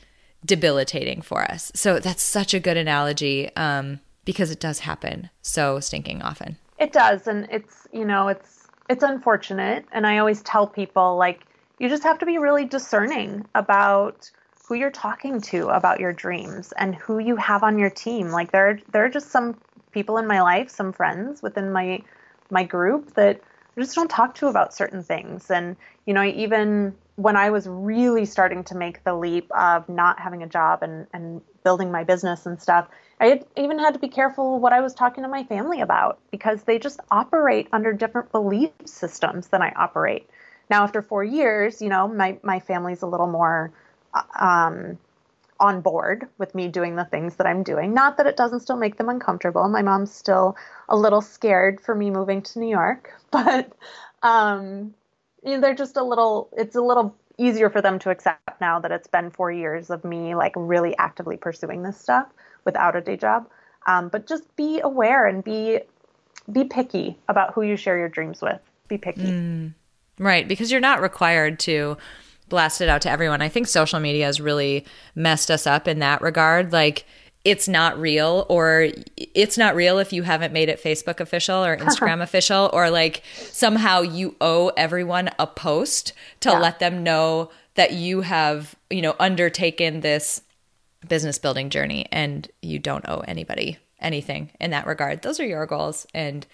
debilitating 0.45 1.21
for 1.21 1.43
us. 1.43 1.71
So 1.75 1.99
that's 1.99 2.23
such 2.23 2.53
a 2.53 2.59
good 2.59 2.77
analogy 2.77 3.53
um, 3.55 3.99
because 4.25 4.51
it 4.51 4.59
does 4.59 4.79
happen 4.79 5.29
so 5.41 5.79
stinking 5.79 6.21
often. 6.21 6.57
It 6.79 6.91
does, 6.91 7.27
and 7.27 7.47
it's 7.51 7.87
you 7.91 8.05
know 8.05 8.27
it's 8.27 8.67
it's 8.89 9.03
unfortunate, 9.03 9.85
and 9.91 10.05
I 10.05 10.17
always 10.17 10.41
tell 10.41 10.67
people 10.67 11.17
like 11.17 11.45
you 11.79 11.89
just 11.89 12.03
have 12.03 12.19
to 12.19 12.25
be 12.25 12.37
really 12.37 12.65
discerning 12.65 13.45
about 13.55 14.29
who 14.67 14.75
you're 14.75 14.91
talking 14.91 15.41
to 15.41 15.67
about 15.69 15.99
your 15.99 16.13
dreams 16.13 16.73
and 16.77 16.95
who 16.95 17.19
you 17.19 17.35
have 17.35 17.63
on 17.63 17.77
your 17.77 17.89
team. 17.89 18.29
Like 18.29 18.51
there 18.51 18.69
are, 18.69 18.79
there 18.91 19.05
are 19.05 19.09
just 19.09 19.29
some 19.29 19.57
people 19.91 20.17
in 20.17 20.27
my 20.27 20.41
life, 20.41 20.69
some 20.69 20.93
friends 20.93 21.41
within 21.41 21.71
my 21.71 22.01
my 22.49 22.63
group 22.63 23.13
that 23.15 23.41
I 23.75 23.81
just 23.81 23.95
don't 23.95 24.09
talk 24.09 24.35
to 24.35 24.47
about 24.47 24.73
certain 24.73 25.03
things. 25.03 25.49
And 25.49 25.75
you 26.05 26.13
know, 26.13 26.23
even 26.23 26.95
when 27.15 27.37
I 27.37 27.51
was 27.51 27.67
really 27.67 28.25
starting 28.25 28.63
to 28.65 28.75
make 28.75 29.03
the 29.03 29.13
leap 29.13 29.51
of 29.51 29.87
not 29.87 30.19
having 30.19 30.41
a 30.41 30.47
job 30.47 30.81
and, 30.81 31.07
and 31.13 31.41
building 31.63 31.91
my 31.91 32.03
business 32.03 32.45
and 32.45 32.61
stuff, 32.61 32.87
I 33.19 33.27
had, 33.27 33.45
even 33.55 33.77
had 33.79 33.93
to 33.93 33.99
be 33.99 34.07
careful 34.07 34.59
what 34.59 34.73
I 34.73 34.81
was 34.81 34.93
talking 34.93 35.23
to 35.23 35.29
my 35.29 35.43
family 35.43 35.81
about 35.81 36.19
because 36.31 36.63
they 36.63 36.79
just 36.79 36.99
operate 37.11 37.67
under 37.71 37.93
different 37.93 38.31
belief 38.31 38.71
systems 38.85 39.47
than 39.47 39.61
I 39.61 39.71
operate. 39.75 40.27
Now, 40.69 40.83
after 40.83 41.01
four 41.01 41.23
years, 41.23 41.81
you 41.81 41.89
know, 41.89 42.07
my, 42.07 42.37
my 42.41 42.59
family's 42.59 43.01
a 43.01 43.07
little 43.07 43.27
more 43.27 43.71
uh, 44.13 44.23
um, 44.39 44.97
on 45.59 45.81
board 45.81 46.27
with 46.39 46.55
me 46.55 46.67
doing 46.67 46.95
the 46.95 47.05
things 47.05 47.35
that 47.35 47.45
I'm 47.47 47.63
doing. 47.63 47.93
Not 47.93 48.17
that 48.17 48.25
it 48.25 48.35
doesn't 48.35 48.61
still 48.61 48.75
make 48.75 48.97
them 48.97 49.07
uncomfortable. 49.07 49.67
My 49.69 49.83
mom's 49.83 50.13
still 50.13 50.55
a 50.89 50.97
little 50.97 51.21
scared 51.21 51.79
for 51.79 51.93
me 51.93 52.09
moving 52.09 52.41
to 52.41 52.59
New 52.59 52.69
York, 52.69 53.11
but 53.31 53.71
um, 54.23 54.93
you 55.45 55.55
know, 55.55 55.61
they're 55.61 55.75
just 55.75 55.97
a 55.97 56.03
little 56.03 56.49
it's 56.53 56.75
a 56.75 56.81
little 56.81 57.15
easier 57.37 57.69
for 57.69 57.81
them 57.81 57.99
to 57.99 58.09
accept 58.09 58.61
now 58.61 58.79
that 58.79 58.91
it's 58.91 59.07
been 59.07 59.31
four 59.31 59.51
years 59.51 59.89
of 59.89 60.03
me 60.03 60.35
like 60.35 60.53
really 60.55 60.95
actively 60.97 61.37
pursuing 61.37 61.81
this 61.81 61.99
stuff 61.99 62.27
without 62.65 62.95
a 62.95 63.01
day 63.01 63.17
job. 63.17 63.47
Um, 63.85 64.09
but 64.09 64.27
just 64.27 64.55
be 64.55 64.79
aware 64.81 65.27
and 65.27 65.43
be 65.43 65.79
be 66.51 66.63
picky 66.65 67.17
about 67.29 67.53
who 67.53 67.61
you 67.61 67.75
share 67.75 67.97
your 67.97 68.09
dreams 68.09 68.41
with. 68.41 68.59
Be 68.87 68.97
picky. 68.97 69.21
Mm, 69.21 69.73
right 70.19 70.47
because 70.47 70.71
you're 70.71 70.81
not 70.81 71.01
required 71.01 71.59
to 71.59 71.97
blast 72.49 72.81
it 72.81 72.89
out 72.89 73.01
to 73.01 73.09
everyone. 73.09 73.41
I 73.41 73.49
think 73.49 73.67
social 73.67 73.99
media 73.99 74.25
has 74.25 74.39
really 74.39 74.85
messed 75.15 75.49
us 75.49 75.65
up 75.65 75.87
in 75.87 75.99
that 75.99 76.21
regard. 76.21 76.71
Like 76.71 77.05
it's 77.43 77.67
not 77.67 77.99
real 77.99 78.45
or 78.49 78.89
it's 79.17 79.57
not 79.57 79.75
real 79.75 79.99
if 79.99 80.13
you 80.13 80.23
haven't 80.23 80.53
made 80.53 80.69
it 80.69 80.81
Facebook 80.81 81.19
official 81.19 81.63
or 81.63 81.77
Instagram 81.77 82.21
official 82.21 82.69
or 82.73 82.89
like 82.89 83.23
somehow 83.35 84.01
you 84.01 84.35
owe 84.39 84.69
everyone 84.77 85.29
a 85.39 85.47
post 85.47 86.13
to 86.39 86.49
yeah. 86.49 86.59
let 86.59 86.79
them 86.79 87.03
know 87.03 87.49
that 87.75 87.93
you 87.93 88.21
have, 88.21 88.75
you 88.89 89.01
know, 89.01 89.15
undertaken 89.19 90.01
this 90.01 90.41
business 91.07 91.37
building 91.37 91.69
journey 91.69 92.05
and 92.11 92.49
you 92.61 92.79
don't 92.79 93.07
owe 93.07 93.19
anybody 93.27 93.77
anything 93.99 94.51
in 94.59 94.71
that 94.71 94.87
regard. 94.87 95.21
Those 95.21 95.39
are 95.39 95.45
your 95.45 95.65
goals 95.65 96.05
and 96.13 96.45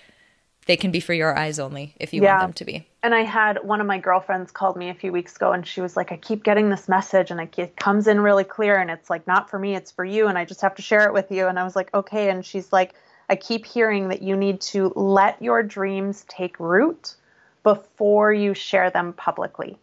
they 0.69 0.77
can 0.77 0.91
be 0.91 0.99
for 0.99 1.15
your 1.15 1.35
eyes 1.35 1.57
only 1.57 1.95
if 1.99 2.13
you 2.13 2.21
yeah. 2.21 2.37
want 2.37 2.41
them 2.43 2.53
to 2.53 2.63
be. 2.63 2.87
And 3.01 3.15
I 3.15 3.23
had 3.23 3.57
one 3.63 3.81
of 3.81 3.87
my 3.87 3.97
girlfriends 3.97 4.51
called 4.51 4.77
me 4.77 4.89
a 4.89 4.93
few 4.93 5.11
weeks 5.11 5.35
ago 5.35 5.51
and 5.51 5.65
she 5.65 5.81
was 5.81 5.97
like, 5.97 6.11
I 6.11 6.17
keep 6.17 6.43
getting 6.43 6.69
this 6.69 6.87
message 6.87 7.31
and 7.31 7.41
it 7.41 7.75
comes 7.75 8.05
in 8.05 8.21
really 8.21 8.43
clear 8.43 8.77
and 8.77 8.91
it's 8.91 9.09
like, 9.09 9.25
not 9.25 9.49
for 9.49 9.57
me, 9.57 9.73
it's 9.73 9.89
for 9.89 10.05
you. 10.05 10.27
And 10.27 10.37
I 10.37 10.45
just 10.45 10.61
have 10.61 10.75
to 10.75 10.83
share 10.83 11.07
it 11.07 11.13
with 11.13 11.31
you. 11.31 11.47
And 11.47 11.57
I 11.57 11.63
was 11.63 11.75
like, 11.75 11.91
okay. 11.95 12.29
And 12.29 12.45
she's 12.45 12.71
like, 12.71 12.93
I 13.27 13.35
keep 13.35 13.65
hearing 13.65 14.09
that 14.09 14.21
you 14.21 14.37
need 14.37 14.61
to 14.61 14.93
let 14.95 15.41
your 15.41 15.63
dreams 15.63 16.23
take 16.29 16.59
root 16.59 17.15
before 17.63 18.31
you 18.31 18.53
share 18.53 18.91
them 18.91 19.13
publicly. 19.13 19.79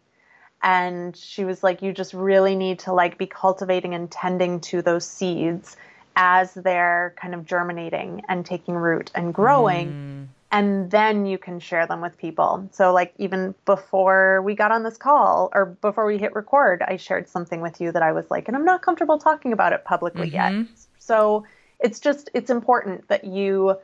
And 0.63 1.17
she 1.17 1.45
was 1.45 1.65
like, 1.65 1.83
you 1.83 1.93
just 1.93 2.15
really 2.15 2.55
need 2.55 2.79
to 2.81 2.93
like 2.93 3.19
be 3.19 3.27
cultivating 3.27 3.93
and 3.97 4.09
tending 4.09 4.61
to 4.61 4.83
those 4.83 5.05
seeds 5.05 5.77
as 6.15 6.55
they're 6.55 7.13
kind 7.21 7.35
of 7.35 7.45
germinating 7.45 8.23
and 8.29 8.47
taking 8.47 8.77
root 8.77 9.11
and 9.17 9.35
growing. 9.35 9.89
Mm 9.89 10.36
and 10.57 10.91
then 10.91 11.27
you 11.27 11.37
can 11.37 11.61
share 11.61 11.87
them 11.87 12.01
with 12.01 12.17
people. 12.17 12.67
So, 12.73 12.91
like, 12.91 13.13
even 13.19 13.55
before 13.67 14.41
we 14.41 14.55
got 14.55 14.73
on 14.73 14.85
this 14.85 14.97
call 14.97 15.51
or 15.53 15.67
before 15.67 16.07
we 16.07 16.17
hit 16.17 16.35
record, 16.35 16.83
I 16.83 16.97
shared 16.97 17.29
something 17.29 17.61
with 17.61 17.79
you 17.79 17.93
that 17.93 18.03
I 18.03 18.13
was 18.13 18.31
like, 18.31 18.49
and 18.49 18.57
I'm 18.57 18.65
not 18.65 18.81
comfortable 18.81 19.19
talking 19.19 19.53
about 19.53 19.75
it 19.75 19.85
publicly 19.85 20.31
mm-hmm. 20.31 20.61
yet. 20.61 20.69
So, 20.99 21.45
it's 21.79 22.01
just, 22.01 22.31
it's 22.33 22.49
important 22.49 23.07
that 23.09 23.25
you 23.25 23.77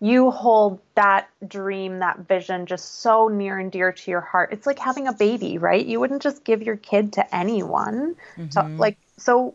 you 0.00 0.30
hold 0.30 0.80
that 0.96 1.28
dream, 1.46 2.00
that 2.00 2.18
vision 2.18 2.66
just 2.66 3.00
so 3.00 3.28
near 3.28 3.58
and 3.58 3.70
dear 3.70 3.92
to 3.92 4.10
your 4.10 4.20
heart. 4.20 4.52
It's 4.52 4.66
like 4.66 4.78
having 4.78 5.06
a 5.06 5.12
baby, 5.12 5.56
right? 5.56 5.84
You 5.84 6.00
wouldn't 6.00 6.22
just 6.22 6.44
give 6.44 6.62
your 6.62 6.76
kid 6.76 7.12
to 7.14 7.34
anyone. 7.34 8.16
Mm-hmm. 8.36 8.50
So 8.50 8.62
like 8.76 8.98
so 9.18 9.54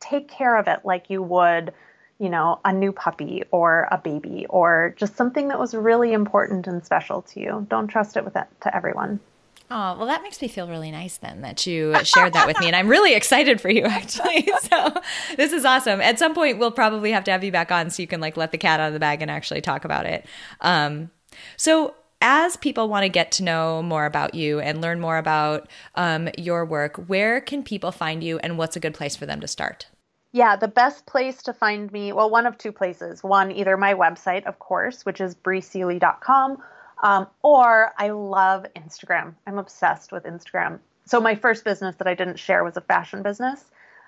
take 0.00 0.28
care 0.28 0.56
of 0.56 0.68
it 0.68 0.80
like 0.84 1.10
you 1.10 1.22
would, 1.22 1.72
you 2.18 2.28
know, 2.28 2.60
a 2.64 2.72
new 2.72 2.92
puppy 2.92 3.42
or 3.50 3.88
a 3.90 3.98
baby 3.98 4.46
or 4.48 4.94
just 4.96 5.16
something 5.16 5.48
that 5.48 5.58
was 5.58 5.74
really 5.74 6.12
important 6.12 6.66
and 6.66 6.84
special 6.84 7.22
to 7.22 7.40
you. 7.40 7.66
Don't 7.68 7.88
trust 7.88 8.16
it 8.16 8.24
with 8.24 8.36
it 8.36 8.46
to 8.62 8.74
everyone. 8.74 9.20
Oh, 9.68 9.96
well, 9.98 10.06
that 10.06 10.22
makes 10.22 10.40
me 10.40 10.46
feel 10.46 10.68
really 10.68 10.92
nice 10.92 11.16
then 11.16 11.40
that 11.40 11.66
you 11.66 11.96
shared 12.04 12.34
that 12.34 12.46
with 12.46 12.58
me. 12.60 12.68
And 12.68 12.76
I'm 12.76 12.86
really 12.86 13.14
excited 13.14 13.60
for 13.60 13.68
you, 13.68 13.82
actually. 13.84 14.48
So 14.66 14.92
this 15.36 15.52
is 15.52 15.64
awesome. 15.64 16.00
At 16.00 16.18
some 16.18 16.34
point, 16.34 16.58
we'll 16.58 16.72
probably 16.72 17.12
have 17.12 17.24
to 17.24 17.30
have 17.30 17.44
you 17.44 17.52
back 17.52 17.70
on 17.70 17.90
so 17.90 18.02
you 18.02 18.08
can 18.08 18.20
like 18.20 18.36
let 18.36 18.52
the 18.52 18.58
cat 18.58 18.80
out 18.80 18.88
of 18.88 18.92
the 18.92 19.00
bag 19.00 19.22
and 19.22 19.30
actually 19.30 19.60
talk 19.60 19.84
about 19.84 20.06
it. 20.06 20.26
Um, 20.60 21.10
so, 21.56 21.94
as 22.20 22.56
people 22.56 22.88
want 22.88 23.04
to 23.04 23.08
get 23.08 23.30
to 23.32 23.44
know 23.44 23.82
more 23.82 24.06
about 24.06 24.34
you 24.34 24.58
and 24.58 24.80
learn 24.80 25.00
more 25.00 25.18
about 25.18 25.68
um, 25.94 26.28
your 26.36 26.64
work, 26.64 26.96
where 27.06 27.40
can 27.40 27.62
people 27.62 27.92
find 27.92 28.24
you 28.24 28.38
and 28.38 28.58
what's 28.58 28.74
a 28.74 28.80
good 28.80 28.94
place 28.94 29.14
for 29.14 29.26
them 29.26 29.40
to 29.40 29.46
start? 29.46 29.86
Yeah, 30.32 30.56
the 30.56 30.68
best 30.68 31.06
place 31.06 31.42
to 31.44 31.52
find 31.52 31.90
me, 31.92 32.12
well, 32.12 32.28
one 32.28 32.46
of 32.46 32.58
two 32.58 32.72
places. 32.72 33.22
One, 33.22 33.50
either 33.52 33.76
my 33.76 33.94
website, 33.94 34.44
of 34.44 34.58
course, 34.58 35.06
which 35.06 35.20
is 35.20 35.34
breeseely.com 35.34 36.58
um, 37.02 37.26
or 37.42 37.92
I 37.98 38.10
love 38.10 38.66
Instagram. 38.74 39.34
I'm 39.46 39.58
obsessed 39.58 40.12
with 40.12 40.24
Instagram. 40.24 40.78
So 41.04 41.20
my 41.20 41.34
first 41.34 41.64
business 41.64 41.96
that 41.96 42.06
I 42.06 42.14
didn't 42.14 42.38
share 42.38 42.64
was 42.64 42.76
a 42.76 42.80
fashion 42.80 43.22
business. 43.22 43.64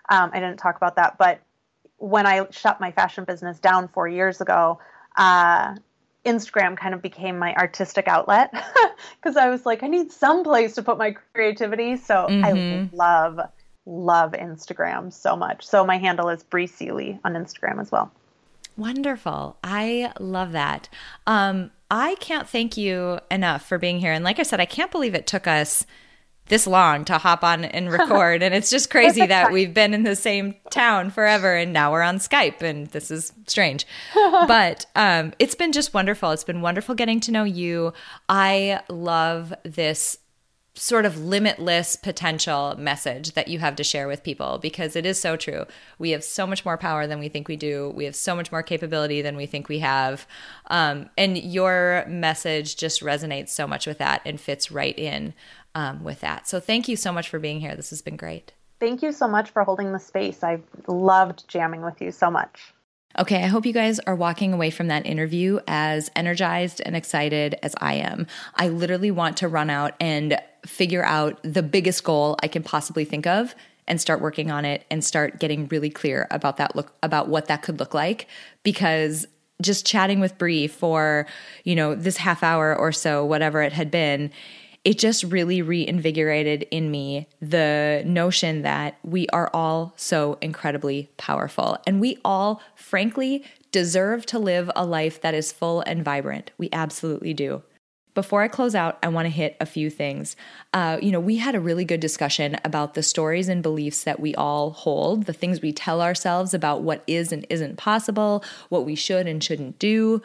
Um, 0.08 0.30
I 0.32 0.40
didn't 0.40 0.56
talk 0.56 0.76
about 0.76 0.96
that, 0.96 1.18
but 1.18 1.40
when 1.98 2.26
I 2.26 2.46
shut 2.50 2.80
my 2.80 2.92
fashion 2.92 3.24
business 3.24 3.58
down 3.58 3.88
four 3.88 4.08
years 4.08 4.40
ago, 4.40 4.80
uh, 5.16 5.74
Instagram 6.24 6.76
kind 6.76 6.94
of 6.94 7.02
became 7.02 7.38
my 7.38 7.54
artistic 7.54 8.08
outlet 8.08 8.52
because 9.16 9.36
I 9.36 9.48
was 9.48 9.66
like, 9.66 9.82
I 9.82 9.88
need 9.88 10.10
some 10.10 10.44
place 10.44 10.74
to 10.76 10.82
put 10.82 10.98
my 10.98 11.14
creativity. 11.34 11.96
So 11.96 12.26
mm-hmm. 12.28 12.44
I 12.44 12.96
love, 12.96 13.40
love 13.88 14.32
Instagram 14.32 15.12
so 15.12 15.34
much. 15.34 15.66
So 15.66 15.84
my 15.84 15.98
handle 15.98 16.28
is 16.28 16.42
Bree 16.44 16.66
Seely 16.66 17.18
on 17.24 17.32
Instagram 17.32 17.80
as 17.80 17.90
well. 17.90 18.12
Wonderful. 18.76 19.56
I 19.64 20.12
love 20.20 20.52
that. 20.52 20.88
Um, 21.26 21.72
I 21.90 22.14
can't 22.16 22.48
thank 22.48 22.76
you 22.76 23.18
enough 23.30 23.66
for 23.66 23.78
being 23.78 23.98
here. 23.98 24.12
And 24.12 24.24
like 24.24 24.38
I 24.38 24.44
said, 24.44 24.60
I 24.60 24.66
can't 24.66 24.92
believe 24.92 25.14
it 25.14 25.26
took 25.26 25.46
us 25.46 25.86
this 26.46 26.66
long 26.66 27.04
to 27.06 27.18
hop 27.18 27.42
on 27.42 27.64
and 27.64 27.90
record. 27.92 28.42
and 28.42 28.54
it's 28.54 28.70
just 28.70 28.90
crazy 28.90 29.26
that 29.26 29.52
we've 29.52 29.74
been 29.74 29.94
in 29.94 30.02
the 30.02 30.16
same 30.16 30.54
town 30.70 31.10
forever 31.10 31.56
and 31.56 31.72
now 31.72 31.92
we're 31.92 32.02
on 32.02 32.18
Skype 32.18 32.62
and 32.62 32.86
this 32.88 33.10
is 33.10 33.32
strange. 33.46 33.86
but 34.14 34.86
um, 34.94 35.32
it's 35.38 35.54
been 35.54 35.72
just 35.72 35.94
wonderful. 35.94 36.30
It's 36.30 36.44
been 36.44 36.60
wonderful 36.60 36.94
getting 36.94 37.20
to 37.20 37.32
know 37.32 37.44
you. 37.44 37.92
I 38.28 38.80
love 38.88 39.52
this 39.64 40.18
sort 40.78 41.04
of 41.04 41.18
limitless 41.18 41.96
potential 41.96 42.74
message 42.78 43.32
that 43.32 43.48
you 43.48 43.58
have 43.58 43.76
to 43.76 43.84
share 43.84 44.06
with 44.06 44.22
people 44.22 44.58
because 44.58 44.94
it 44.94 45.04
is 45.04 45.20
so 45.20 45.36
true. 45.36 45.64
We 45.98 46.10
have 46.10 46.22
so 46.22 46.46
much 46.46 46.64
more 46.64 46.78
power 46.78 47.06
than 47.06 47.18
we 47.18 47.28
think 47.28 47.48
we 47.48 47.56
do. 47.56 47.92
We 47.94 48.04
have 48.04 48.14
so 48.14 48.34
much 48.36 48.52
more 48.52 48.62
capability 48.62 49.20
than 49.20 49.36
we 49.36 49.46
think 49.46 49.68
we 49.68 49.80
have. 49.80 50.26
Um, 50.68 51.10
and 51.18 51.36
your 51.36 52.04
message 52.08 52.76
just 52.76 53.02
resonates 53.02 53.50
so 53.50 53.66
much 53.66 53.86
with 53.86 53.98
that 53.98 54.22
and 54.24 54.40
fits 54.40 54.70
right 54.70 54.98
in 54.98 55.34
um, 55.74 56.04
with 56.04 56.20
that. 56.20 56.48
So 56.48 56.60
thank 56.60 56.88
you 56.88 56.96
so 56.96 57.12
much 57.12 57.28
for 57.28 57.38
being 57.38 57.60
here. 57.60 57.74
This 57.74 57.90
has 57.90 58.02
been 58.02 58.16
great. 58.16 58.52
Thank 58.80 59.02
you 59.02 59.10
so 59.10 59.26
much 59.26 59.50
for 59.50 59.64
holding 59.64 59.92
the 59.92 59.98
space. 59.98 60.44
I've 60.44 60.62
loved 60.86 61.48
jamming 61.48 61.82
with 61.82 62.00
you 62.00 62.12
so 62.12 62.30
much. 62.30 62.72
Okay, 63.16 63.42
I 63.42 63.46
hope 63.46 63.64
you 63.64 63.72
guys 63.72 63.98
are 64.00 64.14
walking 64.14 64.52
away 64.52 64.70
from 64.70 64.88
that 64.88 65.06
interview 65.06 65.60
as 65.66 66.10
energized 66.14 66.82
and 66.84 66.94
excited 66.94 67.56
as 67.62 67.74
I 67.80 67.94
am. 67.94 68.26
I 68.54 68.68
literally 68.68 69.10
want 69.10 69.38
to 69.38 69.48
run 69.48 69.70
out 69.70 69.94
and 69.98 70.38
figure 70.66 71.04
out 71.04 71.40
the 71.42 71.62
biggest 71.62 72.04
goal 72.04 72.36
I 72.42 72.48
can 72.48 72.62
possibly 72.62 73.04
think 73.04 73.26
of 73.26 73.54
and 73.86 74.00
start 74.00 74.20
working 74.20 74.50
on 74.50 74.64
it 74.64 74.84
and 74.90 75.02
start 75.02 75.40
getting 75.40 75.66
really 75.68 75.88
clear 75.90 76.26
about 76.30 76.58
that 76.58 76.76
look 76.76 76.92
about 77.02 77.28
what 77.28 77.46
that 77.46 77.62
could 77.62 77.80
look 77.80 77.94
like 77.94 78.28
because 78.62 79.26
just 79.62 79.86
chatting 79.86 80.20
with 80.20 80.38
Bree 80.38 80.68
for, 80.68 81.26
you 81.64 81.74
know, 81.74 81.94
this 81.94 82.18
half 82.18 82.42
hour 82.42 82.76
or 82.76 82.92
so 82.92 83.24
whatever 83.24 83.62
it 83.62 83.72
had 83.72 83.90
been, 83.90 84.30
it 84.84 84.98
just 84.98 85.24
really 85.24 85.62
reinvigorated 85.62 86.66
in 86.70 86.90
me 86.90 87.28
the 87.40 88.02
notion 88.06 88.62
that 88.62 88.98
we 89.02 89.26
are 89.28 89.50
all 89.52 89.92
so 89.96 90.38
incredibly 90.40 91.10
powerful 91.16 91.78
and 91.86 92.00
we 92.00 92.18
all 92.24 92.62
frankly 92.74 93.44
deserve 93.70 94.24
to 94.26 94.38
live 94.38 94.70
a 94.74 94.84
life 94.84 95.20
that 95.20 95.34
is 95.34 95.52
full 95.52 95.82
and 95.82 96.04
vibrant. 96.04 96.50
We 96.58 96.68
absolutely 96.72 97.34
do. 97.34 97.62
Before 98.14 98.42
I 98.42 98.48
close 98.48 98.74
out, 98.74 98.98
I 99.02 99.08
want 99.08 99.26
to 99.26 99.30
hit 99.30 99.56
a 99.60 99.66
few 99.66 99.90
things. 99.90 100.34
Uh, 100.72 100.98
you 101.00 101.12
know, 101.12 101.20
we 101.20 101.36
had 101.36 101.54
a 101.54 101.60
really 101.60 101.84
good 101.84 102.00
discussion 102.00 102.56
about 102.64 102.94
the 102.94 103.02
stories 103.02 103.48
and 103.48 103.62
beliefs 103.62 104.02
that 104.04 104.18
we 104.18 104.34
all 104.34 104.70
hold, 104.70 105.26
the 105.26 105.32
things 105.32 105.60
we 105.60 105.72
tell 105.72 106.02
ourselves 106.02 106.52
about 106.52 106.82
what 106.82 107.04
is 107.06 107.30
and 107.30 107.46
isn't 107.48 107.76
possible, 107.76 108.42
what 108.70 108.84
we 108.84 108.96
should 108.96 109.28
and 109.28 109.44
shouldn't 109.44 109.78
do. 109.78 110.20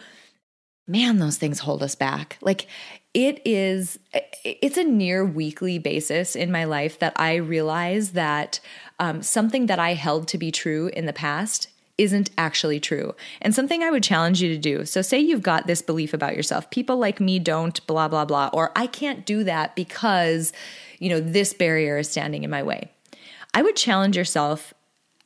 Man, 0.88 1.19
those 1.19 1.38
things 1.38 1.59
hold 1.59 1.81
us 1.81 1.95
back. 1.95 2.38
Like, 2.41 2.67
it 3.13 3.41
is, 3.45 3.99
it's 4.43 4.77
a 4.77 4.84
near 4.84 5.23
weekly 5.23 5.77
basis 5.79 6.36
in 6.36 6.51
my 6.51 6.65
life 6.65 6.99
that 6.99 7.13
I 7.15 7.36
realize 7.36 8.11
that 8.11 8.59
um, 8.99 9.21
something 9.21 9.67
that 9.67 9.79
I 9.79 9.93
held 9.93 10.27
to 10.29 10.38
be 10.38 10.51
true 10.51 10.89
in 10.93 11.05
the 11.05 11.13
past 11.13 11.69
isn't 11.97 12.31
actually 12.38 12.79
true. 12.79 13.15
And 13.41 13.53
something 13.53 13.84
I 13.84 13.91
would 13.91 14.03
challenge 14.03 14.41
you 14.41 14.49
to 14.49 14.57
do. 14.57 14.84
So, 14.86 15.01
say 15.01 15.19
you've 15.19 15.43
got 15.43 15.67
this 15.67 15.81
belief 15.81 16.13
about 16.13 16.36
yourself 16.36 16.69
people 16.69 16.97
like 16.97 17.19
me 17.19 17.39
don't, 17.39 17.86
blah, 17.88 18.07
blah, 18.07 18.25
blah, 18.25 18.49
or 18.51 18.71
I 18.75 18.88
can't 18.88 19.25
do 19.25 19.43
that 19.43 19.75
because, 19.75 20.51
you 20.99 21.09
know, 21.09 21.19
this 21.19 21.53
barrier 21.53 21.99
is 21.99 22.09
standing 22.09 22.43
in 22.43 22.49
my 22.49 22.63
way. 22.63 22.89
I 23.53 23.61
would 23.61 23.75
challenge 23.75 24.17
yourself 24.17 24.73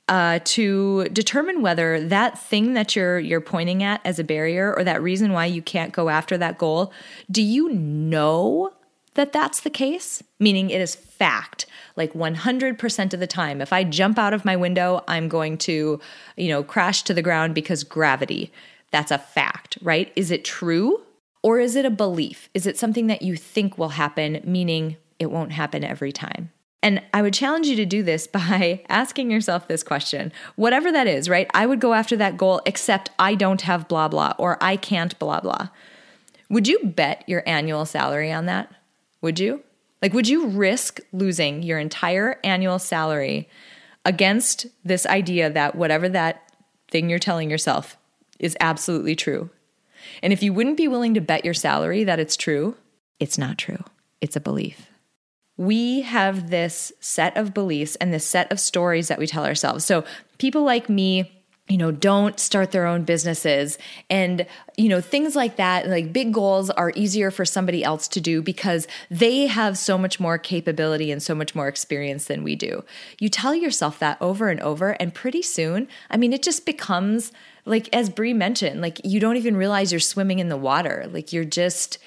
uh, 0.10 0.40
to 0.46 1.06
determine 1.10 1.62
whether 1.62 2.00
that 2.08 2.38
thing 2.40 2.74
that 2.74 2.96
you're 2.96 3.20
you're 3.20 3.42
pointing 3.42 3.84
at 3.84 4.02
as 4.06 4.20
a 4.20 4.24
barrier 4.24 4.74
or 4.76 4.84
that 4.84 5.02
reason 5.02 5.34
why 5.34 5.46
you 5.46 5.62
can't 5.62 5.92
go 5.92 6.10
after 6.10 6.38
that 6.38 6.58
goal 6.58 6.94
do 7.30 7.42
you 7.42 7.70
know 7.70 8.72
that 9.16 9.34
that's 9.34 9.62
the 9.62 9.70
case 9.70 10.24
meaning 10.40 10.70
it 10.70 10.80
is 10.80 10.96
fact 10.96 11.66
like 11.98 12.14
100% 12.14 13.14
of 13.14 13.20
the 13.20 13.28
time. 13.28 13.60
If 13.60 13.74
I 13.74 13.84
jump 13.84 14.18
out 14.18 14.34
of 14.34 14.46
my 14.46 14.56
window, 14.56 15.04
I'm 15.08 15.28
going 15.28 15.58
to, 15.60 16.00
you 16.38 16.48
know, 16.48 16.64
crash 16.64 17.02
to 17.04 17.14
the 17.14 17.24
ground 17.24 17.56
because 17.56 17.84
gravity. 17.84 18.54
That's 18.92 19.12
a 19.12 19.18
fact, 19.18 19.78
right? 19.82 20.14
Is 20.16 20.32
it 20.32 20.46
true? 20.46 21.02
Or 21.44 21.60
is 21.60 21.76
it 21.76 21.86
a 21.86 21.90
belief? 21.90 22.50
Is 22.54 22.66
it 22.66 22.78
something 22.78 23.08
that 23.08 23.22
you 23.22 23.36
think 23.36 23.78
will 23.78 23.90
happen, 23.90 24.42
meaning 24.46 24.98
it 25.20 25.32
won't 25.32 25.52
happen 25.52 25.84
every 25.84 26.12
time? 26.12 26.52
And 26.84 27.02
I 27.14 27.22
would 27.22 27.34
challenge 27.34 27.68
you 27.68 27.76
to 27.78 27.86
do 27.86 28.04
this 28.04 28.28
by 28.28 28.84
asking 28.90 29.32
yourself 29.32 29.68
this 29.68 29.84
question, 29.84 30.32
whatever 30.56 30.92
that 30.92 31.08
is, 31.08 31.30
right? 31.30 31.50
I 31.54 31.66
would 31.66 31.80
go 31.80 31.94
after 31.94 32.16
that 32.18 32.38
goal, 32.38 32.62
except 32.66 33.10
I 33.20 33.36
don't 33.36 33.62
have 33.62 33.88
blah, 33.88 34.08
blah, 34.08 34.34
or 34.38 34.58
I 34.62 34.76
can't 34.76 35.18
blah, 35.20 35.40
blah. 35.40 35.70
Would 36.50 36.68
you 36.68 36.80
bet 36.84 37.24
your 37.28 37.44
annual 37.46 37.86
salary 37.86 38.32
on 38.32 38.46
that? 38.46 38.74
Would 39.22 39.40
you? 39.40 39.64
Like, 40.02 40.14
would 40.14 40.28
you 40.28 40.48
risk 40.48 41.00
losing 41.12 41.64
your 41.64 41.80
entire 41.80 42.40
annual 42.44 42.80
salary 42.80 43.50
against 44.06 44.68
this 44.86 45.06
idea 45.06 45.50
that 45.50 45.76
whatever 45.76 46.08
that 46.08 46.52
thing 46.90 47.10
you're 47.10 47.20
telling 47.20 47.50
yourself 47.50 47.98
is 48.40 48.56
absolutely 48.60 49.16
true? 49.16 49.50
And 50.22 50.32
if 50.32 50.44
you 50.44 50.54
wouldn't 50.54 50.78
be 50.78 50.88
willing 50.88 51.16
to 51.16 51.22
bet 51.22 51.44
your 51.44 51.56
salary 51.56 52.04
that 52.04 52.20
it's 52.20 52.38
true, 52.38 52.76
it's 53.20 53.38
not 53.38 53.58
true. 53.58 53.84
It's 54.22 54.36
a 54.36 54.40
belief. 54.40 54.88
We 55.58 56.02
have 56.02 56.50
this 56.50 56.92
set 57.00 57.36
of 57.36 57.54
beliefs 57.54 57.96
and 57.98 58.14
this 58.14 58.26
set 58.26 58.52
of 58.52 58.60
stories 58.60 59.08
that 59.08 59.20
we 59.20 59.28
tell 59.28 59.46
ourselves. 59.46 59.84
So, 59.84 60.06
people 60.38 60.64
like 60.64 60.88
me, 60.88 61.32
you 61.68 61.78
know, 61.78 61.92
don't 61.92 62.40
start 62.40 62.72
their 62.72 62.86
own 62.86 63.04
businesses 63.04 63.78
and, 64.10 64.46
you 64.78 64.88
know, 64.88 65.02
things 65.02 65.36
like 65.36 65.58
that. 65.58 65.88
Like 65.88 66.14
big 66.14 66.34
goals 66.34 66.70
are 66.70 66.94
easier 66.96 67.30
for 67.30 67.44
somebody 67.44 67.84
else 67.84 68.08
to 68.10 68.22
do 68.22 68.42
because 68.42 68.88
they 69.10 69.48
have 69.48 69.78
so 69.78 69.98
much 69.98 70.20
more 70.20 70.38
capability 70.38 71.12
and 71.12 71.22
so 71.22 71.36
much 71.36 71.56
more 71.56 71.68
experience 71.68 72.26
than 72.26 72.44
we 72.44 72.56
do. 72.56 72.86
You 73.20 73.28
tell 73.28 73.54
yourself 73.54 74.00
that 74.00 74.18
over 74.22 74.48
and 74.50 74.62
over, 74.62 74.92
and 74.92 75.14
pretty 75.14 75.42
soon, 75.42 75.90
I 76.10 76.16
mean, 76.16 76.32
it 76.32 76.42
just 76.42 76.66
becomes 76.66 77.34
like, 77.66 77.90
as 77.94 78.10
Bree 78.10 78.34
mentioned, 78.34 78.80
like 78.80 79.02
you 79.04 79.20
don't 79.20 79.36
even 79.36 79.58
realize 79.58 79.92
you're 79.92 80.00
swimming 80.00 80.40
in 80.40 80.48
the 80.48 80.56
water. 80.56 81.06
Like 81.12 81.34
you're 81.34 81.44
just, 81.44 81.98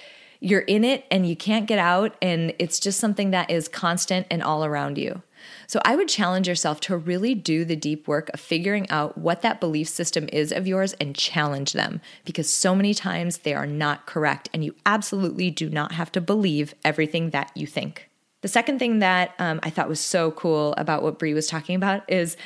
you're 0.40 0.60
in 0.60 0.84
it 0.84 1.04
and 1.10 1.28
you 1.28 1.36
can't 1.36 1.66
get 1.66 1.78
out. 1.78 2.16
And 2.20 2.54
it's 2.58 2.80
just 2.80 2.98
something 2.98 3.30
that 3.30 3.50
is 3.50 3.68
constant 3.68 4.26
and 4.30 4.42
all 4.42 4.64
around 4.64 4.98
you. 4.98 5.22
So 5.66 5.80
I 5.84 5.96
would 5.96 6.08
challenge 6.08 6.48
yourself 6.48 6.80
to 6.82 6.96
really 6.96 7.34
do 7.34 7.64
the 7.64 7.76
deep 7.76 8.08
work 8.08 8.30
of 8.34 8.40
figuring 8.40 8.88
out 8.90 9.16
what 9.16 9.42
that 9.42 9.60
belief 9.60 9.88
system 9.88 10.28
is 10.32 10.52
of 10.52 10.66
yours 10.66 10.94
and 10.94 11.14
challenge 11.14 11.72
them 11.72 12.00
because 12.24 12.52
so 12.52 12.74
many 12.74 12.92
times 12.92 13.38
they 13.38 13.54
are 13.54 13.66
not 13.66 14.06
correct 14.06 14.48
and 14.52 14.64
you 14.64 14.74
absolutely 14.84 15.50
do 15.50 15.70
not 15.70 15.92
have 15.92 16.12
to 16.12 16.20
believe 16.20 16.74
everything 16.84 17.30
that 17.30 17.50
you 17.54 17.66
think. 17.66 18.08
The 18.42 18.48
second 18.48 18.78
thing 18.78 19.00
that 19.00 19.34
um, 19.38 19.60
I 19.62 19.70
thought 19.70 19.88
was 19.88 20.00
so 20.00 20.30
cool 20.30 20.74
about 20.76 21.02
what 21.02 21.18
Bree 21.18 21.34
was 21.34 21.46
talking 21.46 21.76
about 21.76 22.10
is 22.10 22.36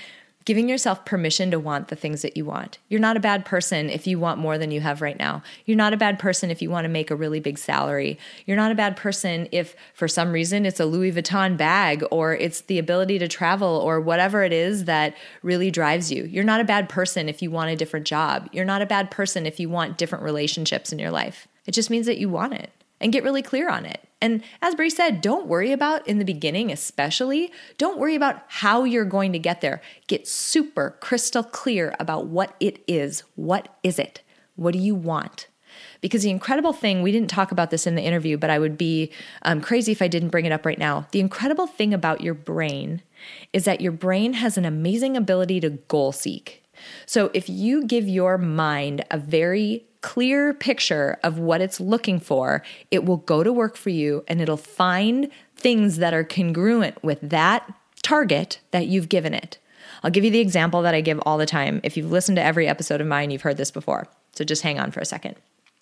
giving 0.44 0.68
yourself 0.68 1.04
permission 1.04 1.50
to 1.50 1.58
want 1.58 1.88
the 1.88 1.96
things 1.96 2.22
that 2.22 2.36
you 2.36 2.44
want. 2.44 2.78
You're 2.88 3.00
not 3.00 3.16
a 3.16 3.20
bad 3.20 3.44
person 3.44 3.88
if 3.88 4.06
you 4.06 4.18
want 4.18 4.38
more 4.38 4.58
than 4.58 4.70
you 4.70 4.80
have 4.80 5.00
right 5.00 5.18
now. 5.18 5.42
You're 5.64 5.76
not 5.76 5.94
a 5.94 5.98
bad 5.98 6.18
person 6.18 6.50
if 6.50 6.60
you 6.60 6.70
want 6.70 6.84
to 6.84 6.90
make 6.90 7.10
a 7.10 7.16
really 7.16 7.40
big 7.40 7.58
salary. 7.58 8.18
You're 8.44 8.56
not 8.56 8.70
a 8.70 8.74
bad 8.74 8.96
person 8.96 9.48
if 9.52 9.74
for 9.94 10.06
some 10.06 10.32
reason 10.32 10.66
it's 10.66 10.80
a 10.80 10.84
Louis 10.84 11.12
Vuitton 11.12 11.56
bag 11.56 12.04
or 12.10 12.34
it's 12.34 12.62
the 12.62 12.78
ability 12.78 13.18
to 13.20 13.28
travel 13.28 13.68
or 13.68 14.00
whatever 14.00 14.42
it 14.42 14.52
is 14.52 14.84
that 14.84 15.16
really 15.42 15.70
drives 15.70 16.12
you. 16.12 16.24
You're 16.24 16.44
not 16.44 16.60
a 16.60 16.64
bad 16.64 16.88
person 16.88 17.28
if 17.28 17.40
you 17.40 17.50
want 17.50 17.70
a 17.70 17.76
different 17.76 18.06
job. 18.06 18.48
You're 18.52 18.64
not 18.64 18.82
a 18.82 18.86
bad 18.86 19.10
person 19.10 19.46
if 19.46 19.58
you 19.58 19.70
want 19.70 19.96
different 19.96 20.24
relationships 20.24 20.92
in 20.92 20.98
your 20.98 21.10
life. 21.10 21.48
It 21.66 21.72
just 21.72 21.90
means 21.90 22.06
that 22.06 22.18
you 22.18 22.28
want 22.28 22.52
it 22.52 22.70
and 23.00 23.12
get 23.12 23.24
really 23.24 23.42
clear 23.42 23.70
on 23.70 23.86
it. 23.86 24.06
And 24.24 24.42
as 24.62 24.74
Bree 24.74 24.88
said, 24.88 25.20
don't 25.20 25.48
worry 25.48 25.70
about 25.70 26.08
in 26.08 26.18
the 26.18 26.24
beginning, 26.24 26.72
especially, 26.72 27.52
don't 27.76 27.98
worry 27.98 28.14
about 28.14 28.42
how 28.48 28.84
you're 28.84 29.04
going 29.04 29.34
to 29.34 29.38
get 29.38 29.60
there. 29.60 29.82
Get 30.06 30.26
super 30.26 30.96
crystal 31.00 31.42
clear 31.42 31.94
about 32.00 32.28
what 32.28 32.56
it 32.58 32.82
is. 32.88 33.22
What 33.34 33.76
is 33.82 33.98
it? 33.98 34.22
What 34.56 34.72
do 34.72 34.78
you 34.78 34.94
want? 34.94 35.48
Because 36.00 36.22
the 36.22 36.30
incredible 36.30 36.72
thing, 36.72 37.02
we 37.02 37.12
didn't 37.12 37.28
talk 37.28 37.52
about 37.52 37.70
this 37.70 37.86
in 37.86 37.96
the 37.96 38.02
interview, 38.02 38.38
but 38.38 38.48
I 38.48 38.58
would 38.58 38.78
be 38.78 39.12
um, 39.42 39.60
crazy 39.60 39.92
if 39.92 40.00
I 40.00 40.08
didn't 40.08 40.30
bring 40.30 40.46
it 40.46 40.52
up 40.52 40.64
right 40.64 40.78
now. 40.78 41.06
The 41.10 41.20
incredible 41.20 41.66
thing 41.66 41.92
about 41.92 42.22
your 42.22 42.32
brain 42.32 43.02
is 43.52 43.66
that 43.66 43.82
your 43.82 43.92
brain 43.92 44.32
has 44.34 44.56
an 44.56 44.64
amazing 44.64 45.18
ability 45.18 45.60
to 45.60 45.68
goal 45.68 46.12
seek. 46.12 46.62
So 47.04 47.30
if 47.34 47.50
you 47.50 47.84
give 47.84 48.08
your 48.08 48.38
mind 48.38 49.04
a 49.10 49.18
very 49.18 49.84
clear 50.04 50.52
picture 50.52 51.18
of 51.22 51.38
what 51.38 51.62
it's 51.62 51.80
looking 51.80 52.20
for, 52.20 52.62
it 52.90 53.06
will 53.06 53.16
go 53.16 53.42
to 53.42 53.50
work 53.50 53.74
for 53.74 53.88
you 53.88 54.22
and 54.28 54.38
it'll 54.38 54.58
find 54.58 55.30
things 55.56 55.96
that 55.96 56.12
are 56.12 56.22
congruent 56.22 57.02
with 57.02 57.18
that 57.22 57.72
target 58.02 58.60
that 58.70 58.86
you've 58.86 59.08
given 59.08 59.32
it. 59.32 59.56
I'll 60.02 60.10
give 60.10 60.22
you 60.22 60.30
the 60.30 60.40
example 60.40 60.82
that 60.82 60.94
I 60.94 61.00
give 61.00 61.18
all 61.20 61.38
the 61.38 61.46
time. 61.46 61.80
If 61.82 61.96
you've 61.96 62.12
listened 62.12 62.36
to 62.36 62.42
every 62.42 62.68
episode 62.68 63.00
of 63.00 63.06
mine, 63.06 63.30
you've 63.30 63.40
heard 63.40 63.56
this 63.56 63.70
before. 63.70 64.06
So 64.32 64.44
just 64.44 64.60
hang 64.60 64.78
on 64.78 64.90
for 64.90 65.00
a 65.00 65.06
second. 65.06 65.36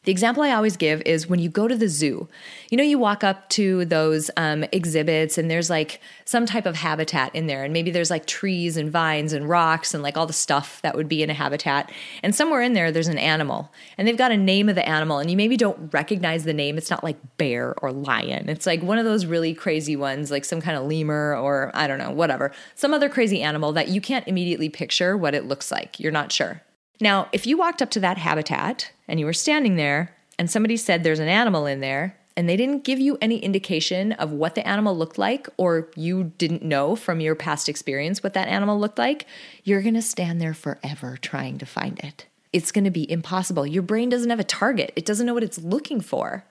The 0.05 0.11
example 0.11 0.43
I 0.43 0.51
always 0.51 0.77
give 0.77 1.01
is 1.07 1.29
when 1.29 1.39
you 1.39 1.49
go 1.49 1.69
to 1.69 1.77
the 1.77 1.89
zoo. 1.89 2.29
You 2.71 2.77
know, 2.77 2.83
you 2.83 2.99
walk 2.99 3.23
up 3.23 3.49
to 3.51 3.85
those 3.85 4.33
um, 4.37 4.65
exhibits 4.73 5.39
and 5.39 5.49
there's 5.49 5.71
like 5.71 6.01
some 6.25 6.45
type 6.45 6.67
of 6.67 6.75
habitat 6.75 7.33
in 7.37 7.47
there, 7.47 7.63
and 7.63 7.73
maybe 7.73 7.93
there's 7.93 8.11
like 8.11 8.27
trees 8.27 8.77
and 8.77 8.91
vines 8.91 9.33
and 9.33 9.49
rocks 9.49 9.95
and 9.95 10.03
like 10.03 10.17
all 10.17 10.27
the 10.27 10.33
stuff 10.33 10.83
that 10.83 10.97
would 10.97 11.09
be 11.09 11.23
in 11.23 11.31
a 11.31 11.35
habitat. 11.35 11.93
And 12.21 12.35
somewhere 12.35 12.63
in 12.63 12.73
there, 12.73 12.91
there's 12.91 13.07
an 13.07 13.19
animal, 13.19 13.71
and 13.97 14.09
they've 14.09 14.17
got 14.17 14.33
a 14.33 14.37
name 14.37 14.69
of 14.69 14.75
the 14.75 14.89
animal, 14.89 15.19
and 15.19 15.31
you 15.31 15.37
maybe 15.37 15.57
don't 15.57 15.95
recognize 15.95 16.43
the 16.43 16.53
name. 16.53 16.79
It's 16.79 16.91
not 16.91 17.05
like 17.05 17.19
bear 17.37 17.73
or 17.81 17.93
lion, 17.93 18.49
it's 18.49 18.67
like 18.67 18.83
one 18.83 18.99
of 18.99 19.05
those 19.05 19.25
really 19.25 19.55
crazy 19.55 19.95
ones, 19.95 20.33
like 20.33 20.45
some 20.45 20.61
kind 20.61 20.77
of 20.77 20.85
lemur 20.85 21.37
or 21.37 21.71
I 21.75 21.87
don't 21.87 21.99
know, 21.99 22.11
whatever, 22.11 22.51
some 22.75 22.93
other 22.93 23.09
crazy 23.09 23.41
animal 23.41 23.73
that 23.75 23.87
you 23.87 24.01
can't 24.01 24.27
immediately 24.27 24.69
picture 24.69 25.17
what 25.17 25.35
it 25.35 25.45
looks 25.45 25.71
like. 25.71 26.01
You're 26.01 26.11
not 26.11 26.33
sure. 26.33 26.63
Now, 27.03 27.27
if 27.33 27.49
you 27.49 27.57
walked 27.57 27.83
up 27.83 27.91
to 27.91 28.01
that 28.01 28.17
habitat 28.17 28.93
and 29.09 29.19
you 29.19 29.27
were 29.27 29.33
standing 29.33 29.75
there 29.75 30.15
and 30.39 30.49
somebody 30.49 30.77
said 30.77 31.03
there's 31.03 31.19
an 31.19 31.27
animal 31.27 31.67
in 31.67 31.81
there 31.81 32.17
and 32.37 32.49
they 32.49 32.57
didn't 32.57 32.85
give 32.85 33.01
you 33.01 33.19
any 33.21 33.39
indication 33.39 34.13
of 34.13 34.31
what 34.31 34.55
the 34.55 34.65
animal 34.65 34.97
looked 34.97 35.19
like 35.19 35.49
or 35.57 35.91
you 35.97 36.33
didn't 36.39 36.63
know 36.63 36.95
from 36.95 37.21
your 37.21 37.35
past 37.35 37.69
experience 37.69 38.23
what 38.23 38.35
that 38.35 38.47
animal 38.47 38.79
looked 38.79 38.99
like, 38.99 39.27
you're 39.65 39.83
going 39.83 39.95
to 39.95 40.01
stand 40.01 40.41
there 40.41 40.55
forever 40.55 41.19
trying 41.21 41.59
to 41.59 41.67
find 41.67 41.99
it. 42.05 42.27
It's 42.53 42.71
going 42.71 42.85
to 42.85 42.91
be 42.93 43.11
impossible. 43.11 43.67
Your 43.67 43.83
brain 43.83 44.09
doesn't 44.09 44.31
have 44.31 44.39
a 44.39 44.45
target, 44.45 44.93
it 44.95 45.05
doesn't 45.05 45.27
know 45.27 45.35
what 45.35 45.43
it's 45.43 45.59
looking 45.59 46.01
for. 46.01 46.45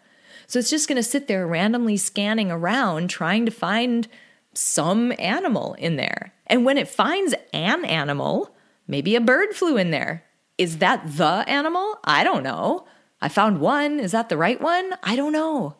So 0.47 0.59
it's 0.59 0.69
just 0.69 0.89
going 0.89 0.97
to 0.97 1.03
sit 1.03 1.29
there 1.29 1.47
randomly 1.47 1.95
scanning 1.95 2.51
around 2.51 3.09
trying 3.09 3.45
to 3.45 3.53
find 3.53 4.05
some 4.53 5.13
animal 5.17 5.75
in 5.75 5.95
there. 5.95 6.33
And 6.47 6.65
when 6.65 6.77
it 6.77 6.89
finds 6.89 7.33
an 7.53 7.85
animal, 7.85 8.53
maybe 8.85 9.15
a 9.15 9.21
bird 9.21 9.55
flew 9.55 9.77
in 9.77 9.91
there, 9.91 10.25
is 10.61 10.77
that 10.77 11.17
the 11.17 11.43
animal? 11.47 11.97
I 12.03 12.23
don't 12.23 12.43
know. 12.43 12.85
I 13.19 13.29
found 13.29 13.59
one. 13.59 13.99
Is 13.99 14.11
that 14.11 14.29
the 14.29 14.37
right 14.37 14.61
one? 14.61 14.93
I 15.01 15.15
don't 15.15 15.33
know. 15.33 15.73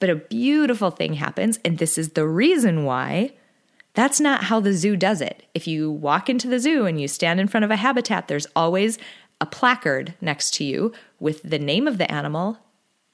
But 0.00 0.10
a 0.10 0.16
beautiful 0.16 0.90
thing 0.90 1.14
happens, 1.14 1.60
and 1.64 1.78
this 1.78 1.96
is 1.96 2.10
the 2.10 2.26
reason 2.26 2.84
why 2.84 3.34
that's 3.94 4.18
not 4.18 4.44
how 4.44 4.58
the 4.58 4.72
zoo 4.72 4.96
does 4.96 5.20
it. 5.20 5.44
If 5.54 5.68
you 5.68 5.88
walk 5.88 6.28
into 6.28 6.48
the 6.48 6.58
zoo 6.58 6.84
and 6.84 7.00
you 7.00 7.06
stand 7.06 7.38
in 7.38 7.46
front 7.46 7.62
of 7.62 7.70
a 7.70 7.76
habitat, 7.76 8.26
there's 8.26 8.48
always 8.56 8.98
a 9.40 9.46
placard 9.46 10.14
next 10.20 10.52
to 10.54 10.64
you 10.64 10.92
with 11.20 11.40
the 11.44 11.58
name 11.60 11.86
of 11.86 11.98
the 11.98 12.10
animal 12.10 12.58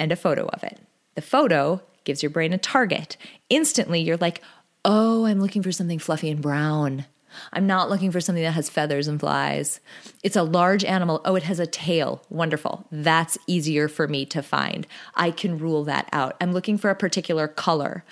and 0.01 0.11
a 0.11 0.17
photo 0.17 0.47
of 0.47 0.65
it. 0.65 0.81
The 1.17 1.23
photo 1.23 1.83
gives 2.05 2.23
your 2.23 2.31
brain 2.31 2.55
a 2.55 2.59
target. 2.59 3.19
Instantly, 3.51 4.01
you're 4.01 4.17
like, 4.17 4.41
oh, 4.87 5.27
I'm 5.27 5.41
looking 5.41 5.63
for 5.63 5.73
something 5.73 5.99
fluffy 5.99 6.31
and 6.31 6.41
brown. 6.41 7.05
I'm 7.53 7.67
not 7.67 7.91
looking 7.91 8.11
for 8.11 8.21
something 8.21 8.45
that 8.45 8.53
has 8.53 8.69
feathers 8.69 9.09
and 9.09 9.21
flies. 9.21 9.81
It's 10.23 10.37
a 10.37 10.43
large 10.43 10.85
animal. 10.85 11.21
Oh, 11.25 11.35
it 11.35 11.43
has 11.45 11.59
a 11.59 11.67
tail. 11.67 12.23
Wonderful. 12.31 12.87
That's 12.91 13.39
easier 13.47 13.89
for 13.89 14.09
me 14.09 14.25
to 14.27 14.43
find. 14.43 14.87
I 15.15 15.31
can 15.31 15.59
rule 15.59 15.85
that 15.85 16.09
out. 16.13 16.37
I'm 16.41 16.53
looking 16.53 16.79
for 16.79 16.91
a 16.91 16.95
particular 16.95 17.49
color. 17.49 18.05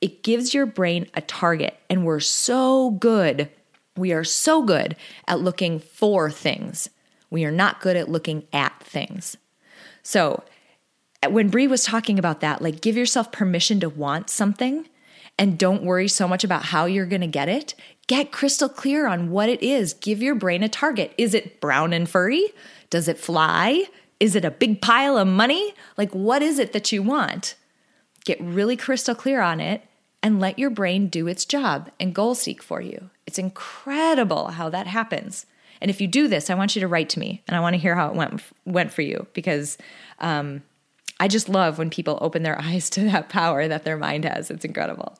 It 0.00 0.22
gives 0.22 0.52
your 0.52 0.66
brain 0.66 1.06
a 1.14 1.20
target, 1.20 1.78
and 1.88 2.04
we're 2.04 2.20
so 2.20 2.90
good. 2.90 3.48
We 3.96 4.12
are 4.12 4.24
so 4.24 4.62
good 4.62 4.96
at 5.28 5.40
looking 5.40 5.78
for 5.78 6.30
things. 6.30 6.90
We 7.30 7.44
are 7.44 7.52
not 7.52 7.80
good 7.80 7.96
at 7.96 8.08
looking 8.08 8.46
at 8.52 8.82
things. 8.82 9.36
So, 10.02 10.42
when 11.28 11.50
Bree 11.50 11.68
was 11.68 11.84
talking 11.84 12.18
about 12.18 12.40
that, 12.40 12.60
like 12.60 12.80
give 12.80 12.96
yourself 12.96 13.30
permission 13.30 13.80
to 13.80 13.88
want 13.88 14.28
something 14.28 14.88
and 15.38 15.58
don't 15.58 15.82
worry 15.82 16.08
so 16.08 16.28
much 16.28 16.44
about 16.44 16.64
how 16.64 16.86
you're 16.86 17.06
going 17.06 17.20
to 17.20 17.26
get 17.26 17.48
it. 17.48 17.74
Get 18.12 18.30
crystal 18.30 18.68
clear 18.68 19.06
on 19.06 19.30
what 19.30 19.48
it 19.48 19.62
is. 19.62 19.94
Give 19.94 20.22
your 20.22 20.34
brain 20.34 20.62
a 20.62 20.68
target. 20.68 21.14
Is 21.16 21.32
it 21.32 21.62
brown 21.62 21.94
and 21.94 22.06
furry? 22.06 22.52
Does 22.90 23.08
it 23.08 23.18
fly? 23.18 23.86
Is 24.20 24.36
it 24.36 24.44
a 24.44 24.50
big 24.50 24.82
pile 24.82 25.16
of 25.16 25.26
money? 25.26 25.72
Like, 25.96 26.12
what 26.14 26.42
is 26.42 26.58
it 26.58 26.74
that 26.74 26.92
you 26.92 27.02
want? 27.02 27.54
Get 28.26 28.38
really 28.38 28.76
crystal 28.76 29.14
clear 29.14 29.40
on 29.40 29.62
it 29.62 29.86
and 30.22 30.40
let 30.40 30.58
your 30.58 30.68
brain 30.68 31.06
do 31.08 31.26
its 31.26 31.46
job 31.46 31.90
and 31.98 32.14
goal 32.14 32.34
seek 32.34 32.62
for 32.62 32.82
you. 32.82 33.08
It's 33.26 33.38
incredible 33.38 34.48
how 34.48 34.68
that 34.68 34.88
happens. 34.88 35.46
And 35.80 35.90
if 35.90 35.98
you 35.98 36.06
do 36.06 36.28
this, 36.28 36.50
I 36.50 36.54
want 36.54 36.76
you 36.76 36.80
to 36.80 36.88
write 36.88 37.08
to 37.08 37.18
me 37.18 37.42
and 37.48 37.56
I 37.56 37.60
want 37.60 37.72
to 37.76 37.80
hear 37.80 37.94
how 37.94 38.08
it 38.08 38.14
went 38.14 38.42
went 38.66 38.92
for 38.92 39.00
you 39.00 39.26
because 39.32 39.78
um, 40.18 40.62
I 41.18 41.28
just 41.28 41.48
love 41.48 41.78
when 41.78 41.88
people 41.88 42.18
open 42.20 42.42
their 42.42 42.60
eyes 42.62 42.90
to 42.90 43.04
that 43.04 43.30
power 43.30 43.68
that 43.68 43.84
their 43.84 43.96
mind 43.96 44.26
has. 44.26 44.50
It's 44.50 44.66
incredible. 44.66 45.16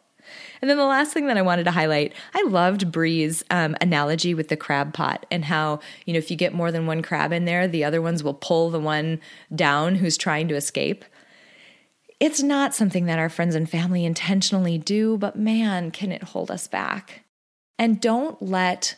And 0.60 0.70
then 0.70 0.76
the 0.76 0.84
last 0.84 1.12
thing 1.12 1.26
that 1.26 1.36
I 1.36 1.42
wanted 1.42 1.64
to 1.64 1.70
highlight, 1.70 2.12
I 2.34 2.42
loved 2.44 2.92
Bree's 2.92 3.42
um, 3.50 3.76
analogy 3.80 4.34
with 4.34 4.48
the 4.48 4.56
crab 4.56 4.94
pot 4.94 5.26
and 5.30 5.44
how, 5.44 5.80
you 6.06 6.12
know, 6.12 6.18
if 6.18 6.30
you 6.30 6.36
get 6.36 6.54
more 6.54 6.70
than 6.70 6.86
one 6.86 7.02
crab 7.02 7.32
in 7.32 7.44
there, 7.44 7.66
the 7.66 7.84
other 7.84 8.00
ones 8.00 8.22
will 8.22 8.34
pull 8.34 8.70
the 8.70 8.80
one 8.80 9.20
down 9.54 9.96
who's 9.96 10.16
trying 10.16 10.48
to 10.48 10.54
escape. 10.54 11.04
It's 12.20 12.42
not 12.42 12.74
something 12.74 13.06
that 13.06 13.18
our 13.18 13.28
friends 13.28 13.54
and 13.54 13.68
family 13.68 14.04
intentionally 14.04 14.78
do, 14.78 15.18
but 15.18 15.36
man, 15.36 15.90
can 15.90 16.12
it 16.12 16.22
hold 16.22 16.50
us 16.50 16.68
back. 16.68 17.24
And 17.78 18.00
don't 18.00 18.40
let, 18.40 18.96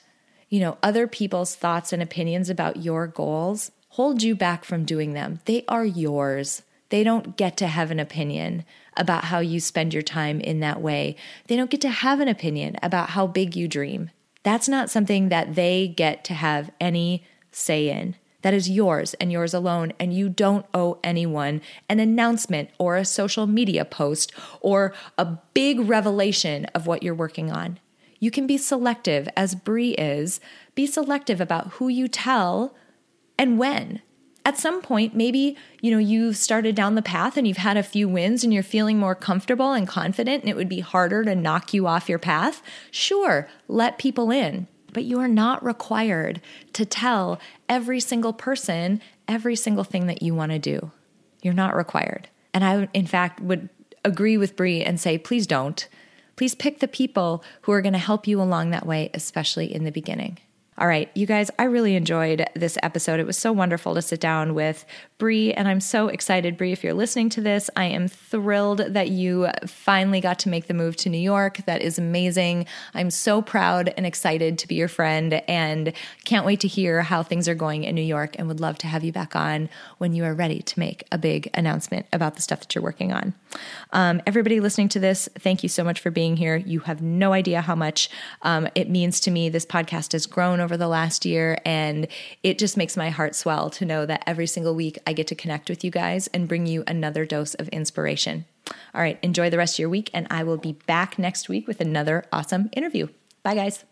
you 0.50 0.60
know, 0.60 0.76
other 0.82 1.06
people's 1.06 1.54
thoughts 1.54 1.92
and 1.92 2.02
opinions 2.02 2.50
about 2.50 2.82
your 2.82 3.06
goals 3.06 3.70
hold 3.94 4.22
you 4.22 4.34
back 4.34 4.64
from 4.64 4.84
doing 4.84 5.12
them. 5.12 5.40
They 5.44 5.64
are 5.68 5.86
yours. 5.86 6.62
They 6.88 7.04
don't 7.04 7.36
get 7.36 7.56
to 7.58 7.68
have 7.68 7.92
an 7.92 8.00
opinion 8.00 8.64
about 8.96 9.26
how 9.26 9.38
you 9.40 9.60
spend 9.60 9.92
your 9.92 10.02
time 10.02 10.40
in 10.40 10.60
that 10.60 10.80
way. 10.80 11.16
They 11.46 11.56
don't 11.56 11.70
get 11.70 11.80
to 11.82 11.88
have 11.88 12.20
an 12.20 12.28
opinion 12.28 12.76
about 12.82 13.10
how 13.10 13.26
big 13.26 13.56
you 13.56 13.68
dream. 13.68 14.10
That's 14.42 14.68
not 14.68 14.90
something 14.90 15.30
that 15.30 15.54
they 15.54 15.88
get 15.88 16.24
to 16.24 16.34
have 16.34 16.70
any 16.80 17.24
say 17.50 17.88
in. 17.88 18.16
That 18.42 18.52
is 18.52 18.68
yours 18.68 19.14
and 19.14 19.32
yours 19.32 19.54
alone, 19.54 19.94
and 19.98 20.12
you 20.12 20.28
don't 20.28 20.66
owe 20.74 20.98
anyone 21.02 21.62
an 21.88 21.98
announcement 21.98 22.68
or 22.78 22.96
a 22.96 23.04
social 23.04 23.46
media 23.46 23.86
post 23.86 24.32
or 24.60 24.92
a 25.16 25.38
big 25.54 25.80
revelation 25.80 26.66
of 26.74 26.86
what 26.86 27.02
you're 27.02 27.14
working 27.14 27.50
on. 27.50 27.78
You 28.20 28.30
can 28.30 28.46
be 28.46 28.58
selective, 28.58 29.28
as 29.34 29.54
Bree 29.54 29.92
is. 29.92 30.40
Be 30.74 30.86
selective 30.86 31.40
about 31.40 31.68
who 31.74 31.88
you 31.88 32.06
tell 32.06 32.74
and 33.38 33.58
when 33.58 34.02
at 34.44 34.58
some 34.58 34.82
point 34.82 35.14
maybe 35.14 35.56
you 35.80 35.90
know 35.90 35.98
you've 35.98 36.36
started 36.36 36.74
down 36.74 36.94
the 36.94 37.02
path 37.02 37.36
and 37.36 37.46
you've 37.46 37.56
had 37.56 37.76
a 37.76 37.82
few 37.82 38.08
wins 38.08 38.44
and 38.44 38.52
you're 38.52 38.62
feeling 38.62 38.98
more 38.98 39.14
comfortable 39.14 39.72
and 39.72 39.88
confident 39.88 40.42
and 40.42 40.50
it 40.50 40.56
would 40.56 40.68
be 40.68 40.80
harder 40.80 41.24
to 41.24 41.34
knock 41.34 41.72
you 41.72 41.86
off 41.86 42.08
your 42.08 42.18
path 42.18 42.62
sure 42.90 43.48
let 43.68 43.98
people 43.98 44.30
in. 44.30 44.66
But 44.92 45.04
you 45.04 45.18
are 45.18 45.28
not 45.28 45.64
required 45.64 46.40
to 46.74 46.84
tell 46.84 47.40
every 47.68 47.98
single 47.98 48.32
person 48.32 49.00
every 49.26 49.56
single 49.56 49.82
thing 49.82 50.06
that 50.06 50.22
you 50.22 50.34
want 50.36 50.52
to 50.52 50.58
do. 50.60 50.92
You're 51.42 51.52
not 51.52 51.74
required. 51.74 52.28
And 52.52 52.64
i 52.64 52.88
in 52.94 53.06
fact 53.06 53.40
would 53.40 53.68
agree 54.04 54.36
with 54.36 54.56
bree 54.56 54.82
and 54.82 55.00
say 55.00 55.18
please 55.18 55.46
don't. 55.46 55.88
Please 56.36 56.54
pick 56.54 56.80
the 56.80 56.88
people 56.88 57.44
who 57.62 57.72
are 57.72 57.80
going 57.80 57.92
to 57.92 57.98
help 57.98 58.26
you 58.26 58.40
along 58.40 58.70
that 58.70 58.86
way 58.86 59.10
especially 59.14 59.72
in 59.72 59.84
the 59.84 59.92
beginning 59.92 60.38
all 60.76 60.88
right, 60.88 61.08
you 61.14 61.26
guys, 61.26 61.50
I 61.58 61.64
really 61.64 61.94
enjoyed 61.94 62.44
this 62.54 62.76
episode. 62.82 63.20
It 63.20 63.26
was 63.26 63.38
so 63.38 63.52
wonderful 63.52 63.94
to 63.94 64.02
sit 64.02 64.20
down 64.20 64.54
with 64.54 64.84
Bree, 65.24 65.54
and 65.54 65.66
I'm 65.66 65.80
so 65.80 66.08
excited, 66.08 66.58
Bree, 66.58 66.72
if 66.72 66.84
you're 66.84 66.92
listening 66.92 67.30
to 67.30 67.40
this. 67.40 67.70
I 67.74 67.86
am 67.86 68.08
thrilled 68.08 68.80
that 68.80 69.08
you 69.08 69.48
finally 69.66 70.20
got 70.20 70.38
to 70.40 70.50
make 70.50 70.66
the 70.66 70.74
move 70.74 70.96
to 70.96 71.08
New 71.08 71.16
York. 71.16 71.64
That 71.64 71.80
is 71.80 71.98
amazing. 71.98 72.66
I'm 72.92 73.10
so 73.10 73.40
proud 73.40 73.94
and 73.96 74.04
excited 74.04 74.58
to 74.58 74.68
be 74.68 74.74
your 74.74 74.86
friend 74.86 75.32
and 75.48 75.94
can't 76.26 76.44
wait 76.44 76.60
to 76.60 76.68
hear 76.68 77.00
how 77.00 77.22
things 77.22 77.48
are 77.48 77.54
going 77.54 77.84
in 77.84 77.94
New 77.94 78.02
York 78.02 78.36
and 78.38 78.48
would 78.48 78.60
love 78.60 78.76
to 78.76 78.86
have 78.86 79.02
you 79.02 79.12
back 79.12 79.34
on 79.34 79.70
when 79.96 80.12
you 80.12 80.24
are 80.24 80.34
ready 80.34 80.60
to 80.60 80.78
make 80.78 81.04
a 81.10 81.16
big 81.16 81.48
announcement 81.54 82.04
about 82.12 82.34
the 82.34 82.42
stuff 82.42 82.60
that 82.60 82.74
you're 82.74 82.84
working 82.84 83.10
on. 83.10 83.32
Um, 83.94 84.20
everybody 84.26 84.60
listening 84.60 84.90
to 84.90 85.00
this, 85.00 85.26
thank 85.38 85.62
you 85.62 85.70
so 85.70 85.84
much 85.84 86.00
for 86.00 86.10
being 86.10 86.36
here. 86.36 86.56
You 86.56 86.80
have 86.80 87.00
no 87.00 87.32
idea 87.32 87.62
how 87.62 87.74
much 87.74 88.10
um, 88.42 88.68
it 88.74 88.90
means 88.90 89.20
to 89.20 89.30
me. 89.30 89.48
This 89.48 89.64
podcast 89.64 90.12
has 90.12 90.26
grown 90.26 90.60
over 90.60 90.76
the 90.76 90.88
last 90.88 91.24
year, 91.24 91.56
and 91.64 92.08
it 92.42 92.58
just 92.58 92.76
makes 92.76 92.94
my 92.94 93.08
heart 93.08 93.34
swell 93.34 93.70
to 93.70 93.86
know 93.86 94.04
that 94.04 94.22
every 94.26 94.46
single 94.46 94.74
week 94.74 94.98
I 95.06 95.13
get 95.14 95.26
to 95.28 95.34
connect 95.34 95.70
with 95.70 95.82
you 95.82 95.90
guys 95.90 96.26
and 96.28 96.46
bring 96.46 96.66
you 96.66 96.84
another 96.86 97.24
dose 97.24 97.54
of 97.54 97.68
inspiration. 97.68 98.44
All 98.94 99.00
right, 99.00 99.18
enjoy 99.22 99.50
the 99.50 99.58
rest 99.58 99.76
of 99.76 99.78
your 99.80 99.88
week, 99.88 100.10
and 100.12 100.26
I 100.30 100.44
will 100.44 100.58
be 100.58 100.72
back 100.86 101.18
next 101.18 101.48
week 101.48 101.66
with 101.66 101.80
another 101.80 102.26
awesome 102.32 102.68
interview. 102.72 103.08
Bye, 103.42 103.54
guys. 103.54 103.84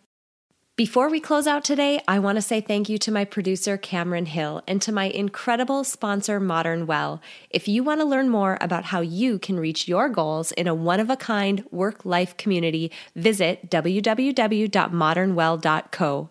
Before 0.74 1.10
we 1.10 1.20
close 1.20 1.46
out 1.46 1.64
today, 1.64 2.00
I 2.08 2.18
want 2.18 2.36
to 2.36 2.42
say 2.42 2.62
thank 2.62 2.88
you 2.88 2.96
to 2.96 3.12
my 3.12 3.26
producer, 3.26 3.76
Cameron 3.76 4.24
Hill, 4.24 4.62
and 4.66 4.80
to 4.80 4.90
my 4.90 5.04
incredible 5.04 5.84
sponsor, 5.84 6.40
Modern 6.40 6.86
Well. 6.86 7.20
If 7.50 7.68
you 7.68 7.84
want 7.84 8.00
to 8.00 8.06
learn 8.06 8.30
more 8.30 8.56
about 8.58 8.86
how 8.86 9.02
you 9.02 9.38
can 9.38 9.60
reach 9.60 9.86
your 9.86 10.08
goals 10.08 10.50
in 10.52 10.66
a 10.66 10.74
one 10.74 10.98
of 10.98 11.10
a 11.10 11.16
kind 11.16 11.62
work 11.70 12.06
life 12.06 12.38
community, 12.38 12.90
visit 13.14 13.70
www.modernwell.co. 13.70 16.30